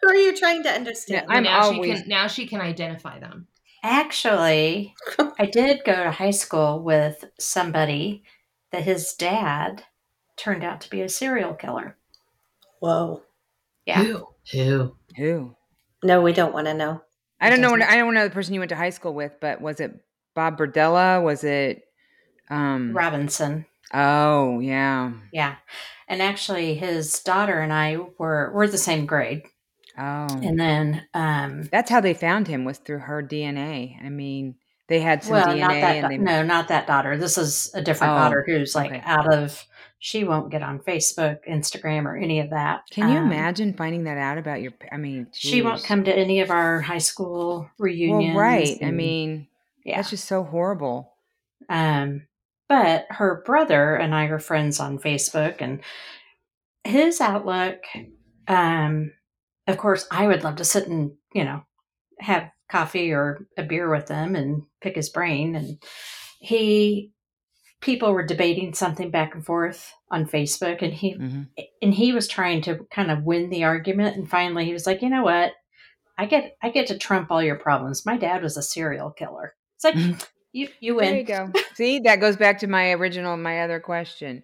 Who 0.01 0.09
are 0.09 0.15
you 0.15 0.35
trying 0.35 0.63
to 0.63 0.69
understand? 0.69 1.27
I'm 1.29 1.43
now 1.43 1.61
always- 1.65 1.97
she 1.97 2.01
can 2.01 2.09
now 2.09 2.27
she 2.27 2.47
can 2.47 2.61
identify 2.61 3.19
them. 3.19 3.47
Actually, 3.83 4.95
I 5.39 5.45
did 5.45 5.81
go 5.85 5.93
to 6.03 6.09
high 6.11 6.31
school 6.31 6.81
with 6.83 7.23
somebody 7.39 8.23
that 8.71 8.81
his 8.83 9.13
dad 9.13 9.83
turned 10.37 10.63
out 10.63 10.81
to 10.81 10.89
be 10.89 11.01
a 11.01 11.09
serial 11.09 11.53
killer. 11.53 11.95
Whoa. 12.79 13.23
Yeah. 13.85 14.03
Who? 14.03 14.27
Who? 14.51 14.95
Who? 15.17 15.55
No, 16.03 16.21
we 16.21 16.33
don't 16.33 16.53
want 16.53 16.67
to 16.67 16.73
know. 16.73 17.01
I 17.39 17.49
don't 17.49 17.61
know. 17.61 17.75
doesn't- 17.75 17.83
I 17.91 17.97
don't 17.97 18.13
know 18.13 18.27
the 18.27 18.33
person 18.33 18.53
you 18.53 18.59
went 18.61 18.69
to 18.69 18.75
high 18.75 18.89
school 18.89 19.13
with, 19.13 19.33
but 19.39 19.61
was 19.61 19.79
it 19.79 19.93
Bob 20.33 20.57
Berdella? 20.57 21.23
Was 21.23 21.43
it 21.43 21.83
Um, 22.49 22.93
Robinson. 22.95 23.65
oh 23.93 24.59
yeah. 24.59 25.11
Yeah. 25.33 25.55
And 26.07 26.21
actually 26.21 26.75
his 26.75 27.19
daughter 27.21 27.59
and 27.59 27.73
I 27.73 27.97
were 28.19 28.51
we're 28.53 28.67
the 28.67 28.77
same 28.77 29.05
grade. 29.05 29.43
Oh, 29.97 30.27
And 30.43 30.59
then 30.59 31.07
um 31.13 31.63
that's 31.71 31.89
how 31.89 32.01
they 32.01 32.13
found 32.13 32.47
him 32.47 32.65
was 32.65 32.77
through 32.77 32.99
her 32.99 33.23
DNA. 33.23 33.97
I 34.03 34.09
mean, 34.09 34.55
they 34.87 34.99
had 34.99 35.23
some 35.23 35.33
well, 35.33 35.47
DNA 35.47 35.59
not 35.59 35.69
that 35.71 35.95
and 35.95 36.01
da- 36.03 36.07
they 36.09 36.17
no, 36.17 36.43
not 36.43 36.67
that 36.67 36.85
daughter. 36.87 37.17
This 37.17 37.37
is 37.37 37.71
a 37.73 37.81
different 37.81 38.13
Oh, 38.13 38.17
daughter 38.17 38.43
who's 38.45 38.75
like 38.75 38.91
okay. 38.91 39.01
out 39.05 39.33
of 39.33 39.63
she 40.05 40.23
won't 40.23 40.51
get 40.51 40.61
on 40.61 40.77
Facebook, 40.81 41.39
Instagram 41.49 42.05
or 42.05 42.15
any 42.15 42.39
of 42.39 42.51
that. 42.51 42.83
Can 42.91 43.09
you 43.09 43.17
Um, 43.17 43.25
imagine 43.25 43.73
finding 43.73 44.03
that 44.03 44.19
out 44.19 44.37
about 44.37 44.61
your? 44.61 44.71
I 44.91 44.97
mean, 44.97 45.25
She 45.33 45.63
won't 45.63 45.83
come 45.83 46.03
to 46.03 46.15
any 46.15 46.41
of 46.41 46.51
our 46.51 46.79
high 46.79 46.99
school 46.99 47.61
Well, 47.61 47.71
reunions. 47.79 48.37
right. 48.37 48.77
I 48.83 48.91
mean, 48.91 49.47
yeah. 49.83 49.95
that's 49.95 50.11
just 50.11 50.25
so 50.25 50.43
horrible. 50.43 51.11
Um, 51.69 52.27
but 52.69 53.07
her 53.09 53.41
brother 53.47 53.95
and 53.95 54.13
I 54.13 54.25
are 54.25 54.37
friends 54.37 54.79
on 54.79 54.99
Facebook, 54.99 55.55
and 55.59 55.81
his 56.83 57.19
outlook. 57.19 57.79
Um, 58.47 59.11
of 59.65 59.77
course, 59.77 60.07
I 60.11 60.27
would 60.27 60.43
love 60.43 60.57
to 60.57 60.65
sit 60.65 60.87
and 60.87 61.13
you 61.33 61.43
know 61.45 61.63
have 62.19 62.51
coffee 62.69 63.11
or 63.11 63.47
a 63.57 63.63
beer 63.63 63.89
with 63.89 64.07
him 64.07 64.35
and 64.35 64.61
pick 64.81 64.95
his 64.95 65.09
brain. 65.09 65.55
And 65.55 65.81
he, 66.39 67.11
people 67.85 68.11
were 68.11 68.25
debating 68.25 68.73
something 68.73 69.11
back 69.11 69.35
and 69.35 69.45
forth 69.45 69.93
on 70.09 70.25
Facebook, 70.25 70.81
and 70.81 70.93
he 70.93 71.13
hmm 71.13 71.41
and 71.81 71.93
he 71.93 72.11
was 72.11 72.27
trying 72.27 72.61
to 72.63 72.85
kind 72.91 73.09
of 73.09 73.23
win 73.23 73.49
the 73.49 73.63
argument. 73.63 74.17
And 74.17 74.29
finally, 74.29 74.65
he 74.65 74.73
was 74.73 74.85
like, 74.85 75.01
you 75.01 75.09
know 75.09 75.23
what? 75.23 75.53
I 76.17 76.25
get 76.25 76.57
I 76.61 76.69
get 76.69 76.87
to 76.87 76.97
trump 76.97 77.31
all 77.31 77.41
your 77.41 77.55
problems. 77.55 78.05
My 78.05 78.17
dad 78.17 78.43
was 78.43 78.57
a 78.57 78.61
serial 78.61 79.11
killer. 79.11 79.55
It's 79.75 79.85
like 79.85 79.95
Mhm. 79.95 80.27
you 80.51 80.67
you 80.81 80.95
win. 80.95 81.05
There 81.05 81.17
you 81.19 81.23
go. 81.23 81.53
See, 81.75 81.99
that 81.99 82.19
goes 82.19 82.35
back 82.35 82.59
to 82.59 82.67
my 82.67 82.91
original, 82.91 83.37
my 83.37 83.61
other 83.61 83.79
question. 83.79 84.43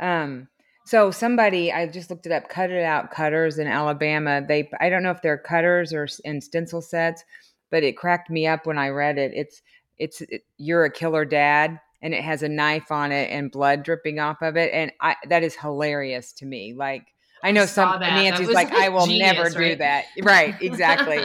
Um, 0.00 0.48
so 0.86 1.10
somebody, 1.10 1.72
I 1.72 1.86
just 1.86 2.10
looked 2.10 2.26
it 2.26 2.32
up, 2.32 2.48
cut 2.48 2.70
it 2.70 2.82
out 2.82 3.10
cutters 3.10 3.58
in 3.58 3.66
Alabama. 3.66 4.42
They, 4.46 4.70
I 4.80 4.88
don't 4.88 5.02
know 5.02 5.10
if 5.12 5.22
they're 5.22 5.38
cutters 5.38 5.92
or 5.92 6.08
in 6.24 6.40
stencil 6.40 6.82
sets, 6.82 7.22
but 7.70 7.84
it 7.84 7.96
cracked 7.96 8.28
me 8.28 8.46
up 8.46 8.66
when 8.66 8.78
I 8.78 8.88
read 8.88 9.16
it. 9.18 9.32
It's, 9.34 9.62
it's, 9.98 10.20
it, 10.22 10.42
you're 10.56 10.84
a 10.84 10.90
killer 10.90 11.24
dad, 11.24 11.78
and 12.02 12.14
it 12.14 12.22
has 12.22 12.42
a 12.42 12.48
knife 12.48 12.90
on 12.90 13.12
it 13.12 13.30
and 13.30 13.50
blood 13.50 13.82
dripping 13.82 14.18
off 14.18 14.42
of 14.42 14.56
it, 14.56 14.72
and 14.72 14.92
I 15.00 15.16
that 15.28 15.42
is 15.42 15.54
hilarious 15.54 16.32
to 16.34 16.46
me. 16.46 16.74
Like 16.74 17.06
I 17.42 17.52
know 17.52 17.64
saw 17.66 17.92
some 17.92 18.00
that. 18.00 18.10
That 18.10 18.22
Nancy's 18.22 18.48
was 18.48 18.54
like, 18.54 18.72
I 18.72 18.88
will 18.90 19.06
genius, 19.06 19.32
never 19.32 19.50
do 19.50 19.76
that. 19.76 20.04
Right? 20.22 20.54
Exactly. 20.60 21.18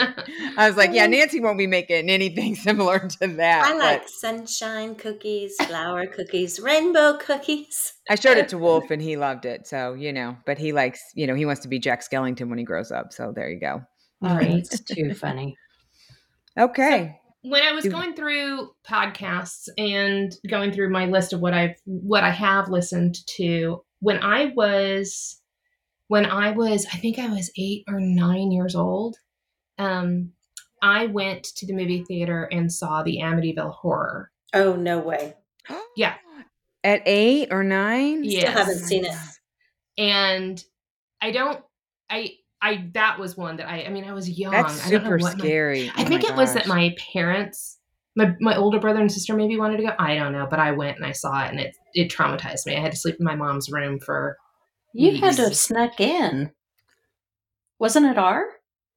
I 0.57 0.67
was 0.67 0.77
like, 0.77 0.91
yeah, 0.93 1.07
Nancy 1.07 1.39
won't 1.39 1.57
be 1.57 1.67
making 1.67 2.09
anything 2.09 2.55
similar 2.55 2.99
to 2.99 3.27
that. 3.27 3.65
I 3.65 3.71
but- 3.73 3.79
like 3.79 4.07
sunshine 4.07 4.95
cookies, 4.95 5.55
flower 5.65 6.05
cookies, 6.07 6.59
rainbow 6.59 7.17
cookies. 7.17 7.93
I 8.09 8.15
showed 8.15 8.37
it 8.37 8.47
to 8.49 8.57
Wolf 8.57 8.91
and 8.91 9.01
he 9.01 9.17
loved 9.17 9.45
it. 9.45 9.67
So, 9.67 9.93
you 9.93 10.13
know, 10.13 10.37
but 10.45 10.57
he 10.57 10.71
likes, 10.71 11.01
you 11.15 11.27
know, 11.27 11.35
he 11.35 11.45
wants 11.45 11.61
to 11.63 11.67
be 11.67 11.79
Jack 11.79 12.01
Skellington 12.01 12.49
when 12.49 12.59
he 12.59 12.63
grows 12.63 12.91
up. 12.91 13.11
So 13.11 13.33
there 13.35 13.49
you 13.49 13.59
go. 13.59 13.81
Oh, 14.21 14.37
it's 14.39 14.79
too 14.79 15.13
funny. 15.13 15.57
Okay. 16.57 17.19
When 17.47 17.63
I 17.63 17.73
was 17.73 17.87
going 17.87 18.15
through 18.15 18.71
podcasts 18.87 19.69
and 19.77 20.35
going 20.47 20.71
through 20.71 20.89
my 20.89 21.05
list 21.05 21.31
of 21.31 21.41
what 21.41 21.53
I've 21.53 21.75
what 21.85 22.23
I 22.23 22.31
have 22.31 22.69
listened 22.69 23.25
to, 23.37 23.83
when 23.99 24.21
I 24.23 24.51
was 24.55 25.41
when 26.07 26.25
I 26.25 26.51
was 26.51 26.85
I 26.91 26.97
think 26.97 27.19
I 27.19 27.27
was 27.27 27.51
eight 27.57 27.83
or 27.87 27.99
nine 27.99 28.51
years 28.51 28.75
old, 28.75 29.17
um, 29.77 30.31
I 30.81 31.05
went 31.05 31.43
to 31.57 31.67
the 31.67 31.73
movie 31.73 32.03
theater 32.03 32.49
and 32.51 32.71
saw 32.71 33.03
the 33.03 33.19
Amityville 33.21 33.73
Horror. 33.73 34.31
Oh 34.53 34.75
no 34.75 34.99
way! 34.99 35.35
Yeah. 35.95 36.15
At 36.83 37.01
eight 37.05 37.47
or 37.51 37.63
nine? 37.63 38.23
Yeah. 38.23 38.41
Still 38.41 38.51
haven't 38.51 38.79
seen 38.79 39.05
it. 39.05 39.15
And 39.97 40.63
I 41.21 41.31
don't 41.31 41.63
I 42.09 42.33
I 42.65 42.89
that 42.93 43.19
was 43.19 43.37
one 43.37 43.57
that 43.57 43.67
I 43.69 43.83
I 43.83 43.89
mean 43.89 44.05
I 44.05 44.13
was 44.13 44.29
young. 44.29 44.51
That's 44.51 44.85
I 44.85 44.89
don't 44.89 45.03
know 45.03 45.09
super 45.11 45.17
what 45.17 45.37
my- 45.37 45.43
scary. 45.43 45.89
I 45.95 46.01
Oh 46.01 46.05
think 46.05 46.23
my 46.23 46.29
it 46.29 46.35
was 46.35 46.53
that 46.53 46.67
my 46.67 46.95
parents, 47.13 47.79
my 48.15 48.33
my 48.39 48.55
older 48.55 48.79
brother 48.79 48.99
and 49.01 49.11
sister 49.11 49.35
maybe 49.35 49.57
wanted 49.57 49.77
to 49.77 49.83
go. 49.83 49.91
I 49.99 50.15
don't 50.15 50.33
know, 50.33 50.47
but 50.49 50.59
I 50.59 50.71
went 50.71 50.97
and 50.97 51.05
I 51.05 51.11
saw 51.11 51.43
it, 51.45 51.51
and 51.51 51.59
it 51.59 51.75
it 51.93 52.09
traumatized 52.11 52.65
me. 52.65 52.75
I 52.75 52.79
had 52.81 52.91
to 52.91 52.97
sleep 52.97 53.15
in 53.19 53.25
my 53.25 53.35
mom's 53.35 53.69
room 53.71 53.99
for. 53.99 54.37
You 54.93 55.17
had 55.17 55.35
to 55.35 55.43
have 55.43 55.55
snuck 55.57 55.99
in. 55.99 56.51
Wasn't 57.79 58.05
it 58.05 58.17
R? 58.17 58.45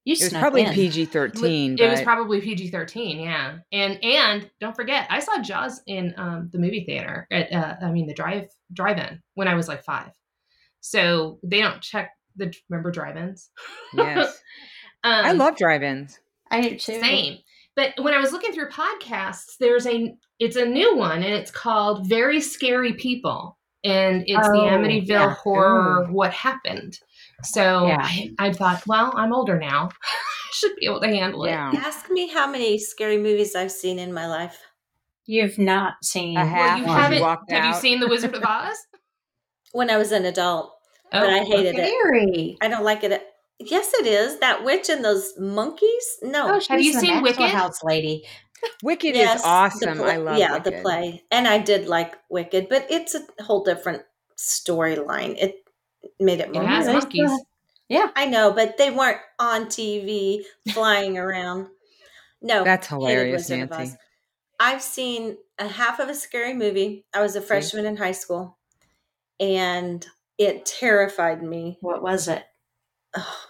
You 0.05 0.15
It 0.15 0.23
was 0.23 0.33
probably. 0.33 0.65
PG 0.65 1.07
13. 1.07 1.77
It 1.79 1.91
was 1.91 2.01
probably 2.01 2.41
PG 2.41 2.69
thirteen, 2.71 3.19
yeah. 3.21 3.59
And 3.73 4.03
and 4.03 4.49
don't 4.61 4.75
forget, 4.77 5.07
I 5.11 5.19
saw 5.21 5.43
Jaws 5.43 5.83
in 5.87 6.15
um, 6.17 6.49
the 6.53 6.59
movie 6.59 6.85
theater 6.87 7.27
at 7.31 7.53
uh, 7.53 7.75
I 7.83 7.91
mean 7.91 8.07
the 8.07 8.15
drive 8.15 8.49
drive 8.73 8.97
in 8.99 9.21
when 9.35 9.49
I 9.49 9.55
was 9.55 9.69
like 9.69 9.85
five. 9.85 10.13
So 10.81 11.41
they 11.43 11.61
don't 11.61 11.83
check 11.83 12.11
the 12.39 12.53
remember 12.71 12.91
drive-ins. 12.91 13.51
Yes. 13.95 14.41
Um, 15.05 15.13
I 15.27 15.31
love 15.31 15.57
drive 15.57 15.85
ins. 15.85 16.19
I 16.51 16.61
do 16.61 16.71
too. 16.71 16.99
Same. 17.01 17.39
But 17.77 17.93
when 18.03 18.15
I 18.15 18.19
was 18.19 18.33
looking 18.33 18.53
through 18.53 18.69
podcasts, 18.71 19.57
there's 19.61 19.87
a 19.87 20.13
it's 20.41 20.57
a 20.57 20.65
new 20.65 20.97
one 20.97 21.23
and 21.23 21.33
it's 21.35 21.53
called 21.53 22.09
Very 22.09 22.41
Scary 22.41 22.95
People. 22.95 23.57
And 23.85 24.25
it's 24.27 24.49
the 24.49 24.55
Oh, 24.59 24.69
Amityville 24.71 25.07
yeah. 25.09 25.35
horror 25.37 26.03
Ooh. 26.09 26.13
what 26.13 26.33
happened. 26.33 26.99
So 27.45 27.87
Yeah. 27.87 28.01
I, 28.03 28.33
I 28.41 28.53
thought, 28.53 28.85
well, 28.89 29.13
I'm 29.15 29.33
older 29.33 29.57
now. 29.57 29.89
I 30.03 30.51
should 30.53 30.75
be 30.75 30.87
able 30.87 31.01
to 31.01 31.07
handle 31.07 31.45
it. 31.45 31.51
Yeah. 31.51 31.71
Ask 31.77 32.11
me 32.11 32.27
how 32.27 32.51
many 32.51 32.77
scary 32.77 33.19
movies 33.19 33.55
I've 33.55 33.71
seen 33.71 34.01
in 34.01 34.13
my 34.13 34.27
life. 34.27 34.59
You've 35.27 35.59
not 35.59 35.95
seen 36.03 36.37
I 36.37 36.43
Well, 36.43 36.53
have 36.55 36.79
you 36.81 36.85
one. 36.87 36.93
one. 36.95 37.03
haven't 37.05 37.21
walked 37.21 37.53
have 37.53 37.65
you 37.67 37.81
seen 37.81 38.01
The 38.01 38.09
Wizard 38.09 38.35
of 38.35 38.43
Oz? 38.45 38.77
When 39.71 39.91
I 39.91 39.97
was 39.97 40.11
an 40.11 40.25
adult, 40.25 40.73
Oh, 41.13 41.21
but 41.21 41.31
I 41.31 41.41
oh, 41.41 41.45
hated 41.45 41.75
it. 41.79 41.89
Scary. 41.89 42.57
I 42.61 42.69
don't 42.69 42.85
like 42.85 43.05
it. 43.05 43.23
Yes, 43.61 43.93
it 43.95 44.07
is 44.07 44.39
that 44.41 44.65
witch 44.65 44.89
and 44.89 45.05
those 45.05 45.35
monkeys. 45.39 46.19
No, 46.23 46.55
Oh, 46.57 46.61
Have 46.69 46.81
you 46.81 46.93
seen 46.93 47.23
Wicked? 47.23 47.51
House 47.51 47.83
lady. 47.83 48.25
Wicked 48.83 49.15
Yes, 49.15 49.37
is 49.37 49.43
the 49.43 49.49
awesome. 49.49 49.99
play- 49.99 50.13
I 50.13 50.17
love 50.17 50.39
yeah 50.39 50.59
the 50.59 50.73
play, 50.73 51.23
and 51.31 51.47
I 51.47 51.59
did 51.59 51.87
like 51.89 52.17
Wicked, 52.29 52.69
but 52.69 52.87
it's 52.91 53.15
a 53.15 53.25
whole 53.43 53.63
different 53.65 54.03
storyline. 54.37 55.37
It 55.39 55.57
made 56.21 56.41
it 56.41 56.49
It 56.49 56.55
more. 56.55 56.65
has 56.67 56.87
they 56.87 56.93
monkeys. 56.93 57.31
Yeah. 57.89 58.09
I 58.15 58.27
know, 58.27 58.53
but 58.53 58.77
they 58.77 58.91
weren't 58.91 59.21
on 59.39 59.67
TV 59.67 60.45
flying 60.71 61.17
around. 61.19 61.69
No, 62.43 62.63
That's 62.65 62.87
hilarious, 62.87 63.49
Nancy. 63.49 63.97
I've 64.61 64.83
seen 64.83 65.39
a 65.59 65.67
half 65.69 65.99
of 66.01 66.09
a 66.09 66.15
scary 66.15 66.55
movie. 66.55 67.05
I 67.15 67.23
was 67.23 67.35
a 67.37 67.41
freshman 67.41 67.87
in 67.87 67.97
high 67.97 68.13
school, 68.13 68.59
and 69.41 70.07
it 70.39 70.67
terrified 70.67 71.43
me. 71.43 71.79
What 71.81 72.03
was 72.03 72.29
it? 72.29 72.45
Ugh. 73.15 73.49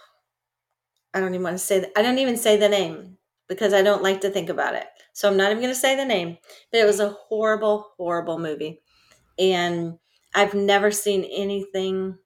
I 1.13 1.19
don't 1.19 1.33
even 1.33 1.43
want 1.43 1.55
to 1.57 1.63
say 1.63 1.79
that. 1.79 1.91
I 1.95 2.01
don't 2.01 2.19
even 2.19 2.37
say 2.37 2.57
the 2.57 2.69
name 2.69 3.17
because 3.47 3.73
I 3.73 3.81
don't 3.81 4.03
like 4.03 4.21
to 4.21 4.29
think 4.29 4.49
about 4.49 4.75
it. 4.75 4.87
So 5.13 5.27
I'm 5.29 5.37
not 5.37 5.51
even 5.51 5.61
going 5.61 5.73
to 5.73 5.79
say 5.79 5.95
the 5.95 6.05
name. 6.05 6.37
But 6.71 6.81
it 6.81 6.85
was 6.85 6.99
a 6.99 7.09
horrible, 7.09 7.93
horrible 7.97 8.37
movie, 8.39 8.81
and 9.39 9.99
I've 10.35 10.55
never 10.55 10.91
seen 10.91 11.25
anything 11.25 12.19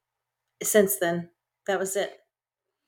since 0.63 0.99
then. 0.99 1.31
That 1.67 1.79
was 1.79 1.95
it. 1.95 2.19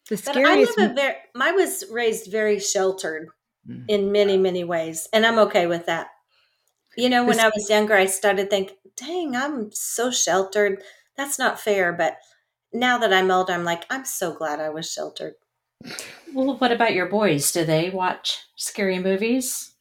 The 0.09 0.17
But 0.25 0.39
I 0.45 0.55
scariest. 0.55 0.77
live 0.77 0.91
a 0.91 0.95
very. 0.95 1.15
I 1.39 1.51
was 1.53 1.85
raised 1.91 2.31
very 2.31 2.59
sheltered 2.59 3.29
Mm. 3.67 3.89
in 3.89 4.11
many, 4.11 4.37
many 4.37 4.63
ways, 4.63 5.07
and 5.13 5.25
I'm 5.25 5.39
okay 5.39 5.67
with 5.67 5.87
that. 5.87 6.09
You 6.97 7.09
know, 7.09 7.25
when 7.25 7.39
I 7.39 7.49
was 7.53 7.69
younger, 7.69 7.93
I 7.95 8.05
started 8.05 8.49
thinking, 8.49 8.77
"Dang, 8.95 9.35
I'm 9.35 9.71
so 9.71 10.11
sheltered. 10.11 10.83
That's 11.17 11.39
not 11.39 11.59
fair." 11.59 11.93
But 11.93 12.17
now 12.73 12.97
that 12.97 13.13
I'm 13.13 13.31
older, 13.31 13.53
I'm 13.53 13.63
like, 13.63 13.85
I'm 13.89 14.05
so 14.05 14.33
glad 14.33 14.59
I 14.59 14.69
was 14.69 14.91
sheltered. 14.91 15.35
Well, 16.33 16.57
what 16.57 16.71
about 16.71 16.93
your 16.93 17.05
boys? 17.07 17.51
Do 17.51 17.63
they 17.65 17.89
watch 17.89 18.39
scary 18.55 18.99
movies? 18.99 19.73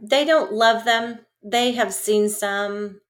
They 0.00 0.24
don't 0.24 0.52
love 0.52 0.84
them. 0.84 1.20
They 1.42 1.72
have 1.72 1.92
seen 1.92 2.28
some. 2.28 3.00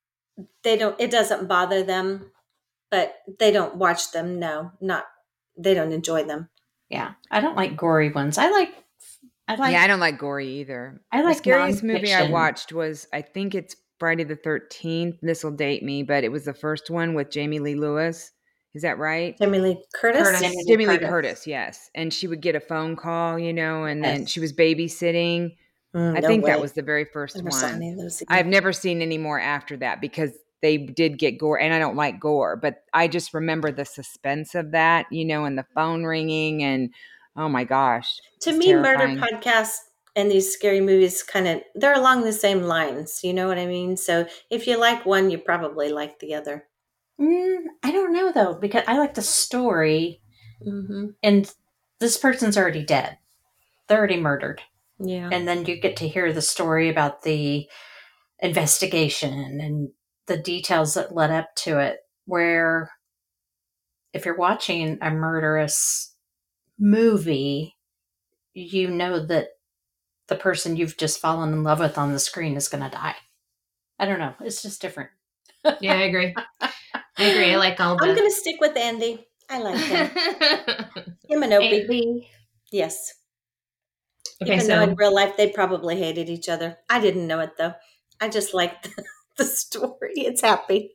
They 0.63 0.77
don't. 0.77 0.99
It 1.01 1.11
doesn't 1.11 1.49
bother 1.49 1.83
them, 1.83 2.33
but 2.91 3.17
they 3.39 3.51
don't 3.53 3.77
watch 3.77 4.13
them. 4.13 4.39
No, 4.39 4.73
not. 4.81 5.05
They 5.57 5.75
don't 5.75 5.93
enjoy 5.93 6.25
them. 6.25 6.49
Yeah, 6.89 7.13
I 7.31 7.41
don't 7.41 7.57
like 7.57 7.77
gory 7.77 8.11
ones. 8.11 8.39
I 8.39 8.51
like. 8.51 8.75
I 9.47 9.57
like. 9.57 9.73
yeah, 9.73 9.83
I 9.83 9.87
don't 9.87 10.01
like 10.01 10.19
gory 10.19 10.49
either. 10.61 11.01
I 11.13 11.23
like 11.23 11.37
the 11.37 11.39
scariest 11.39 11.83
movie 11.83 12.13
I 12.13 12.31
watched 12.31 12.73
was 12.73 13.07
I 13.13 13.23
think 13.23 13.55
it's 13.55 13.77
Friday 14.01 14.25
the 14.25 14.35
Thirteenth. 14.35 15.17
This 15.23 15.45
will 15.45 15.53
date 15.53 15.85
me, 15.85 16.03
but 16.03 16.25
it 16.25 16.33
was 16.33 16.47
the 16.47 16.55
first 16.55 16.91
one 16.91 17.15
with 17.15 17.31
Jamie 17.31 17.61
Lee 17.61 17.77
Lewis. 17.77 18.33
Is 18.75 18.83
that 18.83 18.99
right? 18.99 19.37
Jamie 19.39 19.59
Lee 19.61 19.85
Curtis. 19.95 20.23
Curtis. 20.23 20.41
Jamie 20.41 20.57
Lee 20.57 20.65
Jamie 20.67 20.87
Lee 20.87 20.95
Curtis. 20.99 21.11
Curtis, 21.11 21.47
yes. 21.47 21.91
And 21.95 22.13
she 22.13 22.27
would 22.27 22.41
get 22.41 22.57
a 22.57 22.61
phone 22.61 22.97
call, 22.97 23.39
you 23.39 23.53
know, 23.53 23.85
and 23.85 24.03
then 24.03 24.27
she 24.27 24.41
was 24.41 24.53
babysitting. 24.53 25.57
Mm, 25.95 26.17
I 26.17 26.21
no 26.21 26.29
think 26.29 26.45
that 26.47 26.61
was 26.61 26.73
the 26.73 26.83
very 26.83 27.05
first 27.05 27.37
Never 27.37 27.51
one. 27.51 27.75
any 27.75 27.91
of 27.91 27.99
those. 27.99 28.23
I've 28.29 28.47
never 28.47 28.73
seen 28.73 29.03
any 29.03 29.19
more 29.19 29.41
after 29.41 29.77
that 29.79 30.01
because 30.01 30.31
they 30.63 30.77
did 30.77 31.19
get 31.19 31.39
gore, 31.39 31.59
and 31.59 31.75
I 31.75 31.79
don't 31.79 31.97
like 31.97 32.21
gore, 32.21 32.55
but 32.57 32.85
I 32.93 33.09
just 33.09 33.35
remember 33.35 33.73
the 33.73 33.85
suspense 33.85 34.55
of 34.55 34.73
that, 34.73 35.07
you 35.11 35.25
know, 35.25 35.47
and 35.47 35.59
the 35.59 35.67
phone 35.75 36.05
ringing, 36.05 36.63
and 36.63 36.95
oh 37.37 37.49
my 37.49 37.65
gosh, 37.65 38.21
to 38.43 38.53
me 38.53 38.67
terrifying. 38.67 39.19
murder 39.19 39.27
podcasts 39.27 39.79
and 40.21 40.31
these 40.31 40.53
scary 40.53 40.81
movies 40.81 41.23
kind 41.23 41.49
of 41.49 41.63
they're 41.75 41.95
along 41.95 42.23
the 42.23 42.33
same 42.33 42.63
lines. 42.63 43.21
You 43.25 43.33
know 43.35 43.49
what 43.49 43.59
I 43.59 43.67
mean? 43.67 43.97
So 43.97 44.27
if 44.51 44.67
you 44.67 44.79
like 44.79 45.07
one, 45.07 45.31
you 45.31 45.39
probably 45.39 45.91
like 45.91 46.19
the 46.19 46.35
other. 46.35 46.67
Mm, 47.21 47.65
I 47.83 47.91
don't 47.93 48.13
know 48.13 48.33
though 48.33 48.55
because 48.55 48.85
I 48.87 48.99
like 48.99 49.15
the 49.15 49.23
story, 49.23 50.21
hmm 50.63 51.09
and 51.23 51.53
this 52.01 52.17
person's 52.17 52.57
already 52.57 52.85
dead. 52.85 53.19
They're 53.89 53.99
already 53.99 54.17
murdered, 54.21 54.63
Yeah. 54.99 55.29
and 55.33 55.47
then 55.49 55.67
you 55.67 55.81
get 55.81 55.97
to 55.97 56.09
hear 56.09 56.33
the 56.33 56.43
story 56.43 56.89
about 56.89 57.23
the 57.23 57.69
investigation 58.41 59.61
and 59.61 59.91
the 60.27 60.37
details 60.39 60.95
that 60.95 61.15
led 61.15 61.31
up 61.31 61.55
to 61.57 61.79
it. 61.79 61.99
Where 62.27 62.91
if 64.13 64.25
you're 64.25 64.37
watching 64.37 64.99
a 65.01 65.11
murderous 65.11 66.15
movie, 66.79 67.77
you 68.55 68.89
know 68.91 69.25
that 69.27 69.49
the 70.31 70.37
person 70.37 70.77
you've 70.77 70.97
just 70.97 71.21
fallen 71.21 71.53
in 71.53 71.63
love 71.63 71.81
with 71.81 71.99
on 71.99 72.13
the 72.13 72.19
screen 72.19 72.57
is 72.57 72.69
going 72.69 72.83
to 72.83 72.89
die. 72.89 73.17
I 73.99 74.07
don't 74.07 74.19
know. 74.19 74.33
It's 74.41 74.63
just 74.63 74.81
different. 74.81 75.11
Yeah, 75.81 75.93
I 75.93 76.03
agree. 76.05 76.35
I 76.63 76.73
agree. 77.19 77.53
I 77.53 77.57
like 77.57 77.79
all 77.81 77.97
the. 77.97 78.05
I'm 78.05 78.15
going 78.15 78.27
to 78.27 78.35
stick 78.35 78.57
with 78.61 78.75
Andy. 78.79 79.27
I 79.51 79.59
like 79.59 79.85
him. 79.85 80.07
him 81.29 81.43
and 81.43 81.53
Opie. 81.53 81.85
Maybe. 81.87 82.31
Yes. 82.73 83.13
okay, 84.43 84.55
Even 84.55 84.69
though 84.69 84.85
so 84.85 84.91
in 84.91 84.95
real 84.95 85.15
life 85.15 85.37
they 85.37 85.51
probably 85.51 85.99
hated 85.99 86.31
each 86.31 86.49
other. 86.49 86.79
I 86.89 87.01
didn't 87.01 87.27
know 87.27 87.41
it 87.41 87.59
though. 87.59 87.75
I 88.21 88.29
just 88.29 88.55
liked 88.55 88.85
the, 88.97 89.05
the 89.37 89.45
story. 89.45 90.15
It's 90.15 90.41
happy. 90.41 90.93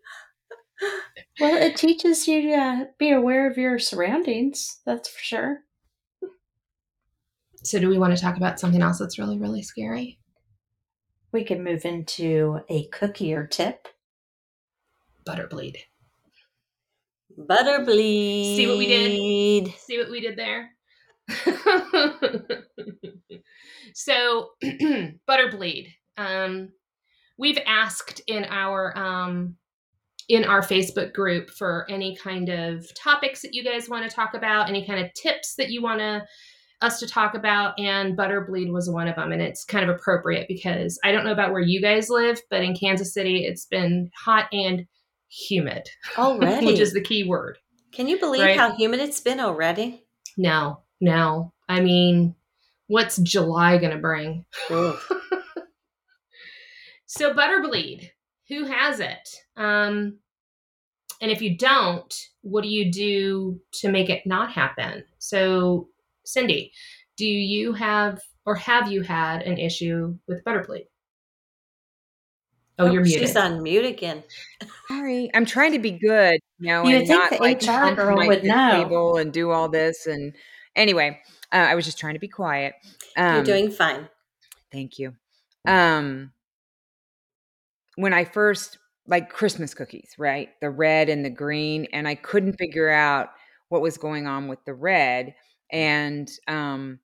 Well, 1.39 1.57
it 1.57 1.75
teaches 1.75 2.27
you 2.27 2.41
to 2.41 2.89
be 2.97 3.11
aware 3.11 3.49
of 3.49 3.57
your 3.57 3.77
surroundings. 3.77 4.79
That's 4.85 5.09
for 5.09 5.19
sure. 5.21 5.59
So 7.65 7.79
do 7.79 7.89
we 7.89 7.97
want 7.97 8.15
to 8.15 8.21
talk 8.21 8.37
about 8.37 8.59
something 8.59 8.81
else 8.81 8.99
that's 8.99 9.19
really 9.19 9.39
really 9.39 9.61
scary? 9.61 10.19
We 11.31 11.43
can 11.43 11.63
move 11.63 11.85
into 11.85 12.59
a 12.69 12.87
cookie 12.87 13.33
or 13.33 13.45
tip. 13.45 13.87
Butterbleed. 15.27 15.77
Butter 17.37 17.83
bleed. 17.83 18.55
See 18.55 18.67
what 18.67 18.77
we 18.77 18.87
did? 18.87 19.73
See 19.79 19.97
what 19.97 20.09
we 20.09 20.21
did 20.21 20.37
there? 20.37 20.71
so, 23.93 24.51
Butterbleed. 24.63 25.87
Um, 26.17 26.69
we've 27.37 27.59
asked 27.65 28.21
in 28.27 28.45
our 28.45 28.97
um, 28.97 29.55
in 30.29 30.45
our 30.45 30.61
Facebook 30.61 31.13
group 31.13 31.49
for 31.49 31.85
any 31.89 32.15
kind 32.15 32.49
of 32.49 32.85
topics 32.95 33.41
that 33.41 33.53
you 33.53 33.63
guys 33.63 33.89
want 33.89 34.09
to 34.09 34.15
talk 34.15 34.33
about, 34.33 34.69
any 34.69 34.85
kind 34.85 35.03
of 35.03 35.13
tips 35.13 35.55
that 35.55 35.69
you 35.69 35.83
want 35.83 35.99
to 35.99 36.23
us 36.81 36.99
to 36.99 37.07
talk 37.07 37.33
about, 37.35 37.79
and 37.79 38.17
Butterbleed 38.17 38.71
was 38.71 38.89
one 38.89 39.07
of 39.07 39.15
them, 39.15 39.31
and 39.31 39.41
it's 39.41 39.63
kind 39.63 39.89
of 39.89 39.95
appropriate 39.95 40.47
because 40.47 40.99
I 41.03 41.11
don't 41.11 41.23
know 41.23 41.31
about 41.31 41.51
where 41.51 41.61
you 41.61 41.81
guys 41.81 42.09
live, 42.09 42.41
but 42.49 42.61
in 42.63 42.75
Kansas 42.75 43.13
City, 43.13 43.45
it's 43.45 43.65
been 43.65 44.09
hot 44.25 44.47
and 44.51 44.85
humid, 45.29 45.87
Already. 46.17 46.65
which 46.67 46.79
is 46.79 46.93
the 46.93 47.01
key 47.01 47.23
word. 47.23 47.57
Can 47.93 48.07
you 48.07 48.19
believe 48.19 48.41
Right. 48.41 48.57
how 48.57 48.75
humid 48.75 48.99
it's 48.99 49.21
been 49.21 49.39
already? 49.39 50.03
No, 50.37 50.81
no. 50.99 51.53
I 51.69 51.79
mean, 51.79 52.35
what's 52.87 53.17
July 53.17 53.77
going 53.77 53.93
to 53.93 53.97
bring? 53.97 54.45
So, 57.07 57.33
Butterbleed, 57.33 58.09
who 58.49 58.65
has 58.65 58.99
it? 58.99 59.29
Um, 59.55 60.17
and 61.21 61.31
if 61.31 61.41
you 61.41 61.57
don't, 61.57 62.13
what 62.41 62.63
do 62.63 62.67
you 62.67 62.91
do 62.91 63.61
to 63.75 63.89
make 63.89 64.09
it 64.09 64.23
not 64.25 64.51
happen? 64.51 65.05
So, 65.19 65.87
Cindy, 66.25 66.73
do 67.17 67.25
you 67.25 67.73
have 67.73 68.19
or 68.45 68.55
have 68.55 68.91
you 68.91 69.01
had 69.01 69.41
an 69.43 69.57
issue 69.57 70.17
with 70.27 70.43
Butterbleed? 70.43 70.85
Oh, 72.77 72.91
you're 72.91 73.03
muted. 73.03 73.21
She's 73.21 73.35
on 73.37 73.63
mute 73.63 73.85
again. 73.85 74.23
Sorry, 74.89 75.31
I'm 75.33 75.45
trying 75.45 75.71
to 75.71 75.79
be 75.79 75.91
good, 75.91 76.39
you 76.59 76.67
know, 76.67 76.83
You 76.83 76.89
and 76.89 76.99
would 76.99 77.07
think 77.07 77.19
not 77.21 77.29
the 77.31 77.37
like 77.37 77.61
HR 77.61 77.71
hump 77.71 77.95
girl 77.95 78.17
my 78.17 78.27
would 78.27 78.43
know. 78.43 78.83
table 78.83 79.17
and 79.17 79.31
do 79.31 79.51
all 79.51 79.69
this. 79.69 80.05
And 80.07 80.33
anyway, 80.75 81.21
uh, 81.53 81.55
I 81.55 81.75
was 81.75 81.85
just 81.85 81.97
trying 81.97 82.15
to 82.15 82.19
be 82.19 82.27
quiet. 82.27 82.75
Um, 83.15 83.35
You're 83.35 83.43
doing 83.45 83.71
fine. 83.71 84.09
Thank 84.71 84.99
you. 84.99 85.13
Um, 85.65 86.33
when 87.95 88.13
I 88.13 88.25
first 88.25 88.77
like 89.07 89.29
Christmas 89.29 89.73
cookies, 89.73 90.11
right? 90.17 90.49
The 90.61 90.69
red 90.69 91.09
and 91.09 91.23
the 91.23 91.29
green, 91.29 91.87
and 91.93 92.07
I 92.07 92.15
couldn't 92.15 92.57
figure 92.57 92.89
out 92.89 93.29
what 93.69 93.81
was 93.81 93.97
going 93.97 94.27
on 94.27 94.47
with 94.47 94.63
the 94.65 94.73
red. 94.73 95.35
And 95.75 96.31
um, 96.47 96.99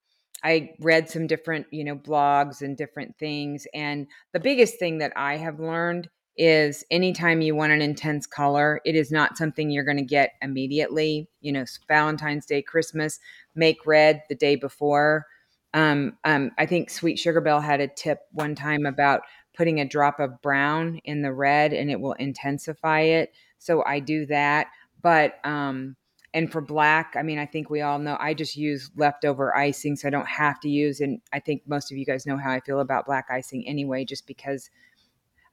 I 0.45 0.71
read 0.79 1.09
some 1.09 1.27
different, 1.27 1.67
you 1.71 1.83
know, 1.83 1.97
blogs 1.97 2.61
and 2.61 2.77
different 2.77 3.17
things. 3.19 3.67
And 3.73 4.07
the 4.31 4.39
biggest 4.39 4.79
thing 4.79 4.99
that 4.99 5.11
I 5.17 5.35
have 5.35 5.59
learned 5.59 6.07
is 6.37 6.85
anytime 6.89 7.41
you 7.41 7.53
want 7.53 7.73
an 7.73 7.81
intense 7.81 8.25
color, 8.25 8.79
it 8.85 8.95
is 8.95 9.11
not 9.11 9.37
something 9.37 9.69
you're 9.69 9.83
going 9.83 9.97
to 9.97 10.03
get 10.03 10.31
immediately. 10.41 11.27
You 11.41 11.51
know, 11.51 11.65
Valentine's 11.89 12.45
Day, 12.45 12.61
Christmas, 12.61 13.19
make 13.55 13.85
red 13.85 14.23
the 14.29 14.35
day 14.35 14.55
before. 14.55 15.25
Um, 15.73 16.17
um, 16.23 16.51
I 16.57 16.65
think 16.65 16.89
Sweet 16.89 17.19
Sugar 17.19 17.41
Belle 17.41 17.59
had 17.59 17.81
a 17.81 17.89
tip 17.89 18.19
one 18.31 18.55
time 18.55 18.85
about 18.85 19.23
putting 19.53 19.81
a 19.81 19.85
drop 19.85 20.21
of 20.21 20.41
brown 20.41 21.01
in 21.03 21.23
the 21.23 21.33
red 21.33 21.73
and 21.73 21.91
it 21.91 21.99
will 21.99 22.13
intensify 22.13 23.01
it. 23.01 23.33
So 23.57 23.83
I 23.85 23.99
do 23.99 24.25
that. 24.27 24.67
But 25.01 25.45
um, 25.45 25.97
and 26.33 26.51
for 26.51 26.61
black, 26.61 27.15
I 27.17 27.23
mean, 27.23 27.37
I 27.37 27.45
think 27.45 27.69
we 27.69 27.81
all 27.81 27.99
know 27.99 28.15
I 28.19 28.33
just 28.33 28.55
use 28.55 28.89
leftover 28.95 29.55
icing, 29.55 29.97
so 29.97 30.07
I 30.07 30.11
don't 30.11 30.27
have 30.27 30.59
to 30.61 30.69
use. 30.69 31.01
And 31.01 31.19
I 31.33 31.39
think 31.39 31.63
most 31.67 31.91
of 31.91 31.97
you 31.97 32.05
guys 32.05 32.25
know 32.25 32.37
how 32.37 32.51
I 32.51 32.61
feel 32.61 32.79
about 32.79 33.05
black 33.05 33.27
icing 33.29 33.67
anyway, 33.67 34.05
just 34.05 34.27
because. 34.27 34.69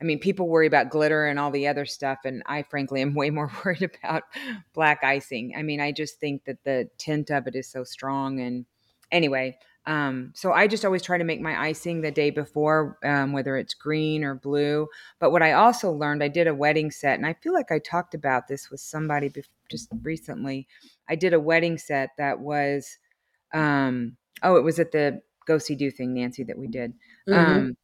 I 0.00 0.04
mean, 0.04 0.20
people 0.20 0.48
worry 0.48 0.68
about 0.68 0.90
glitter 0.90 1.26
and 1.26 1.40
all 1.40 1.50
the 1.50 1.66
other 1.66 1.84
stuff, 1.84 2.20
and 2.24 2.44
I 2.46 2.62
frankly 2.62 3.02
am 3.02 3.14
way 3.16 3.30
more 3.30 3.50
worried 3.64 3.82
about 3.82 4.22
black 4.72 5.02
icing. 5.02 5.54
I 5.56 5.62
mean, 5.64 5.80
I 5.80 5.90
just 5.90 6.20
think 6.20 6.44
that 6.44 6.62
the 6.62 6.88
tint 6.98 7.30
of 7.30 7.48
it 7.48 7.56
is 7.56 7.66
so 7.66 7.82
strong. 7.82 8.38
And 8.38 8.64
anyway, 9.10 9.58
um, 9.88 10.32
so 10.34 10.52
I 10.52 10.66
just 10.66 10.84
always 10.84 11.02
try 11.02 11.16
to 11.16 11.24
make 11.24 11.40
my 11.40 11.58
icing 11.58 12.02
the 12.02 12.10
day 12.10 12.28
before, 12.28 12.98
um, 13.02 13.32
whether 13.32 13.56
it's 13.56 13.72
green 13.72 14.22
or 14.22 14.34
blue. 14.34 14.86
But 15.18 15.32
what 15.32 15.42
I 15.42 15.52
also 15.52 15.90
learned, 15.90 16.22
I 16.22 16.28
did 16.28 16.46
a 16.46 16.54
wedding 16.54 16.90
set, 16.90 17.14
and 17.18 17.26
I 17.26 17.32
feel 17.32 17.54
like 17.54 17.72
I 17.72 17.78
talked 17.78 18.14
about 18.14 18.48
this 18.48 18.70
with 18.70 18.80
somebody 18.80 19.30
bef- 19.30 19.48
just 19.70 19.88
recently. 20.02 20.68
I 21.08 21.14
did 21.16 21.32
a 21.32 21.40
wedding 21.40 21.78
set 21.78 22.10
that 22.18 22.38
was, 22.38 22.98
um, 23.54 24.18
oh, 24.42 24.56
it 24.56 24.62
was 24.62 24.78
at 24.78 24.92
the 24.92 25.22
Go 25.46 25.56
See 25.56 25.74
Do 25.74 25.90
thing, 25.90 26.12
Nancy, 26.12 26.44
that 26.44 26.58
we 26.58 26.66
did. 26.68 26.92
Mhm. 27.26 27.34
Um, 27.34 27.76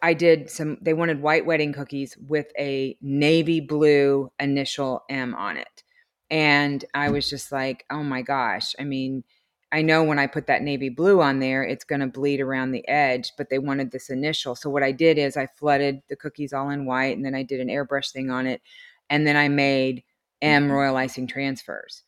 I 0.00 0.14
did 0.14 0.48
some, 0.48 0.78
they 0.80 0.94
wanted 0.94 1.20
white 1.20 1.44
wedding 1.44 1.74
cookies 1.74 2.16
with 2.26 2.50
a 2.58 2.96
navy 3.02 3.60
blue 3.60 4.32
initial 4.40 5.04
M 5.10 5.34
on 5.34 5.58
it. 5.58 5.84
And 6.30 6.82
I 6.94 7.10
was 7.10 7.28
just 7.28 7.52
like, 7.52 7.84
oh 7.90 8.02
my 8.02 8.22
gosh. 8.22 8.74
I 8.78 8.84
mean, 8.84 9.24
I 9.72 9.82
know 9.82 10.02
when 10.02 10.18
I 10.18 10.26
put 10.26 10.48
that 10.48 10.62
navy 10.62 10.88
blue 10.88 11.20
on 11.20 11.38
there, 11.38 11.62
it's 11.62 11.84
going 11.84 12.00
to 12.00 12.06
bleed 12.08 12.40
around 12.40 12.72
the 12.72 12.86
edge, 12.88 13.32
but 13.38 13.50
they 13.50 13.58
wanted 13.58 13.92
this 13.92 14.10
initial. 14.10 14.56
So 14.56 14.68
what 14.68 14.82
I 14.82 14.90
did 14.90 15.16
is 15.16 15.36
I 15.36 15.46
flooded 15.46 16.02
the 16.08 16.16
cookies 16.16 16.52
all 16.52 16.70
in 16.70 16.86
white 16.86 17.16
and 17.16 17.24
then 17.24 17.36
I 17.36 17.44
did 17.44 17.60
an 17.60 17.68
airbrush 17.68 18.10
thing 18.10 18.30
on 18.30 18.46
it. 18.46 18.62
And 19.08 19.26
then 19.26 19.36
I 19.36 19.48
made 19.48 20.02
M 20.42 20.64
mm-hmm. 20.64 20.72
royal 20.72 20.96
icing 20.96 21.26
transfers. 21.26 22.02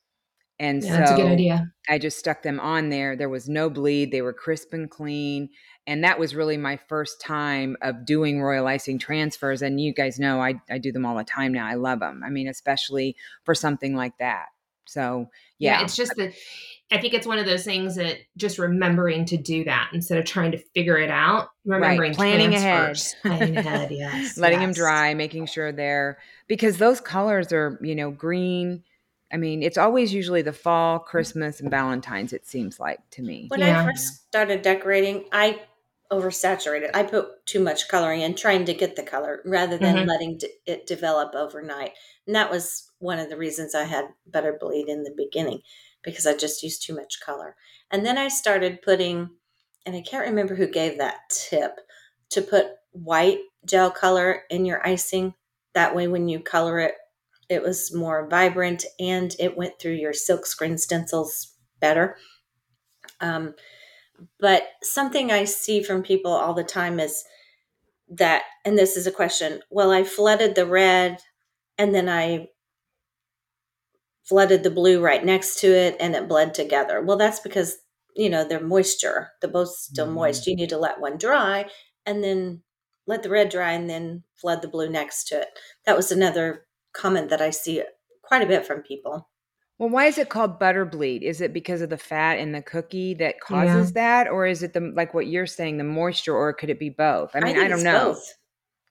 And 0.58 0.82
Yeah, 0.82 0.90
so 0.90 0.96
that's 0.96 1.10
a 1.12 1.16
good 1.16 1.32
idea. 1.32 1.72
I 1.88 1.98
just 1.98 2.18
stuck 2.18 2.42
them 2.42 2.60
on 2.60 2.88
there. 2.88 3.16
There 3.16 3.28
was 3.28 3.48
no 3.48 3.70
bleed. 3.70 4.10
They 4.10 4.22
were 4.22 4.32
crisp 4.32 4.72
and 4.72 4.90
clean. 4.90 5.48
And 5.86 6.04
that 6.04 6.18
was 6.18 6.34
really 6.34 6.56
my 6.56 6.76
first 6.88 7.20
time 7.20 7.76
of 7.82 8.04
doing 8.04 8.40
royal 8.40 8.66
icing 8.66 8.98
transfers. 8.98 9.62
And 9.62 9.80
you 9.80 9.92
guys 9.92 10.18
know 10.18 10.40
I, 10.40 10.54
I 10.70 10.78
do 10.78 10.92
them 10.92 11.04
all 11.04 11.16
the 11.16 11.24
time 11.24 11.52
now. 11.52 11.66
I 11.66 11.74
love 11.74 12.00
them. 12.00 12.22
I 12.24 12.30
mean, 12.30 12.48
especially 12.48 13.16
for 13.44 13.54
something 13.54 13.96
like 13.96 14.18
that. 14.18 14.46
So, 14.86 15.30
Yeah. 15.58 15.78
yeah. 15.78 15.84
it's 15.84 15.96
just 15.96 16.14
that 16.16 16.32
I 16.90 16.98
think 16.98 17.14
it's 17.14 17.26
one 17.26 17.38
of 17.38 17.46
those 17.46 17.64
things 17.64 17.96
that 17.96 18.18
just 18.36 18.58
remembering 18.58 19.24
to 19.26 19.36
do 19.38 19.64
that 19.64 19.90
instead 19.94 20.18
of 20.18 20.26
trying 20.26 20.52
to 20.52 20.58
figure 20.58 20.98
it 20.98 21.10
out, 21.10 21.48
remembering 21.64 22.12
planning 22.14 22.54
ahead. 22.54 22.96
transfers, 22.96 23.14
planning 23.22 23.56
ahead, 23.56 23.90
yes, 23.90 24.36
letting 24.38 24.58
them 24.60 24.72
dry, 24.72 25.14
making 25.14 25.46
sure 25.46 25.72
they're 25.72 26.18
because 26.48 26.76
those 26.76 27.00
colors 27.00 27.52
are, 27.52 27.78
you 27.82 27.94
know, 27.94 28.10
green. 28.10 28.82
I 29.32 29.38
mean, 29.38 29.62
it's 29.62 29.78
always 29.78 30.12
usually 30.12 30.42
the 30.42 30.52
fall, 30.52 30.98
Christmas, 30.98 31.60
and 31.60 31.70
Valentine's, 31.70 32.34
it 32.34 32.46
seems 32.46 32.78
like 32.78 32.98
to 33.12 33.22
me. 33.22 33.46
When 33.48 33.60
Yeah. 33.60 33.80
I 33.80 33.84
first 33.86 34.26
started 34.26 34.60
decorating, 34.60 35.24
I 35.32 35.62
oversaturated. 36.12 36.90
I 36.94 37.02
put 37.04 37.46
too 37.46 37.60
much 37.60 37.88
coloring 37.88 38.20
in, 38.20 38.34
trying 38.36 38.66
to 38.66 38.74
get 38.74 38.96
the 38.96 39.02
color 39.02 39.42
rather 39.46 39.78
than 39.78 39.96
Mhm. 39.96 40.06
letting 40.06 40.38
d- 40.38 40.52
it 40.66 40.86
develop 40.86 41.34
overnight. 41.34 41.94
And 42.26 42.36
that 42.36 42.50
was 42.50 42.90
one 42.98 43.18
of 43.18 43.30
the 43.30 43.36
reasons 43.38 43.74
I 43.74 43.84
had 43.84 44.06
butter 44.26 44.52
bleed 44.60 44.88
in 44.88 45.04
the 45.04 45.14
beginning 45.16 45.62
because 46.02 46.26
I 46.26 46.36
just 46.36 46.62
used 46.62 46.82
too 46.84 46.94
much 46.94 47.20
color. 47.20 47.56
And 47.90 48.04
then 48.06 48.18
I 48.18 48.28
started 48.28 48.82
putting, 48.82 49.30
and 49.86 49.96
I 49.96 50.02
can't 50.02 50.26
remember 50.28 50.54
who 50.54 50.66
gave 50.68 50.98
that 50.98 51.30
tip 51.30 51.80
to 52.30 52.42
put 52.42 52.66
white 52.92 53.40
gel 53.64 53.90
color 53.90 54.42
in 54.50 54.64
your 54.66 54.86
icing. 54.86 55.34
That 55.74 55.94
way, 55.94 56.08
when 56.08 56.28
you 56.28 56.40
color 56.40 56.78
it, 56.80 56.94
it 57.48 57.62
was 57.62 57.94
more 57.94 58.26
vibrant 58.28 58.84
and 59.00 59.34
it 59.38 59.56
went 59.56 59.78
through 59.78 59.92
your 59.94 60.12
silkscreen 60.12 60.78
stencils 60.78 61.54
better. 61.80 62.16
Um, 63.20 63.54
but 64.40 64.64
something 64.82 65.30
I 65.32 65.44
see 65.44 65.82
from 65.82 66.02
people 66.02 66.32
all 66.32 66.54
the 66.54 66.64
time 66.64 67.00
is 67.00 67.24
that, 68.10 68.44
and 68.64 68.78
this 68.78 68.96
is 68.96 69.06
a 69.06 69.12
question. 69.12 69.62
Well, 69.70 69.92
I 69.92 70.04
flooded 70.04 70.54
the 70.54 70.66
red, 70.66 71.20
and 71.78 71.94
then 71.94 72.08
I 72.08 72.48
flooded 74.24 74.62
the 74.62 74.70
blue 74.70 75.00
right 75.00 75.24
next 75.24 75.60
to 75.60 75.68
it, 75.68 75.96
and 76.00 76.14
it 76.14 76.28
bled 76.28 76.54
together. 76.54 77.00
Well, 77.00 77.16
that's 77.16 77.40
because 77.40 77.78
you 78.16 78.28
know 78.28 78.44
they're 78.44 78.60
moisture. 78.60 79.30
They're 79.40 79.50
both 79.50 79.70
still 79.76 80.06
Mhm. 80.06 80.12
moist. 80.14 80.46
You 80.46 80.56
need 80.56 80.70
to 80.70 80.78
let 80.78 81.00
one 81.00 81.18
dry, 81.18 81.70
and 82.06 82.22
then 82.22 82.62
let 83.06 83.22
the 83.22 83.30
red 83.30 83.48
dry, 83.48 83.72
and 83.72 83.88
then 83.90 84.24
flood 84.34 84.62
the 84.62 84.68
blue 84.68 84.88
next 84.88 85.24
to 85.28 85.40
it. 85.40 85.48
That 85.86 85.96
was 85.96 86.10
another 86.12 86.66
comment 86.92 87.30
that 87.30 87.40
I 87.42 87.50
see 87.50 87.82
quite 88.22 88.42
a 88.42 88.46
bit 88.46 88.66
from 88.66 88.82
people. 88.82 89.28
Well, 89.82 89.90
why 89.90 90.06
is 90.06 90.16
it 90.16 90.28
called 90.28 90.60
butter 90.60 90.84
bleed? 90.84 91.24
Is 91.24 91.40
it 91.40 91.52
because 91.52 91.82
of 91.82 91.90
the 91.90 91.98
fat 91.98 92.38
in 92.38 92.52
the 92.52 92.62
cookie 92.62 93.14
that 93.14 93.40
causes 93.40 93.94
that, 93.94 94.28
or 94.28 94.46
is 94.46 94.62
it 94.62 94.74
the 94.74 94.92
like 94.94 95.12
what 95.12 95.26
you're 95.26 95.44
saying, 95.44 95.78
the 95.78 95.82
moisture, 95.82 96.36
or 96.36 96.52
could 96.52 96.70
it 96.70 96.78
be 96.78 96.88
both? 96.88 97.34
I 97.34 97.40
mean, 97.40 97.56
I, 97.56 97.66
think 97.66 97.68
don't 97.70 97.82
know 97.82 98.12
Both. 98.12 98.34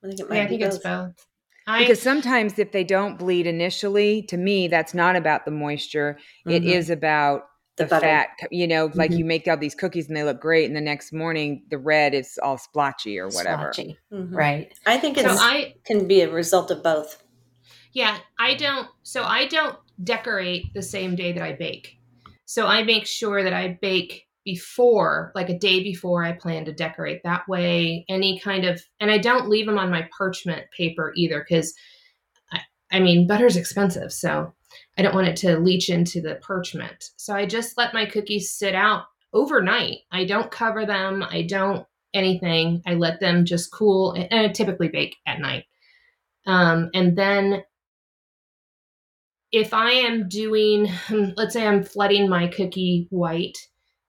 I 0.04 0.08
think 0.08 0.20
it 0.20 0.28
might 0.28 0.36
Yeah, 0.36 0.42
I 0.42 0.44
be 0.44 0.50
think 0.50 0.62
it's 0.64 0.76
both. 0.76 1.06
both. 1.16 1.26
I, 1.66 1.78
because 1.78 1.98
sometimes 2.02 2.58
if 2.58 2.72
they 2.72 2.84
don't 2.84 3.18
bleed 3.18 3.46
initially, 3.46 4.20
to 4.24 4.36
me, 4.36 4.68
that's 4.68 4.92
not 4.92 5.16
about 5.16 5.46
the 5.46 5.50
moisture. 5.50 6.18
It 6.44 6.62
Mhm. 6.62 6.66
is 6.66 6.90
about 6.90 7.44
The 7.76 7.84
the, 7.86 7.98
fat. 7.98 8.28
You 8.50 8.66
know, 8.66 8.90
like 8.92 9.12
Mhm. 9.12 9.16
you 9.20 9.24
make 9.24 9.48
all 9.48 9.56
these 9.56 9.74
cookies 9.74 10.08
and 10.08 10.16
they 10.16 10.24
look 10.24 10.42
great, 10.42 10.66
and 10.66 10.76
the 10.76 10.82
next 10.82 11.10
morning 11.10 11.64
the 11.70 11.78
red 11.78 12.12
is 12.12 12.38
all 12.42 12.58
splotchy 12.58 13.18
or 13.18 13.28
whatever. 13.28 13.72
Splotchy. 13.72 13.98
Mhm. 14.12 14.36
Right. 14.36 14.70
I 14.84 14.98
think 14.98 15.16
so 15.18 15.26
I 15.30 15.72
can 15.86 16.06
be 16.06 16.20
a 16.20 16.30
result 16.30 16.70
of 16.70 16.82
both. 16.82 17.21
Yeah, 17.92 18.18
I 18.38 18.54
don't. 18.54 18.88
So 19.02 19.24
I 19.24 19.46
don't 19.46 19.76
decorate 20.02 20.72
the 20.74 20.82
same 20.82 21.14
day 21.14 21.32
that 21.32 21.42
I 21.42 21.52
bake. 21.52 21.98
So 22.44 22.66
I 22.66 22.82
make 22.82 23.06
sure 23.06 23.42
that 23.42 23.52
I 23.52 23.78
bake 23.80 24.26
before, 24.44 25.30
like 25.34 25.48
a 25.48 25.58
day 25.58 25.82
before 25.82 26.24
I 26.24 26.32
plan 26.32 26.64
to 26.64 26.72
decorate. 26.72 27.22
That 27.22 27.46
way, 27.48 28.04
any 28.08 28.40
kind 28.40 28.64
of, 28.64 28.82
and 28.98 29.10
I 29.10 29.18
don't 29.18 29.48
leave 29.48 29.66
them 29.66 29.78
on 29.78 29.90
my 29.90 30.08
parchment 30.16 30.64
paper 30.76 31.12
either, 31.16 31.44
because 31.46 31.74
I, 32.52 32.60
I 32.90 33.00
mean, 33.00 33.26
butter's 33.26 33.56
expensive. 33.56 34.12
So 34.12 34.52
I 34.98 35.02
don't 35.02 35.14
want 35.14 35.28
it 35.28 35.36
to 35.38 35.58
leach 35.58 35.88
into 35.88 36.20
the 36.20 36.36
parchment. 36.36 37.10
So 37.16 37.34
I 37.34 37.46
just 37.46 37.78
let 37.78 37.94
my 37.94 38.06
cookies 38.06 38.50
sit 38.50 38.74
out 38.74 39.04
overnight. 39.32 39.98
I 40.10 40.24
don't 40.24 40.50
cover 40.50 40.84
them. 40.84 41.22
I 41.22 41.42
don't 41.42 41.86
anything. 42.14 42.82
I 42.86 42.94
let 42.94 43.20
them 43.20 43.44
just 43.44 43.72
cool, 43.72 44.12
and 44.12 44.28
I 44.32 44.48
typically 44.48 44.88
bake 44.88 45.16
at 45.26 45.40
night. 45.40 45.64
Um, 46.46 46.90
and 46.94 47.16
then 47.16 47.62
if 49.52 49.74
I 49.74 49.90
am 49.90 50.28
doing, 50.28 50.88
let's 51.36 51.52
say 51.52 51.66
I'm 51.66 51.84
flooding 51.84 52.28
my 52.28 52.48
cookie 52.48 53.06
white, 53.10 53.58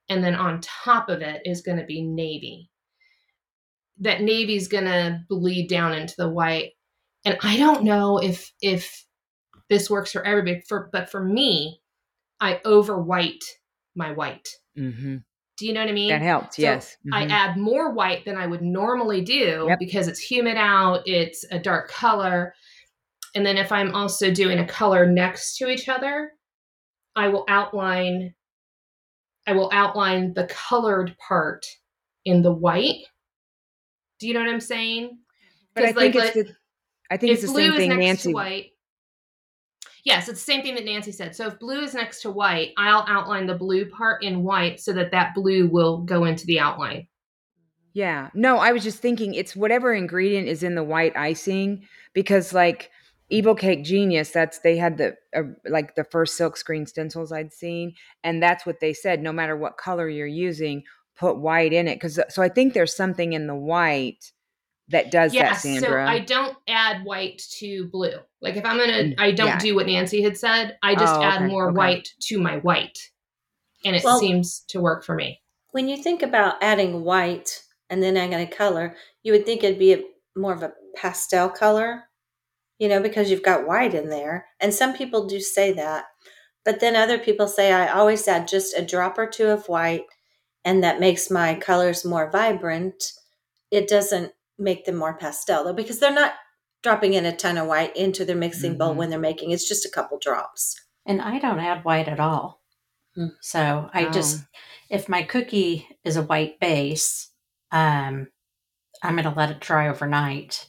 and 0.10 0.24
then 0.24 0.36
on 0.36 0.62
top 0.62 1.10
of 1.10 1.22
it 1.22 1.41
is 1.46 1.62
going 1.62 1.78
to 1.78 1.86
be 1.86 2.02
navy. 2.02 2.70
That 4.00 4.22
navy 4.22 4.56
is 4.56 4.68
going 4.68 4.86
to 4.86 5.20
bleed 5.30 5.68
down 5.68 5.94
into 5.94 6.16
the 6.18 6.30
white, 6.30 6.72
and 7.26 7.38
I 7.44 7.58
don't 7.58 7.84
know 7.84 8.18
if 8.18 8.52
if 8.62 9.06
this 9.70 9.89
works 9.89 10.12
for 10.12 10.26
everybody. 10.26 10.62
For 10.68 10.89
but 10.91 11.10
for 11.10 11.24
me, 11.24 11.80
I 12.39 12.60
over 12.66 13.02
white 13.02 13.44
my 13.96 14.12
white. 14.12 14.48
hmm 14.76 15.18
Do 15.58 15.68
you 15.68 15.74
know 15.74 15.82
what 15.82 15.89
I 15.89 15.94
mean? 15.94 16.10
That 16.10 16.22
helps. 16.24 16.56
So 16.56 16.64
yes. 16.64 16.98
I 17.14 17.26
Mhm. 17.26 17.32
add 17.32 17.58
more 17.58 17.91
white 17.91 18.26
than 18.26 18.36
I 18.38 18.48
would 18.48 18.64
normally 18.64 19.22
do 19.22 19.68
Yep. 19.70 19.78
because 19.80 20.08
it's 20.08 20.20
humid 20.20 20.58
out, 20.58 21.08
it's 21.08 21.46
a 21.52 21.60
dark 21.60 21.89
color. 21.91 22.56
And 23.36 23.45
then 23.45 23.57
if 23.57 23.71
I'm 23.71 23.93
also 23.95 24.31
doing 24.31 24.59
a 24.59 24.67
color 24.67 25.05
next 25.05 25.57
to 25.57 25.67
each 25.69 25.89
other, 25.89 26.31
I 27.15 27.27
will 27.29 27.45
outline 27.47 28.34
I 29.45 29.51
will 29.53 29.69
outline 29.73 30.34
the 30.34 30.45
colored 30.47 31.15
part 31.17 31.65
in 32.23 32.41
the 32.41 32.53
white. 32.53 33.03
Do 34.19 34.27
you 34.27 34.34
know 34.34 34.39
what 34.39 34.49
I'm 34.49 34.61
saying? 34.61 35.17
but 35.75 35.84
I 35.84 35.88
'Cause, 35.91 36.01
think 36.01 36.15
like, 36.15 36.25
it's 36.27 36.36
like, 36.38 36.45
the. 36.47 36.55
I 37.11 37.17
think 37.17 37.34
it's 37.34 37.41
the 37.41 37.47
blue 37.49 37.61
same 37.63 37.71
is 37.73 37.77
thing 37.77 37.89
next 37.89 37.99
Nancy. 37.99 38.29
to 38.29 38.34
white. 38.36 38.69
Yes, 40.05 40.29
it's 40.29 40.39
the 40.39 40.51
same 40.51 40.61
thing 40.61 40.75
that 40.75 40.86
Nancy 40.86 41.11
said. 41.11 41.36
So 41.36 41.47
if 41.47 41.59
blue 41.59 41.79
is 41.81 41.93
next 41.93 42.21
to 42.21 42.31
white, 42.31 42.71
I'll 42.77 43.05
outline 43.07 43.47
the 43.47 43.55
blue 43.55 43.89
part 43.89 44.23
in 44.23 44.43
white 44.43 44.79
so 44.79 44.93
that 44.93 45.11
that 45.11 45.34
blue 45.34 45.67
will 45.67 45.99
go 46.03 46.25
into 46.25 46.45
the 46.45 46.59
outline. 46.59 47.07
Yeah. 47.93 48.29
No, 48.34 48.57
I 48.57 48.71
was 48.71 48.84
just 48.84 48.99
thinking 48.99 49.34
it's 49.34 49.55
whatever 49.55 49.93
ingredient 49.93 50.47
is 50.47 50.61
in 50.63 50.75
the 50.75 50.84
white 50.84 51.15
icing 51.15 51.86
because 52.13 52.53
like 52.53 52.91
Evil 53.34 53.55
Cake 53.55 53.84
Genius, 53.84 54.29
that's 54.31 54.59
they 54.59 54.77
had 54.77 54.97
the 54.97 55.15
uh, 55.36 55.41
like 55.65 55.95
the 55.95 56.03
first 56.03 56.38
silk 56.38 56.55
screen 56.55 56.86
stencils 56.86 57.31
I'd 57.31 57.51
seen 57.51 57.93
and 58.23 58.41
that's 58.43 58.65
what 58.65 58.79
they 58.79 58.93
said 58.93 59.21
no 59.21 59.31
matter 59.34 59.55
what 59.57 59.77
color 59.77 60.07
you're 60.07 60.27
using, 60.27 60.84
put 61.17 61.38
white 61.39 61.73
in 61.73 61.88
it 61.88 61.99
cuz 61.99 62.19
so 62.29 62.41
I 62.43 62.49
think 62.49 62.73
there's 62.73 62.95
something 62.95 63.34
in 63.34 63.47
the 63.47 63.55
white 63.55 64.31
that 64.89 65.09
does 65.11 65.31
that, 65.34 65.55
so 65.55 65.69
Sandra. 65.69 66.07
I 66.07 66.19
don't 66.19 66.57
add 66.67 67.03
white 67.05 67.41
to 67.59 67.88
blue. 67.88 68.19
Like 68.41 68.55
if 68.57 68.65
I'm 68.65 68.77
gonna, 68.77 69.13
I 69.17 69.31
don't 69.31 69.47
yeah. 69.47 69.59
do 69.59 69.75
what 69.75 69.88
Nancy 69.88 70.21
had 70.21 70.38
said. 70.38 70.77
I 70.84 70.93
just 70.93 71.15
Oh, 71.15 71.23
add 71.23 71.41
okay, 71.41 71.51
more 71.51 71.69
okay. 71.69 71.77
white 71.77 72.09
to 72.27 72.38
my 72.39 72.57
white, 72.57 72.99
and 73.86 73.95
it 73.95 74.03
Well- 74.03 74.19
seems 74.19 74.59
to 74.67 74.81
work 74.81 75.03
for 75.03 75.15
me. 75.15 75.41
When 75.71 75.88
you 75.88 75.97
think 75.97 76.21
about 76.21 76.61
adding 76.61 77.03
white 77.03 77.63
and 77.89 78.03
then 78.03 78.15
adding 78.17 78.39
a 78.41 78.45
color, 78.45 78.95
you 79.23 79.31
would 79.31 79.45
think 79.45 79.63
it'd 79.63 79.79
be 79.79 79.93
a, 79.93 80.03
more 80.36 80.53
of 80.53 80.61
a 80.61 80.73
pastel 80.95 81.49
color, 81.49 82.03
you 82.84 82.89
know, 82.89 83.01
because 83.01 83.31
you've 83.31 83.41
got 83.43 83.65
white 83.65 83.93
in 83.93 84.09
there. 84.09 84.45
And 84.59 84.73
some 84.73 84.93
people 84.93 85.25
do 85.25 85.39
say 85.39 85.71
that. 85.71 86.03
But 86.65 86.81
then 86.81 86.97
other 86.97 87.17
people 87.17 87.47
say 87.47 87.71
I 87.71 87.88
always 87.88 88.27
add 88.27 88.45
just 88.45 88.77
a 88.77 88.84
drop 88.86 89.17
or 89.17 89.25
two 89.25 89.47
of 89.47 89.69
white, 89.69 90.03
and 90.65 90.84
that 90.84 90.99
makes 90.99 91.31
my 91.31 91.55
colors 91.55 92.03
more 92.03 92.29
vibrant. 92.29 93.01
It 93.71 93.88
doesn't 93.88 94.34
make 94.59 94.84
them 94.84 94.97
more 94.97 95.17
pastel, 95.17 95.63
though, 95.63 95.71
because 95.71 95.99
they're 95.99 96.11
not 96.13 96.34
dropping 96.84 97.13
in 97.13 97.25
a 97.25 97.34
ton 97.34 97.57
of 97.57 97.67
white 97.67 97.95
into 97.95 98.25
their 98.25 98.36
mixing 98.36 98.77
bowl 98.77 98.93
Mhm. 98.93 98.97
when 98.97 99.09
they're 99.09 99.17
making 99.17 99.51
it's 99.51 99.67
just 99.67 99.86
a 99.86 99.89
couple 99.89 100.19
drops. 100.19 100.75
And 101.05 101.21
I 101.21 101.39
don't 101.39 101.59
add 101.61 101.86
white 101.86 102.09
at 102.09 102.19
all. 102.19 102.61
Hmm. 103.15 103.27
So 103.39 103.89
I 103.93 104.09
just, 104.09 104.41
Oh. 104.41 104.45
if 104.89 105.07
my 105.07 105.23
cookie 105.23 105.88
is 106.03 106.17
a 106.17 106.21
white 106.23 106.59
base, 106.59 107.29
um, 107.71 108.27
I'm 109.01 109.15
going 109.15 109.23
to 109.23 109.29
let 109.29 109.51
it 109.51 109.61
dry 109.61 109.88
overnight 109.88 110.67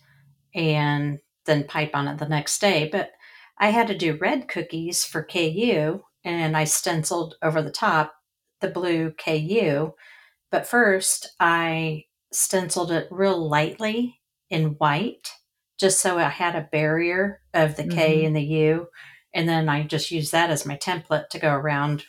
and 0.54 1.18
then 1.46 1.64
pipe 1.64 1.90
on 1.94 2.08
it 2.08 2.18
the 2.18 2.28
next 2.28 2.60
day. 2.60 2.88
But 2.90 3.12
I 3.58 3.70
had 3.70 3.86
to 3.88 3.96
do 3.96 4.16
red 4.16 4.48
cookies 4.48 5.04
for 5.04 5.22
KU 5.22 6.02
and 6.24 6.56
I 6.56 6.64
stenciled 6.64 7.36
over 7.42 7.62
the 7.62 7.70
top 7.70 8.14
the 8.60 8.68
blue 8.68 9.12
KU. 9.12 9.92
But 10.50 10.66
first, 10.66 11.34
I 11.38 12.04
stenciled 12.32 12.90
it 12.90 13.08
real 13.10 13.48
lightly 13.48 14.20
in 14.50 14.76
white 14.78 15.28
just 15.78 16.00
so 16.00 16.18
I 16.18 16.28
had 16.28 16.54
a 16.54 16.68
barrier 16.70 17.40
of 17.52 17.76
the 17.76 17.86
K 17.86 18.22
Mhm. 18.22 18.26
and 18.26 18.36
the 18.36 18.42
U. 18.42 18.88
And 19.34 19.48
then 19.48 19.68
I 19.68 19.82
just 19.82 20.10
used 20.10 20.32
that 20.32 20.50
as 20.50 20.64
my 20.64 20.76
template 20.76 21.28
to 21.30 21.38
go 21.38 21.52
around 21.52 22.04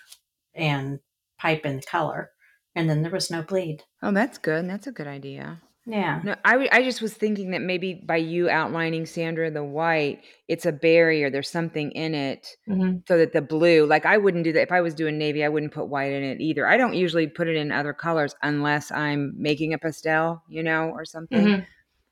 and 0.53 0.99
pipe 1.39 1.65
in 1.65 1.77
the 1.77 1.81
color. 1.81 2.31
And 2.75 2.89
then 2.89 3.01
there 3.01 3.11
was 3.11 3.31
no 3.31 3.41
bleed. 3.41 3.83
Oh, 4.03 4.11
that's 4.11 4.37
good. 4.37 4.69
That's 4.69 4.85
a 4.87 4.91
good 4.91 5.07
idea. 5.07 5.61
Yeah. 5.87 6.19
No, 6.23 6.35
I, 6.43 6.67
I 6.71 6.83
just 6.83 7.01
was 7.01 7.13
thinking 7.13 7.51
that 7.51 7.61
maybe 7.61 7.93
by 7.93 8.17
you 8.17 8.49
outlining 8.49 9.05
Sandra 9.05 9.51
the 9.51 9.63
white, 9.63 10.23
it's 10.47 10.65
a 10.65 10.71
barrier. 10.71 11.29
There's 11.29 11.49
something 11.49 11.91
in 11.91 12.15
it 12.15 12.47
Mhm. 12.67 13.07
so 13.07 13.17
that 13.19 13.33
the 13.33 13.41
blue, 13.41 13.85
like 13.85 14.05
I 14.05 14.17
wouldn't 14.17 14.43
do 14.45 14.51
that 14.53 14.63
if 14.63 14.71
I 14.71 14.81
was 14.81 14.95
doing 14.95 15.17
navy. 15.19 15.43
I 15.43 15.49
wouldn't 15.49 15.73
put 15.73 15.87
white 15.87 16.11
in 16.11 16.23
it 16.23 16.41
either. 16.41 16.65
I 16.67 16.77
don't 16.77 16.95
usually 16.95 17.27
put 17.27 17.47
it 17.47 17.55
in 17.55 17.71
other 17.71 17.93
colors 17.93 18.35
unless 18.41 18.91
I'm 18.91 19.33
making 19.37 19.73
a 19.73 19.77
pastel, 19.77 20.41
you 20.49 20.63
know, 20.63 20.89
or 20.89 21.05
something. 21.05 21.45
Mhm. 21.45 21.65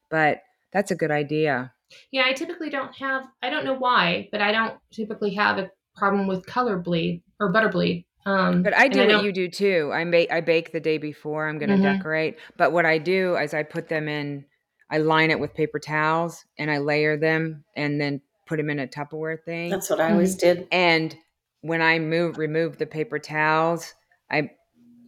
But 0.10 0.44
that's 0.72 0.92
a 0.92 0.96
good 0.96 1.12
idea. 1.12 1.74
Yeah, 2.12 2.24
I 2.26 2.34
typically 2.34 2.70
don't 2.70 2.96
have. 2.98 3.28
I 3.42 3.50
don't 3.50 3.66
know 3.66 3.74
why, 3.76 4.30
but 4.32 4.42
I 4.42 4.52
don't 4.52 4.78
typically 4.92 5.34
have 5.36 5.58
a 5.58 5.72
problem 5.96 6.28
with 6.28 6.46
color 6.46 6.78
bleed 6.78 7.24
or 7.40 7.52
butter 7.52 7.70
bleed. 7.70 8.06
Um, 8.26 8.64
But 8.64 8.74
I 8.74 8.86
and 8.86 8.94
do 8.94 9.00
what 9.00 9.10
don't- 9.10 9.26
you 9.26 9.32
do 9.32 9.48
too. 9.50 9.92
I 9.94 10.04
make 10.06 10.32
I 10.32 10.42
bake 10.42 10.72
the 10.72 10.80
day 10.80 10.98
before. 10.98 11.48
I'm 11.48 11.58
going 11.58 11.70
to 11.70 11.76
Mhm. 11.78 11.98
decorate. 11.98 12.38
But 12.58 12.72
what 12.72 12.86
I 12.86 12.98
do 12.98 13.36
is 13.36 13.54
I 13.54 13.64
put 13.64 13.90
them 13.90 14.08
in. 14.08 14.46
I 14.90 15.00
line 15.00 15.32
it 15.32 15.40
with 15.40 15.54
paper 15.54 15.80
towels 15.80 16.46
and 16.58 16.70
I 16.72 16.78
layer 16.78 17.18
them 17.18 17.64
and 17.76 18.00
then 18.00 18.22
put 18.46 18.58
them 18.58 18.70
in 18.70 18.80
a 18.80 18.88
Tupperware 18.88 19.42
thing. 19.44 19.72
That's 19.72 19.90
what 19.90 20.00
I 20.00 20.12
always 20.12 20.36
did. 20.36 20.68
And 20.72 21.16
when 21.62 21.82
I 21.82 21.98
move 22.00 22.38
remove 22.38 22.78
the 22.78 22.86
paper 22.86 23.20
towels, 23.20 23.94
I 24.30 24.52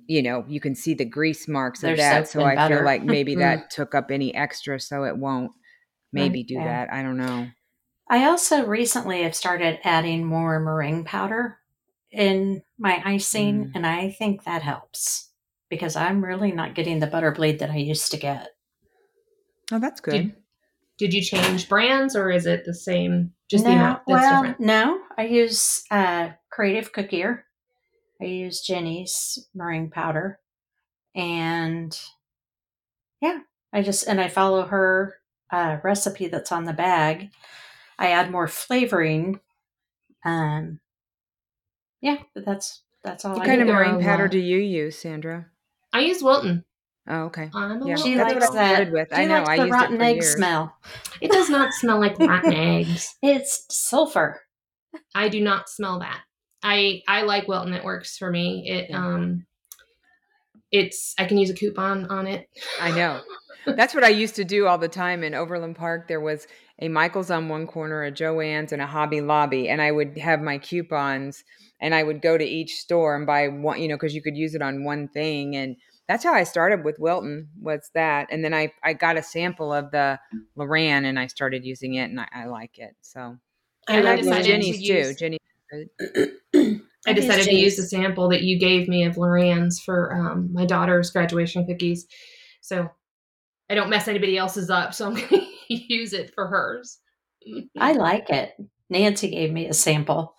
you 0.07 0.21
know, 0.21 0.45
you 0.47 0.59
can 0.59 0.75
see 0.75 0.93
the 0.93 1.03
grease 1.05 1.47
marks 1.47 1.83
of 1.83 1.97
that. 1.97 2.27
So 2.27 2.45
and 2.45 2.59
I 2.59 2.67
feel 2.67 2.83
like 2.83 3.03
maybe 3.03 3.33
that 3.35 3.71
took 3.71 3.95
up 3.95 4.11
any 4.11 4.33
extra 4.35 4.79
so 4.79 5.03
it 5.03 5.17
won't 5.17 5.51
maybe 6.13 6.39
Right, 6.39 6.47
do 6.47 6.53
yeah. 6.55 6.63
that. 6.85 6.93
I 6.93 7.01
don't 7.01 7.17
know. 7.17 7.47
I 8.07 8.25
also 8.25 8.65
recently 8.65 9.23
have 9.23 9.33
started 9.35 9.79
adding 9.83 10.23
more 10.23 10.59
meringue 10.59 11.05
powder 11.05 11.57
in 12.15 12.61
my 12.79 13.01
icing, 13.05 13.65
Mm. 13.65 13.71
and 13.75 13.87
I 13.87 14.09
think 14.09 14.43
that 14.43 14.61
helps 14.63 15.31
because 15.69 15.95
I'm 15.95 16.23
really 16.23 16.51
not 16.51 16.75
getting 16.75 16.99
the 16.99 17.07
butter 17.07 17.31
bleed 17.31 17.59
that 17.59 17.69
I 17.71 17.77
used 17.77 18.11
to 18.11 18.17
get. 18.17 18.49
Oh, 19.71 19.79
that's 19.79 19.99
good. 20.01 20.11
Did, 20.11 20.35
did 20.97 21.13
you 21.13 21.21
change 21.21 21.67
brands 21.67 22.15
or 22.15 22.31
is 22.31 22.45
it 22.45 22.63
the 22.65 22.73
same? 22.73 23.33
Just 23.49 23.65
no, 23.65 23.71
the 23.71 23.75
amount 23.75 24.01
that's 24.07 24.21
well, 24.21 24.41
different. 24.43 24.59
no, 24.61 24.99
I 25.17 25.25
use 25.25 25.83
uh, 25.91 26.29
Creative 26.51 26.91
Cookier. 26.93 27.43
I 28.21 28.25
use 28.25 28.61
Jenny's 28.61 29.47
meringue 29.53 29.89
powder, 29.91 30.39
And 31.13 31.99
yeah, 33.21 33.39
I 33.73 33.81
just, 33.81 34.07
and 34.07 34.21
I 34.21 34.29
follow 34.29 34.65
her 34.65 35.15
uh, 35.51 35.77
recipe 35.83 36.27
that's 36.27 36.51
on 36.51 36.63
the 36.63 36.73
bag. 36.73 37.29
I 37.99 38.11
add 38.11 38.31
more 38.31 38.47
flavoring. 38.47 39.39
Um, 40.23 40.79
yeah, 42.05 42.17
but 42.35 42.45
that's, 42.45 42.83
that's 43.03 43.25
all 43.25 43.33
What 43.33 43.41
I 43.41 43.45
kind 43.47 43.61
of 43.61 43.67
do. 43.67 43.73
there 43.73 43.81
are 43.81 43.85
meringue 43.85 44.03
powder 44.03 44.27
do 44.27 44.39
you 44.39 44.57
use, 44.59 44.97
Sandra? 44.97 45.47
I 45.91 46.01
use 46.01 46.21
Wilton. 46.23 46.63
Oh, 47.07 47.23
okay. 47.25 47.49
I'm 47.53 47.85
Yeah. 47.85 47.95
She 47.97 48.15
That's 48.15 48.33
likes 48.33 48.49
what 48.49 48.57
I 48.59 48.83
that. 48.83 48.91
with. 48.91 49.07
She 49.09 49.21
I 49.21 49.25
know, 49.25 49.37
likes 49.43 49.49
I 49.49 49.55
the 49.57 49.61
used 49.63 49.69
it 49.73 49.77
rotten 49.77 49.97
for 49.97 50.03
egg 50.03 50.15
years. 50.15 50.33
smell. 50.35 50.75
It 51.21 51.31
does 51.31 51.49
not 51.49 51.73
smell 51.73 51.99
like 51.99 52.17
rotten 52.19 52.53
eggs. 52.53 53.15
It's 53.21 53.65
sulfur. 53.69 54.41
I 55.13 55.29
do 55.29 55.41
not 55.41 55.69
smell 55.69 55.99
that. 55.99 56.21
I 56.63 57.01
I 57.07 57.21
like 57.23 57.47
Wilton. 57.47 57.73
It 57.73 57.83
works 57.83 58.17
for 58.17 58.31
me. 58.31 58.63
It 58.67 58.89
Yeah. 58.89 59.05
um, 59.05 59.45
it's 60.71 61.13
I 61.17 61.25
can 61.25 61.37
use 61.37 61.49
a 61.49 61.53
coupon 61.53 62.05
on 62.07 62.27
it. 62.27 62.47
I 62.81 62.91
know. 62.91 63.21
That's 63.67 63.93
what 63.95 64.03
I 64.03 64.09
used 64.09 64.35
to 64.35 64.43
do 64.45 64.67
all 64.67 64.77
the 64.77 64.87
time 64.87 65.23
in 65.23 65.33
Overland 65.33 65.75
Park. 65.75 66.07
There 66.07 66.19
was 66.21 66.47
a 66.79 66.87
Michael's 66.87 67.31
on 67.31 67.49
one 67.49 67.65
corner, 67.67 68.03
a 68.03 68.11
Joann's, 68.11 68.71
and 68.71 68.81
a 68.81 68.85
Hobby 68.87 69.21
Lobby, 69.21 69.69
and 69.69 69.81
I 69.81 69.91
would 69.91 70.17
have 70.19 70.41
my 70.41 70.57
coupons, 70.59 71.43
and 71.85 71.93
I 71.93 72.01
would 72.01 72.19
go 72.19 72.35
to 72.35 72.43
each 72.43 72.77
store 72.77 73.15
and 73.15 73.27
buy 73.27 73.47
one, 73.47 73.79
you 73.79 73.87
know, 73.87 73.93
because 73.95 74.15
you 74.15 74.21
could 74.23 74.35
use 74.35 74.55
it 74.55 74.61
on 74.63 74.83
one 74.83 75.07
thing, 75.07 75.55
and 75.55 75.75
that's 76.07 76.23
how 76.23 76.33
I 76.33 76.43
started 76.43 76.83
with 76.83 76.97
Wilton. 76.97 77.47
Was 77.61 77.91
that, 77.93 78.27
and 78.31 78.43
then 78.43 78.55
I 78.55 78.73
I 78.83 78.93
got 78.93 79.17
a 79.17 79.21
sample 79.23 79.71
of 79.71 79.91
the 79.91 80.19
LorAnn, 80.57 81.05
and 81.05 81.19
I 81.19 81.27
started 81.27 81.63
using 81.63 81.93
it, 81.93 82.09
and 82.09 82.19
I, 82.19 82.27
I 82.33 82.45
like 82.45 82.79
it. 82.79 82.95
So 83.01 83.37
I 83.87 83.97
and 83.97 84.07
I 84.07 84.13
I 84.13 84.15
like 84.15 84.17
use 84.17 84.25
decided 84.25 84.43
to 84.45 84.51
Jenny's 84.51 84.77
too. 84.87 84.93
use- 84.93 85.15
Jenny, 85.15 85.37
I 87.07 87.13
decided 87.13 87.45
to 87.45 87.55
use 87.55 87.75
the 87.77 87.83
sample 87.83 88.29
that 88.29 88.41
you 88.41 88.57
gave 88.57 88.87
me 88.87 89.03
of 89.03 89.15
LorAnn's 89.15 89.79
for 89.79 90.11
um, 90.15 90.51
my 90.51 90.65
daughter's 90.65 91.11
graduation 91.11 91.67
cookies. 91.67 92.07
So 92.61 92.89
I 93.69 93.75
don't 93.75 93.91
mess 93.91 94.07
anybody 94.07 94.37
else's 94.39 94.71
up. 94.71 94.95
So 94.95 95.05
I'm 95.05 95.13
going 95.13 95.27
to 95.29 95.45
use 95.69 96.13
it 96.13 96.33
for 96.33 96.47
hers. 96.47 96.97
I 97.77 97.91
like 97.93 98.31
it. 98.31 98.55
Nancy 98.89 99.29
gave 99.29 99.51
me 99.51 99.67
a 99.67 99.73
sample 99.73 100.35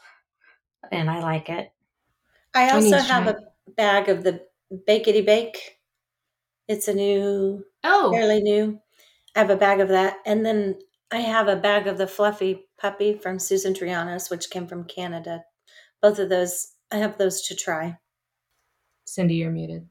and 0.93 1.11
I 1.11 1.20
like 1.20 1.49
it. 1.49 1.72
I 2.55 2.68
I 2.68 2.70
also 2.70 2.87
need 2.91 2.91
to 2.93 3.03
have 3.03 3.26
a 3.26 3.37
bag 3.76 4.09
of 4.09 4.24
the 4.24 4.43
Bakety 4.89 5.24
Bake. 5.24 5.78
It's 6.68 6.89
a 6.89 6.95
new, 6.95 7.64
oh, 7.84 8.12
fairly 8.12 8.41
new. 8.43 8.80
I 9.34 9.41
have 9.41 9.51
a 9.51 9.57
bag 9.57 9.80
of 9.80 9.89
that, 9.89 10.16
and 10.24 10.45
then 10.45 10.78
I 11.12 11.18
have 11.18 11.49
a 11.49 11.57
bag 11.57 11.87
of 11.87 11.99
the 11.99 12.07
Fluffy 12.07 12.66
Puppy 12.80 13.14
from 13.14 13.39
Susan 13.39 13.74
Trianos, 13.74 14.30
which 14.30 14.51
came 14.51 14.66
from 14.66 14.84
Canada. 14.84 15.45
Both 16.03 16.18
of 16.18 16.28
those, 16.28 16.72
I 16.91 16.97
have 16.97 17.18
those 17.18 17.43
to 17.43 17.55
try. 17.55 17.99
Cindy, 19.05 19.34
you're 19.34 19.51
muted. 19.53 19.87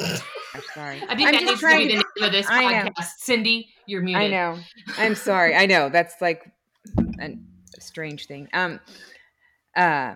I'm 0.00 0.62
sorry. 0.74 1.02
I 1.08 1.14
think 1.16 1.28
I'm 1.28 1.34
that 1.34 1.42
needs 1.44 1.60
to 1.60 1.66
be 1.66 1.88
the 1.88 1.94
name 1.94 2.02
of 2.22 2.32
this 2.32 2.46
I 2.48 2.82
know. 2.84 2.90
podcast. 2.90 3.08
Cindy, 3.18 3.68
you're 3.86 4.00
muted. 4.02 4.22
I 4.22 4.28
know. 4.28 4.58
I'm 4.96 5.14
sorry. 5.14 5.54
I 5.54 5.66
know 5.66 5.88
that's 5.88 6.14
like 6.20 6.50
an- 7.18 7.46
a 7.76 7.80
strange 7.80 8.26
thing. 8.26 8.48
Um, 8.52 8.80
uh, 9.76 10.14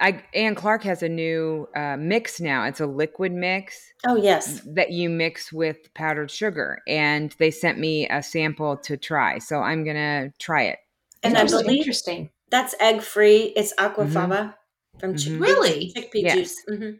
I 0.00 0.24
Ann 0.34 0.54
Clark 0.54 0.82
has 0.84 1.02
a 1.02 1.08
new 1.08 1.68
uh, 1.76 1.96
mix 1.96 2.40
now. 2.40 2.64
It's 2.64 2.80
a 2.80 2.86
liquid 2.86 3.32
mix 3.32 3.80
Oh 4.04 4.16
yes, 4.16 4.60
that 4.66 4.90
you 4.90 5.08
mix 5.08 5.52
with 5.52 5.92
powdered 5.94 6.30
sugar, 6.30 6.80
and 6.88 7.34
they 7.38 7.50
sent 7.50 7.78
me 7.78 8.08
a 8.08 8.22
sample 8.22 8.76
to 8.78 8.96
try. 8.96 9.38
So 9.38 9.60
I'm 9.60 9.84
gonna 9.84 10.32
try 10.40 10.64
it. 10.64 10.78
and 11.22 11.36
I 11.36 11.42
Interesting. 11.42 11.66
believe 11.66 11.78
Interesting. 11.78 12.30
that's 12.50 12.74
egg 12.80 13.02
free. 13.02 13.52
It's 13.56 13.72
aquafaba 13.74 14.54
from 14.98 15.14
Mhm. 15.14 15.18
chickpea, 15.18 15.40
Really? 15.40 15.92
chickpea 15.94 16.22
Yes. 16.22 16.38
juice. 16.38 16.64
hmm 16.68 16.90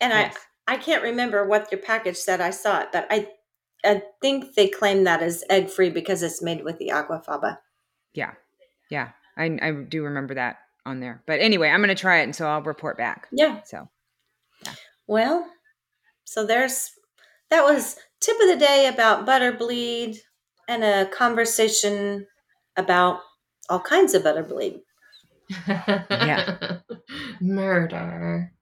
And 0.00 0.12
Yes. 0.12 0.36
I 0.68 0.74
I 0.74 0.76
can't 0.76 1.02
remember 1.02 1.46
what 1.46 1.72
your 1.72 1.80
package 1.80 2.16
said. 2.16 2.40
I 2.40 2.50
saw 2.50 2.80
it, 2.82 2.88
but 2.92 3.06
I 3.10 3.28
I 3.84 4.02
think 4.20 4.54
they 4.54 4.68
claim 4.68 5.04
that 5.04 5.22
as 5.22 5.42
egg 5.50 5.70
free 5.70 5.90
because 5.90 6.22
it's 6.22 6.42
made 6.42 6.62
with 6.64 6.78
the 6.78 6.88
aquafaba. 6.88 7.58
Yeah, 8.14 8.34
yeah. 8.90 9.10
I 9.36 9.58
I 9.62 9.72
do 9.72 10.04
remember 10.04 10.34
that 10.34 10.58
on 10.84 11.00
there. 11.00 11.22
But 11.26 11.40
anyway, 11.40 11.68
I'm 11.68 11.80
gonna 11.80 11.94
try 11.94 12.20
it, 12.20 12.24
and 12.24 12.36
so 12.36 12.46
I'll 12.46 12.62
report 12.62 12.96
back. 12.96 13.28
Yeah. 13.32 13.60
So 13.64 13.88
Well, 15.06 15.46
so 16.24 16.46
there's 16.46 16.90
that 17.50 17.64
was 17.64 17.96
tip 18.20 18.36
of 18.40 18.48
the 18.48 18.56
day 18.56 18.86
about 18.86 19.26
butter 19.26 19.52
bleed 19.52 20.18
and 20.68 20.84
a 20.84 21.06
conversation 21.10 22.26
about 22.76 23.20
all 23.68 23.80
kinds 23.80 24.14
of 24.14 24.24
butter 24.24 24.42
bleed. 24.42 24.80
Yeah. 25.66 26.78
Murder. 27.40 28.52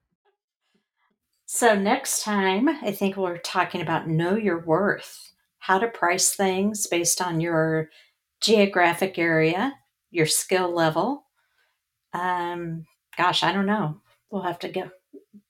So 1.47 1.75
next 1.75 2.23
time, 2.23 2.69
I 2.69 2.93
think 2.93 3.17
we're 3.17 3.39
talking 3.39 3.81
about 3.81 4.09
know 4.09 4.37
your 4.37 4.65
worth, 4.65 5.33
how 5.59 5.79
to 5.79 5.89
price 5.89 6.35
things 6.35 6.87
based 6.87 7.21
on 7.21 7.41
your 7.41 7.91
geographic 8.41 9.19
area, 9.19 9.75
your 10.11 10.27
skill 10.27 10.73
level. 10.73 11.25
Um, 12.13 12.87
gosh, 13.17 13.43
I 13.43 13.53
don't 13.53 13.67
know. 13.67 14.01
We'll 14.31 14.43
have 14.43 14.59
to 14.61 14.69
go 14.69 14.91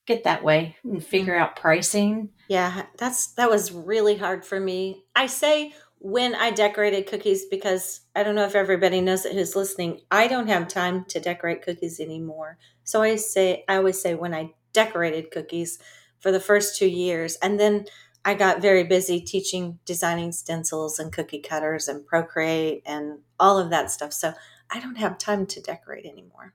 get 0.06 0.24
that 0.24 0.42
way 0.42 0.76
and 0.82 1.04
figure 1.04 1.36
out 1.36 1.56
pricing. 1.56 2.30
Yeah, 2.48 2.86
that's 2.98 3.28
that 3.34 3.50
was 3.50 3.72
really 3.72 4.16
hard 4.16 4.44
for 4.44 4.58
me. 4.58 5.04
I 5.14 5.26
say 5.26 5.72
when 5.98 6.34
I 6.34 6.50
decorated 6.50 7.06
cookies 7.06 7.44
because 7.44 8.00
I 8.16 8.22
don't 8.22 8.34
know 8.34 8.46
if 8.46 8.54
everybody 8.54 9.00
knows 9.00 9.24
it 9.24 9.34
who's 9.34 9.54
listening. 9.54 10.00
I 10.10 10.26
don't 10.28 10.48
have 10.48 10.66
time 10.66 11.04
to 11.08 11.20
decorate 11.20 11.62
cookies 11.62 12.00
anymore. 12.00 12.58
So 12.84 13.02
I 13.02 13.16
say 13.16 13.64
I 13.68 13.76
always 13.76 14.00
say 14.00 14.14
when 14.14 14.34
I 14.34 14.54
decorated 14.72 15.30
cookies 15.30 15.78
for 16.20 16.32
the 16.32 16.40
first 16.40 16.76
2 16.76 16.86
years 16.86 17.36
and 17.42 17.60
then 17.60 17.84
I 18.24 18.34
got 18.34 18.60
very 18.60 18.84
busy 18.84 19.20
teaching 19.20 19.78
designing 19.84 20.32
stencils 20.32 20.98
and 20.98 21.12
cookie 21.12 21.40
cutters 21.40 21.88
and 21.88 22.06
Procreate 22.06 22.82
and 22.84 23.18
all 23.38 23.58
of 23.58 23.70
that 23.70 23.90
stuff. 23.90 24.12
So 24.12 24.34
I 24.70 24.80
don't 24.80 24.96
have 24.96 25.18
time 25.18 25.46
to 25.46 25.60
decorate 25.60 26.06
anymore. 26.06 26.54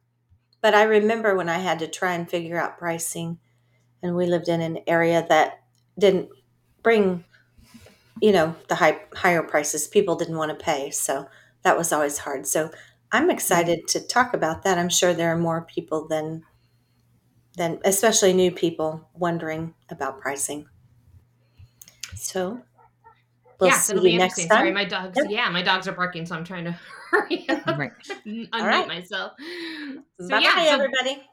But 0.62 0.76
I 0.76 0.84
remember 0.84 1.36
when 1.36 1.50
I 1.50 1.60
had 1.60 1.80
to 1.80 1.88
try 1.88 2.14
and 2.14 2.30
figure 2.30 2.60
out 2.60 2.78
pricing 2.78 3.40
and 4.04 4.16
we 4.16 4.28
lived 4.28 4.50
in 4.50 4.62
an 4.62 4.80
area 4.88 5.26
that 5.30 5.64
didn't 6.00 6.30
bring 6.84 7.26
you 8.22 8.32
know 8.32 8.56
the 8.70 8.76
high 8.76 9.00
higher 9.16 9.44
prices. 9.44 9.88
People 9.88 10.16
didn't 10.16 10.38
want 10.38 10.58
to 10.58 10.66
pay 10.66 10.90
so 10.92 11.28
that 11.64 11.78
was 11.78 11.92
always 11.92 12.20
hard. 12.20 12.48
So 12.48 12.72
i'm 13.12 13.30
excited 13.30 13.88
to 13.90 14.00
talk 14.02 14.34
about 14.34 14.64
that. 14.64 14.78
I'm 14.78 14.90
sure 14.90 15.14
there 15.14 15.32
are 15.34 15.38
more 15.38 15.62
people 15.62 16.08
than 16.08 16.44
than 17.58 17.80
especially 17.84 18.32
new 18.34 18.52
people 18.52 19.10
wondering 19.14 19.74
about 19.90 20.22
pricing. 20.22 20.68
So 22.16 22.62
we'll 23.60 23.70
yeah, 23.70 23.78
see 23.78 23.94
it'll 23.94 24.04
be 24.04 24.12
you 24.12 24.20
next 24.20 24.38
interesting. 24.40 24.50
time 24.50 24.58
Sorry, 24.60 24.72
my 24.72 24.86
dogs. 24.86 25.18
Yep. 25.18 25.26
Yeah, 25.30 25.50
my 25.50 25.62
dogs 25.62 25.88
are 25.88 25.94
barking, 25.94 26.26
so 26.26 26.36
I'm 26.36 26.44
trying 26.44 26.66
to 26.66 26.72
hurry 27.12 27.46
up, 27.50 27.66
right. 27.78 27.92
and 28.26 28.48
All 28.54 28.62
unmute 28.62 28.66
right. 28.68 28.88
myself. 28.88 29.34
So 30.20 30.30
bye 30.30 30.40
yeah, 30.40 30.56
bye 30.56 30.66
so 30.66 30.74
everybody 30.74 31.24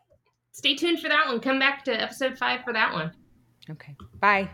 stay 0.53 0.77
tuned 0.77 1.01
for 1.01 1.09
that 1.09 1.27
one. 1.27 1.41
Come 1.41 1.59
back 1.59 1.85
to 1.85 1.93
episode 1.93 2.39
five 2.39 2.63
for 2.65 2.73
that 2.73 2.93
one. 2.93 3.13
Okay. 3.71 3.97
Bye. 4.21 4.51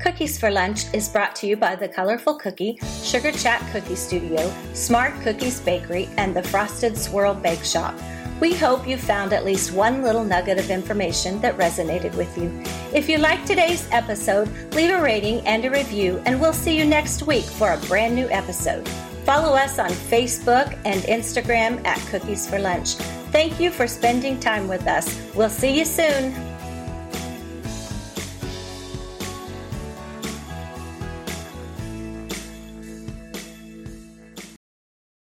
Cookies 0.00 0.38
for 0.38 0.48
Lunch 0.48 0.84
is 0.94 1.08
brought 1.08 1.34
to 1.36 1.48
you 1.48 1.56
by 1.56 1.74
The 1.74 1.88
Colorful 1.88 2.38
Cookie, 2.38 2.78
Sugar 3.02 3.32
Chat 3.32 3.60
Cookie 3.72 3.96
Studio, 3.96 4.52
Smart 4.72 5.12
Cookies 5.22 5.58
Bakery, 5.60 6.08
and 6.16 6.36
the 6.36 6.42
Frosted 6.42 6.96
Swirl 6.96 7.34
Bake 7.34 7.64
Shop. 7.64 7.96
We 8.40 8.54
hope 8.54 8.86
you 8.86 8.96
found 8.96 9.32
at 9.32 9.44
least 9.44 9.72
one 9.72 10.02
little 10.02 10.24
nugget 10.24 10.58
of 10.58 10.70
information 10.70 11.40
that 11.40 11.58
resonated 11.58 12.14
with 12.16 12.38
you. 12.38 12.62
If 12.92 13.08
you 13.08 13.18
liked 13.18 13.46
today's 13.46 13.88
episode, 13.90 14.48
leave 14.74 14.90
a 14.90 15.02
rating 15.02 15.40
and 15.46 15.64
a 15.64 15.70
review, 15.70 16.22
and 16.24 16.40
we'll 16.40 16.52
see 16.52 16.78
you 16.78 16.84
next 16.84 17.24
week 17.24 17.44
for 17.44 17.72
a 17.72 17.78
brand 17.88 18.14
new 18.14 18.28
episode. 18.30 18.88
Follow 19.24 19.54
us 19.56 19.78
on 19.78 19.90
Facebook 19.90 20.78
and 20.84 21.02
Instagram 21.02 21.84
at 21.84 21.98
Cookies 22.08 22.48
for 22.48 22.58
Lunch. 22.58 22.94
Thank 23.30 23.60
you 23.60 23.70
for 23.70 23.86
spending 23.86 24.38
time 24.40 24.68
with 24.68 24.86
us. 24.86 25.20
We'll 25.34 25.50
see 25.50 25.76
you 25.76 25.84
soon. 25.84 26.47